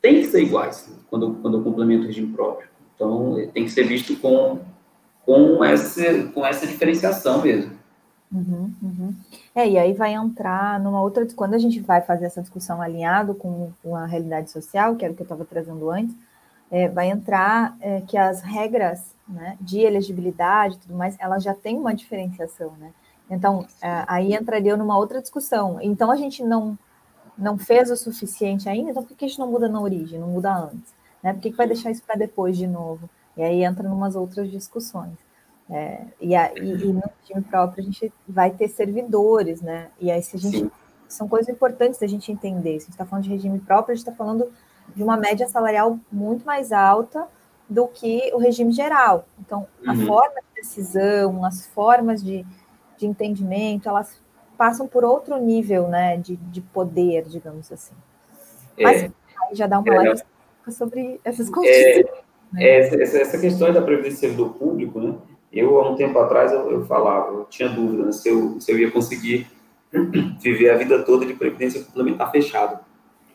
têm 0.00 0.20
que 0.20 0.26
ser 0.26 0.42
iguais 0.42 0.92
quando, 1.08 1.34
quando 1.36 1.58
eu 1.58 1.62
complemento 1.62 2.04
o 2.04 2.06
regime 2.06 2.32
próprio. 2.32 2.68
Então, 3.02 3.34
tem 3.52 3.64
que 3.64 3.70
ser 3.70 3.82
visto 3.82 4.16
com, 4.16 4.60
com, 5.26 5.64
essa, 5.64 6.22
com 6.28 6.46
essa 6.46 6.66
diferenciação 6.68 7.42
mesmo. 7.42 7.72
Uhum, 8.30 8.72
uhum. 8.80 9.14
É, 9.54 9.68
e 9.68 9.76
aí 9.76 9.92
vai 9.92 10.14
entrar 10.14 10.78
numa 10.78 11.02
outra. 11.02 11.26
Quando 11.34 11.54
a 11.54 11.58
gente 11.58 11.80
vai 11.80 12.00
fazer 12.00 12.26
essa 12.26 12.40
discussão 12.40 12.80
alinhado 12.80 13.34
com, 13.34 13.72
com 13.82 13.96
a 13.96 14.06
realidade 14.06 14.52
social, 14.52 14.94
que 14.94 15.04
era 15.04 15.12
o 15.12 15.16
que 15.16 15.22
eu 15.22 15.24
estava 15.24 15.44
trazendo 15.44 15.90
antes, 15.90 16.14
é, 16.70 16.88
vai 16.88 17.10
entrar 17.10 17.76
é, 17.80 18.02
que 18.02 18.16
as 18.16 18.40
regras 18.40 19.14
né, 19.28 19.56
de 19.60 19.80
elegibilidade 19.80 20.76
e 20.76 20.78
tudo 20.78 20.94
mais, 20.94 21.16
elas 21.18 21.42
já 21.42 21.52
têm 21.52 21.76
uma 21.76 21.94
diferenciação, 21.94 22.72
né? 22.78 22.92
Então, 23.28 23.66
é, 23.82 24.04
aí 24.06 24.32
entraria 24.34 24.76
numa 24.76 24.96
outra 24.96 25.20
discussão. 25.20 25.78
Então, 25.82 26.10
a 26.10 26.16
gente 26.16 26.42
não, 26.42 26.78
não 27.36 27.58
fez 27.58 27.90
o 27.90 27.96
suficiente 27.96 28.68
ainda, 28.68 28.90
então 28.90 29.02
por 29.02 29.16
que 29.16 29.24
a 29.24 29.28
gente 29.28 29.40
não 29.40 29.50
muda 29.50 29.68
na 29.68 29.80
origem, 29.80 30.20
não 30.20 30.28
muda 30.28 30.54
antes? 30.54 31.01
Né? 31.22 31.32
Por 31.32 31.40
que, 31.40 31.50
que 31.50 31.56
vai 31.56 31.66
deixar 31.66 31.90
isso 31.90 32.02
para 32.02 32.16
depois 32.16 32.56
de 32.56 32.66
novo? 32.66 33.08
E 33.36 33.42
aí 33.42 33.64
entra 33.64 33.88
umas 33.88 34.16
outras 34.16 34.50
discussões. 34.50 35.16
É, 35.70 36.02
e, 36.20 36.34
a, 36.34 36.52
e, 36.54 36.60
e, 36.60 36.92
no 36.92 37.02
time 37.24 37.40
próprio 37.40 37.82
a 37.82 37.86
gente 37.86 38.12
vai 38.28 38.50
ter 38.50 38.68
servidores, 38.68 39.62
né? 39.62 39.88
E 39.98 40.10
aí 40.10 40.22
se 40.22 40.36
a 40.36 40.38
gente 40.38 40.58
Sim. 40.58 40.70
são 41.08 41.28
coisas 41.28 41.48
importantes 41.48 41.98
da 41.98 42.06
gente 42.06 42.30
entender. 42.30 42.72
Se 42.72 42.76
a 42.76 42.86
gente 42.86 42.90
está 42.90 43.06
falando 43.06 43.24
de 43.24 43.30
regime 43.30 43.58
próprio, 43.58 43.92
a 43.92 43.96
gente 43.96 44.06
está 44.06 44.12
falando 44.12 44.52
de 44.94 45.02
uma 45.02 45.16
média 45.16 45.48
salarial 45.48 45.98
muito 46.10 46.44
mais 46.44 46.72
alta 46.72 47.26
do 47.68 47.86
que 47.86 48.30
o 48.34 48.38
regime 48.38 48.72
geral. 48.72 49.24
Então, 49.38 49.66
a 49.86 49.92
uhum. 49.92 50.06
forma 50.06 50.34
de 50.34 50.62
decisão, 50.62 51.44
as 51.44 51.66
formas 51.68 52.22
de, 52.22 52.44
de 52.98 53.06
entendimento, 53.06 53.88
elas 53.88 54.20
passam 54.58 54.86
por 54.86 55.04
outro 55.04 55.38
nível, 55.38 55.88
né, 55.88 56.18
de, 56.18 56.36
de 56.36 56.60
poder, 56.60 57.24
digamos 57.24 57.72
assim. 57.72 57.94
É. 58.76 58.84
Mas 58.84 59.10
já 59.52 59.66
dá 59.66 59.78
uma 59.78 60.06
é, 60.06 60.14
sobre 60.70 61.20
essas 61.24 61.48
coisas. 61.48 61.74
É, 61.74 62.02
né? 62.52 62.78
essa, 62.78 63.18
essa 63.18 63.38
questão 63.38 63.72
da 63.72 63.82
previdência 63.82 64.30
do 64.32 64.50
público, 64.50 65.00
né? 65.00 65.14
Eu, 65.52 65.78
há 65.78 65.90
um 65.90 65.96
tempo 65.96 66.18
atrás, 66.18 66.50
eu, 66.50 66.70
eu 66.70 66.84
falava, 66.86 67.32
eu 67.32 67.44
tinha 67.44 67.68
dúvida 67.68 68.06
né, 68.06 68.12
se, 68.12 68.28
eu, 68.28 68.58
se 68.58 68.72
eu 68.72 68.78
ia 68.78 68.90
conseguir 68.90 69.46
viver 70.40 70.70
a 70.70 70.76
vida 70.76 71.02
toda 71.02 71.26
de 71.26 71.34
previdência 71.34 71.84
complementar 71.84 72.30
fechado. 72.30 72.80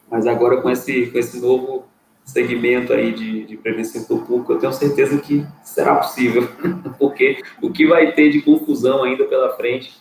Mas 0.10 0.26
agora, 0.26 0.62
com 0.62 0.70
esse, 0.70 1.08
com 1.08 1.20
esse 1.20 1.40
novo 1.40 1.86
segmento 2.26 2.92
aí 2.92 3.14
de, 3.14 3.46
de 3.46 3.56
prevenção 3.56 4.04
do 4.04 4.26
público, 4.26 4.54
eu 4.54 4.60
tenho 4.60 4.74
certeza 4.74 5.18
que 5.20 5.46
será 5.64 5.96
possível, 5.96 6.48
porque 6.98 7.42
o 7.62 7.72
que 7.72 7.86
vai 7.86 8.12
ter 8.14 8.32
de 8.32 8.42
confusão 8.42 9.04
ainda 9.04 9.26
pela 9.26 9.56
frente, 9.56 9.96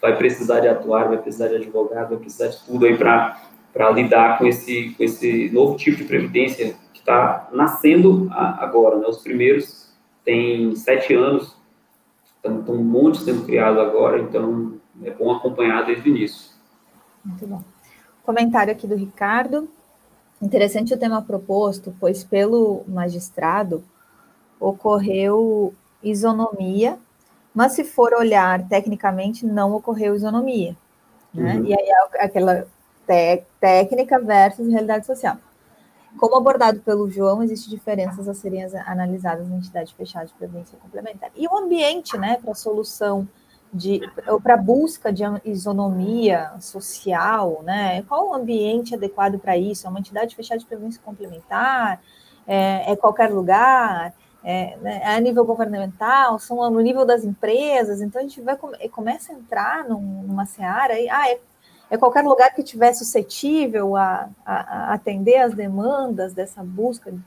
vai 0.00 0.16
precisar 0.16 0.60
de 0.60 0.68
atuar, 0.68 1.08
vai 1.08 1.18
precisar 1.18 1.48
de 1.48 1.56
advogado, 1.56 2.10
vai 2.10 2.18
precisar 2.18 2.48
de 2.48 2.64
tudo 2.64 2.86
aí 2.86 2.96
para 2.96 3.42
lidar 3.92 4.38
com 4.38 4.46
esse, 4.46 4.94
com 4.96 5.04
esse 5.04 5.50
novo 5.50 5.76
tipo 5.76 5.98
de 5.98 6.04
previdência 6.04 6.74
que 6.92 7.00
está 7.00 7.48
nascendo 7.52 8.28
agora, 8.32 8.96
né? 8.98 9.06
Os 9.06 9.18
primeiros 9.18 9.92
têm 10.24 10.74
sete 10.74 11.14
anos, 11.14 11.56
então, 12.40 12.74
um 12.74 12.82
monte 12.82 13.18
sendo 13.18 13.44
criado 13.44 13.80
agora, 13.80 14.20
então 14.20 14.74
é 15.02 15.10
bom 15.10 15.32
acompanhar 15.32 15.84
desde 15.84 16.08
o 16.08 16.16
início. 16.16 16.50
Muito 17.24 17.46
bom. 17.46 17.62
Comentário 18.24 18.72
aqui 18.72 18.86
do 18.86 18.94
Ricardo. 18.94 19.68
Interessante 20.40 20.94
o 20.94 20.98
tema 20.98 21.22
proposto, 21.22 21.94
pois 21.98 22.22
pelo 22.22 22.84
magistrado 22.86 23.82
ocorreu 24.60 25.74
isonomia, 26.02 26.98
mas 27.54 27.72
se 27.72 27.84
for 27.84 28.12
olhar 28.14 28.66
tecnicamente, 28.68 29.46
não 29.46 29.74
ocorreu 29.74 30.14
isonomia. 30.14 30.76
Né? 31.32 31.56
Uhum. 31.56 31.64
E 31.66 31.74
aí 31.74 31.88
é 31.88 32.24
aquela 32.24 32.66
técnica 33.60 34.18
versus 34.18 34.68
realidade 34.68 35.06
social. 35.06 35.38
Como 36.18 36.36
abordado 36.36 36.80
pelo 36.80 37.10
João, 37.10 37.42
existem 37.42 37.70
diferenças 37.70 38.26
a 38.28 38.34
serem 38.34 38.64
analisadas 38.86 39.48
na 39.48 39.56
entidade 39.56 39.94
fechada 39.94 40.26
de 40.26 40.32
previdência 40.32 40.78
complementar. 40.78 41.30
E 41.36 41.46
o 41.46 41.56
ambiente, 41.56 42.16
né, 42.16 42.38
para 42.42 42.54
solução 42.54 43.28
de 43.72 44.00
para 44.42 44.56
busca 44.56 45.12
de 45.12 45.22
isonomia 45.44 46.52
social, 46.60 47.62
né? 47.62 48.02
Qual 48.02 48.30
o 48.30 48.34
ambiente 48.34 48.94
adequado 48.94 49.38
para 49.38 49.56
isso? 49.56 49.86
É 49.86 49.90
uma 49.90 49.98
entidade 49.98 50.34
fechada 50.34 50.58
de 50.58 50.66
previdência 50.66 51.00
complementar? 51.04 52.00
É, 52.46 52.92
é 52.92 52.96
qualquer 52.96 53.30
lugar? 53.30 54.14
É, 54.42 54.76
né, 54.78 55.00
é, 55.02 55.16
a 55.16 55.20
nível 55.20 55.44
governamental? 55.44 56.38
São 56.38 56.70
no 56.70 56.80
nível 56.80 57.04
das 57.04 57.24
empresas? 57.24 58.00
Então 58.00 58.20
a 58.20 58.24
gente 58.24 58.40
vai 58.40 58.56
começa 58.90 59.32
a 59.32 59.36
entrar 59.36 59.84
num, 59.86 60.22
numa 60.22 60.46
seara 60.46 60.94
aí, 60.94 61.08
ah, 61.10 61.30
é 61.30 61.38
é 61.90 61.96
qualquer 61.96 62.24
lugar 62.24 62.52
que 62.54 62.62
estiver 62.62 62.92
suscetível 62.92 63.96
a, 63.96 64.28
a, 64.44 64.54
a, 64.54 64.94
atender 64.94 65.36
as 65.36 65.54
demandas 65.54 66.32
dessa 66.32 66.62
busca 66.62 67.12
de 67.12 67.20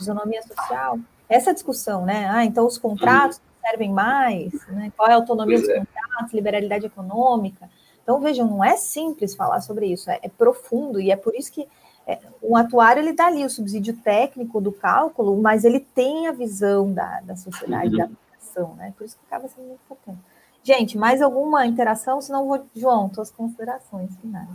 isonomia 0.00 0.42
social. 0.42 0.98
Essa 1.28 1.52
discussão, 1.52 2.04
né? 2.04 2.28
Ah, 2.30 2.44
então 2.44 2.66
os 2.66 2.78
contratos 2.78 3.40
servem 3.60 3.90
mais, 3.90 4.52
né? 4.68 4.92
Qual 4.96 5.08
é 5.08 5.12
a 5.12 5.16
autonomia 5.16 5.56
pois 5.56 5.68
dos 5.68 5.76
é. 5.76 5.78
contratos, 5.80 6.32
liberalidade 6.32 6.86
econômica. 6.86 7.68
Então, 8.02 8.20
vejam, 8.20 8.46
não 8.46 8.62
é 8.62 8.76
simples 8.76 9.34
falar 9.34 9.60
sobre 9.60 9.86
isso, 9.86 10.08
é, 10.08 10.20
é 10.22 10.28
profundo, 10.28 11.00
e 11.00 11.10
é 11.10 11.16
por 11.16 11.34
isso 11.34 11.50
que 11.50 11.66
é, 12.06 12.20
um 12.40 12.56
atuário 12.56 13.02
ele 13.02 13.12
dá 13.12 13.26
ali 13.26 13.44
o 13.44 13.50
subsídio 13.50 13.96
técnico 13.96 14.60
do 14.60 14.70
cálculo, 14.70 15.36
mas 15.42 15.64
ele 15.64 15.80
tem 15.80 16.28
a 16.28 16.32
visão 16.32 16.92
da, 16.92 17.20
da 17.22 17.34
sociedade, 17.34 17.90
uhum. 17.90 17.98
da 17.98 18.04
aplicação, 18.04 18.74
né? 18.76 18.94
Por 18.96 19.04
isso 19.04 19.16
que 19.16 19.26
acaba 19.26 19.48
sendo 19.48 19.66
muito 19.66 19.80
importante. 19.84 20.20
Gente, 20.66 20.98
mais 20.98 21.22
alguma 21.22 21.64
interação? 21.64 22.20
Senão, 22.20 22.44
vou, 22.44 22.66
João, 22.74 23.08
suas 23.14 23.30
considerações 23.30 24.16
finais. 24.16 24.48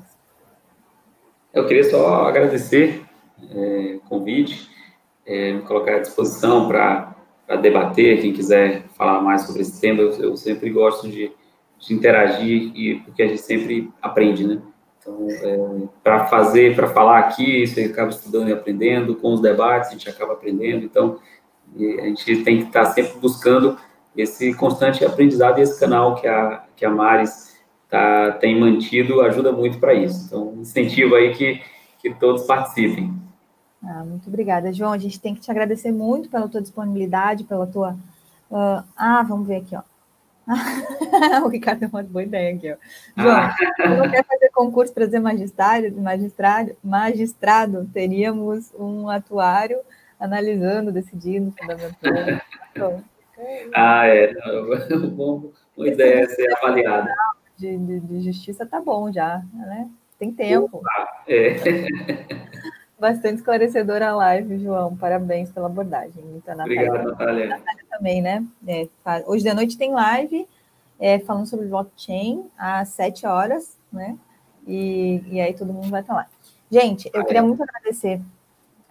Eu 1.54 1.66
queria 1.66 1.86
só 1.86 2.26
agradecer 2.26 3.06
é, 3.50 3.96
o 3.96 4.10
convite, 4.10 4.70
é, 5.26 5.54
me 5.54 5.62
colocar 5.62 5.96
à 5.96 6.00
disposição 6.00 6.68
para 6.68 7.16
debater, 7.62 8.20
quem 8.20 8.34
quiser 8.34 8.84
falar 8.90 9.22
mais 9.22 9.44
sobre 9.44 9.62
esse 9.62 9.80
tema, 9.80 10.02
eu, 10.02 10.12
eu 10.22 10.36
sempre 10.36 10.70
gosto 10.70 11.08
de, 11.08 11.32
de, 11.80 11.94
interagir, 11.94 12.74
e, 12.76 12.96
porque 13.06 13.24
a 13.24 13.28
gente 13.28 13.42
sempre 13.42 13.90
aprende, 14.02 14.46
né? 14.46 14.62
Então, 15.00 15.28
é, 15.30 15.88
para 16.04 16.26
fazer, 16.26 16.76
para 16.76 16.88
falar 16.90 17.20
aqui, 17.20 17.66
você 17.66 17.86
acaba 17.86 18.10
estudando 18.10 18.50
e 18.50 18.54
aprendendo, 18.54 19.16
com 19.16 19.34
os 19.34 19.40
debates 19.40 19.88
a 19.88 19.94
gente 19.94 20.10
acaba 20.10 20.34
aprendendo, 20.34 20.84
então 20.84 21.20
a 21.74 22.06
gente 22.08 22.44
tem 22.44 22.58
que 22.58 22.64
estar 22.66 22.84
sempre 22.88 23.18
buscando 23.18 23.78
esse 24.16 24.54
constante 24.54 25.06
aprendizado 25.06 25.60
e 25.60 25.62
esse 25.62 25.80
canal 25.80 26.16
que 26.16 26.28
a, 26.28 26.64
que 26.76 26.86
a 26.86 26.90
Maris 26.90 27.58
tá, 27.90 28.32
tem 28.34 28.60
mantido 28.60 29.22
ajuda 29.22 29.52
muito 29.52 29.80
para 29.80 29.94
isso. 29.94 30.26
Então, 30.26 30.54
incentivo 30.58 31.16
aí 31.16 31.34
que, 31.34 31.62
que 32.00 32.14
todos 32.14 32.44
participem. 32.44 33.14
Ah, 33.84 34.04
muito 34.04 34.28
obrigada, 34.28 34.72
João. 34.72 34.92
A 34.92 34.98
gente 34.98 35.20
tem 35.20 35.34
que 35.34 35.42
te 35.42 35.50
agradecer 35.50 35.92
muito 35.92 36.30
pela 36.30 36.48
tua 36.48 36.62
disponibilidade, 36.62 37.44
pela 37.44 37.66
tua. 37.66 37.98
Uh, 38.50 38.84
ah, 38.96 39.24
vamos 39.28 39.48
ver 39.48 39.58
aqui, 39.58 39.76
ó. 39.76 39.82
o 41.46 41.48
Ricardo 41.48 41.80
tem 41.80 41.90
uma 41.90 42.04
boa 42.04 42.24
ideia 42.24 42.56
aqui, 42.56 42.72
ó. 42.72 43.22
João, 43.22 43.36
ah. 43.36 43.56
não 43.98 44.10
quer 44.10 44.26
fazer 44.26 44.50
concurso 44.54 44.94
para 44.94 45.10
ser 45.10 45.20
magistrado, 45.20 45.92
magistrado, 46.00 46.76
magistrado, 46.84 47.90
teríamos 47.94 48.72
um 48.78 49.10
atuário 49.10 49.80
analisando, 50.20 50.92
decidindo, 50.92 51.54
fundamentando. 51.58 52.42
Então, 52.74 53.04
ah, 53.74 54.08
é. 54.08 54.32
Uma 55.78 55.88
ideia 55.88 56.24
é 56.24 56.28
ser 56.28 56.56
avaliada. 56.58 57.14
De, 57.58 57.78
de, 57.78 58.00
de, 58.00 58.22
justiça 58.22 58.66
tá 58.66 58.82
bom 58.82 59.12
já, 59.12 59.42
né? 59.54 59.90
Tem 60.18 60.32
tempo. 60.32 60.82
é. 61.28 61.56
Bastante 63.00 63.38
esclarecedora 63.38 64.10
a 64.10 64.16
live, 64.16 64.60
João. 64.60 64.96
Parabéns 64.96 65.52
pela 65.52 65.66
abordagem. 65.66 66.24
Então, 66.36 66.56
Natália, 66.56 66.88
Obrigado, 66.88 67.10
Natália. 67.10 67.48
Natália 67.48 67.84
também, 67.90 68.22
né? 68.22 68.46
É, 68.68 68.88
hoje 69.26 69.44
de 69.44 69.54
noite 69.56 69.76
tem 69.76 69.92
live 69.92 70.48
é, 71.00 71.18
falando 71.18 71.48
sobre 71.48 71.66
blockchain 71.66 72.46
às 72.56 72.90
sete 72.90 73.26
horas, 73.26 73.76
né? 73.92 74.16
E, 74.68 75.24
e 75.32 75.42
aí 75.42 75.56
todo 75.56 75.74
mundo 75.74 75.90
vai 75.90 76.02
estar 76.02 76.14
lá. 76.14 76.28
Gente, 76.72 77.10
eu 77.12 77.26
queria 77.26 77.42
muito 77.42 77.64
agradecer 77.64 78.22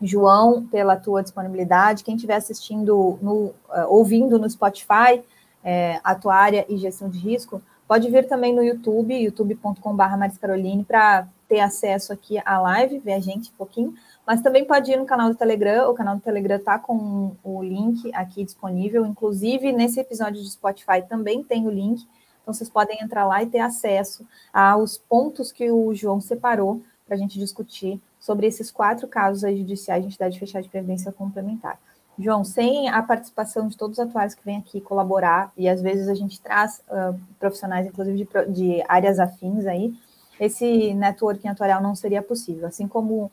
João, 0.00 0.66
pela 0.66 0.96
tua 0.96 1.22
disponibilidade. 1.22 2.04
Quem 2.04 2.14
estiver 2.14 2.36
assistindo, 2.36 3.18
no, 3.20 3.46
uh, 3.68 3.86
ouvindo 3.88 4.38
no 4.38 4.48
Spotify, 4.48 5.22
é, 5.62 6.00
Atuária 6.02 6.64
e 6.68 6.76
Gestão 6.76 7.08
de 7.08 7.18
Risco, 7.18 7.62
pode 7.86 8.08
vir 8.08 8.26
também 8.26 8.54
no 8.54 8.62
YouTube, 8.62 9.14
youtube.com.br 9.14 10.16
Maris 10.16 10.38
Caroline, 10.38 10.84
para 10.84 11.26
ter 11.48 11.60
acesso 11.60 12.12
aqui 12.12 12.40
à 12.44 12.60
live, 12.60 13.00
ver 13.00 13.14
a 13.14 13.20
gente 13.20 13.50
um 13.50 13.56
pouquinho, 13.56 13.92
mas 14.24 14.40
também 14.40 14.64
pode 14.64 14.92
ir 14.92 14.96
no 14.96 15.04
canal 15.04 15.28
do 15.28 15.34
Telegram, 15.34 15.90
o 15.90 15.94
canal 15.94 16.14
do 16.14 16.22
Telegram 16.22 16.56
está 16.56 16.78
com 16.78 17.32
o 17.42 17.60
link 17.60 18.08
aqui 18.14 18.44
disponível, 18.44 19.04
inclusive 19.04 19.72
nesse 19.72 19.98
episódio 19.98 20.40
de 20.40 20.48
Spotify 20.48 21.02
também 21.08 21.42
tem 21.42 21.66
o 21.66 21.70
link, 21.70 22.06
então 22.40 22.54
vocês 22.54 22.70
podem 22.70 23.02
entrar 23.02 23.26
lá 23.26 23.42
e 23.42 23.46
ter 23.46 23.58
acesso 23.58 24.24
aos 24.52 24.96
pontos 24.96 25.50
que 25.50 25.68
o 25.68 25.92
João 25.92 26.20
separou 26.20 26.80
para 27.04 27.16
a 27.16 27.18
gente 27.18 27.36
discutir 27.40 28.00
sobre 28.20 28.46
esses 28.46 28.70
quatro 28.70 29.08
casos 29.08 29.40
judiciais 29.56 30.02
de 30.02 30.08
entidade 30.08 30.38
fechada 30.38 30.62
de 30.62 30.68
previdência 30.68 31.10
complementar. 31.10 31.78
João, 32.18 32.44
sem 32.44 32.88
a 32.90 33.02
participação 33.02 33.66
de 33.66 33.76
todos 33.76 33.98
os 33.98 34.06
atuários 34.06 34.34
que 34.34 34.44
vêm 34.44 34.58
aqui 34.58 34.80
colaborar, 34.80 35.50
e 35.56 35.66
às 35.68 35.80
vezes 35.80 36.06
a 36.06 36.14
gente 36.14 36.38
traz 36.40 36.82
uh, 36.88 37.18
profissionais, 37.38 37.86
inclusive 37.86 38.18
de, 38.18 38.52
de, 38.52 38.84
áreas 38.86 39.18
afins 39.18 39.64
aí, 39.64 39.94
esse 40.38 40.92
networking 40.94 41.48
atuarial 41.48 41.82
não 41.82 41.94
seria 41.94 42.22
possível. 42.22 42.66
Assim 42.66 42.86
como, 42.86 43.32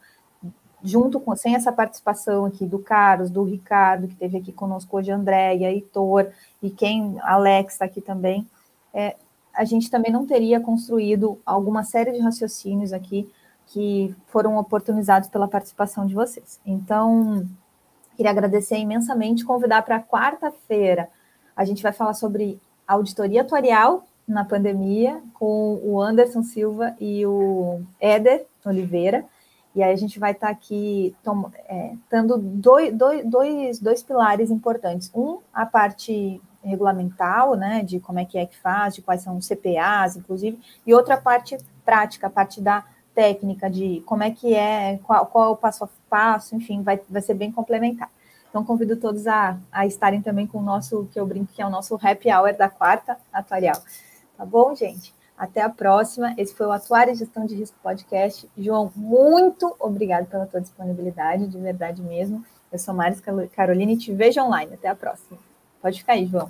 junto 0.82 1.20
com, 1.20 1.36
sem 1.36 1.56
essa 1.56 1.72
participação 1.72 2.46
aqui 2.46 2.66
do 2.66 2.80
Carlos, 2.80 3.30
do 3.30 3.44
Ricardo, 3.44 4.08
que 4.08 4.16
teve 4.16 4.38
aqui 4.38 4.54
conosco 4.54 4.98
hoje, 4.98 5.12
Andréia, 5.12 5.70
Heitor, 5.70 6.28
e 6.62 6.70
quem, 6.70 7.18
Alex 7.22 7.74
está 7.74 7.86
aqui 7.86 8.00
também, 8.00 8.48
é, 8.94 9.18
a 9.54 9.66
gente 9.66 9.90
também 9.90 10.12
não 10.12 10.26
teria 10.26 10.62
construído 10.62 11.40
alguma 11.46 11.84
série 11.84 12.12
de 12.12 12.20
raciocínios 12.20 12.94
aqui 12.94 13.30
que 13.68 14.16
foram 14.28 14.58
oportunizados 14.58 15.30
pela 15.30 15.48
participação 15.48 16.06
de 16.06 16.16
vocês. 16.16 16.60
Então, 16.66 17.48
Queria 18.18 18.32
agradecer 18.32 18.78
imensamente, 18.78 19.46
convidar 19.46 19.84
para 19.84 20.02
quarta-feira. 20.02 21.08
A 21.56 21.64
gente 21.64 21.84
vai 21.84 21.94
falar 21.94 22.16
sobre 22.16 22.60
auditoria 22.88 23.42
atuarial 23.42 24.08
na 24.28 24.44
pandemia 24.44 25.22
com 25.36 25.80
o 25.84 26.02
Anderson 26.02 26.42
Silva 26.42 26.96
e 27.00 27.24
o 27.28 27.80
Éder 28.00 28.48
Oliveira. 28.66 29.24
E 29.76 29.84
aí 29.84 29.94
a 29.94 29.96
gente 29.96 30.18
vai 30.18 30.32
estar 30.32 30.48
tá 30.48 30.52
aqui 30.52 31.16
é, 31.70 31.94
dando 32.10 32.40
dois, 32.40 32.92
dois, 33.24 33.80
dois 33.80 34.02
pilares 34.02 34.50
importantes. 34.50 35.12
Um, 35.14 35.38
a 35.54 35.68
parte 35.68 36.42
regulamental, 36.64 37.54
né, 37.54 37.84
de 37.84 38.00
como 38.00 38.18
é 38.18 38.26
que 38.26 38.40
é 38.40 38.48
que 38.48 38.58
faz, 38.58 38.96
de 38.96 39.04
quais 39.04 39.22
são 39.22 39.38
os 39.38 39.48
CPAs, 39.48 40.16
inclusive, 40.18 40.60
e 40.88 40.94
outra 40.94 41.18
parte 41.18 41.56
prática, 41.86 42.26
a 42.26 42.32
parte 42.32 42.60
da 42.60 42.84
técnica 43.18 43.68
de 43.68 44.04
como 44.06 44.22
é 44.22 44.30
que 44.30 44.54
é, 44.54 45.00
qual, 45.04 45.26
qual 45.26 45.46
é 45.46 45.48
o 45.48 45.56
passo 45.56 45.86
a 45.86 45.90
passo, 46.08 46.56
enfim, 46.56 46.84
vai, 46.84 47.02
vai 47.10 47.20
ser 47.20 47.34
bem 47.34 47.52
complementar. 47.52 48.12
Então, 48.48 48.64
convido 48.64 48.96
todos 48.96 49.26
a, 49.26 49.58
a 49.72 49.88
estarem 49.88 50.22
também 50.22 50.46
com 50.46 50.60
o 50.60 50.62
nosso, 50.62 51.10
que 51.12 51.20
eu 51.20 51.26
brinco 51.26 51.52
que 51.52 51.60
é 51.60 51.66
o 51.66 51.70
nosso 51.70 51.96
happy 51.96 52.32
hour 52.32 52.56
da 52.56 52.70
quarta 52.70 53.18
atuarial. 53.34 53.82
Tá 54.38 54.46
bom, 54.46 54.76
gente? 54.76 55.16
Até 55.36 55.64
a 55.64 55.70
próxima. 55.70 56.36
Esse 56.38 56.54
foi 56.54 56.68
o 56.68 56.72
Atuária 56.72 57.16
Gestão 57.16 57.44
de 57.48 57.56
Risco 57.56 57.76
Podcast. 57.82 58.48
João, 58.56 58.92
muito 58.96 59.76
obrigado 59.80 60.28
pela 60.28 60.46
tua 60.46 60.62
disponibilidade, 60.62 61.48
de 61.48 61.58
verdade 61.58 62.04
mesmo. 62.04 62.46
Eu 62.72 62.78
sou 62.78 62.94
Maris 62.94 63.20
Carolina 63.56 63.94
e 63.94 63.98
te 63.98 64.14
vejo 64.14 64.40
online. 64.42 64.76
Até 64.76 64.90
a 64.90 64.96
próxima. 64.96 65.40
Pode 65.82 65.98
ficar 65.98 66.14
aí, 66.14 66.28
João. 66.28 66.50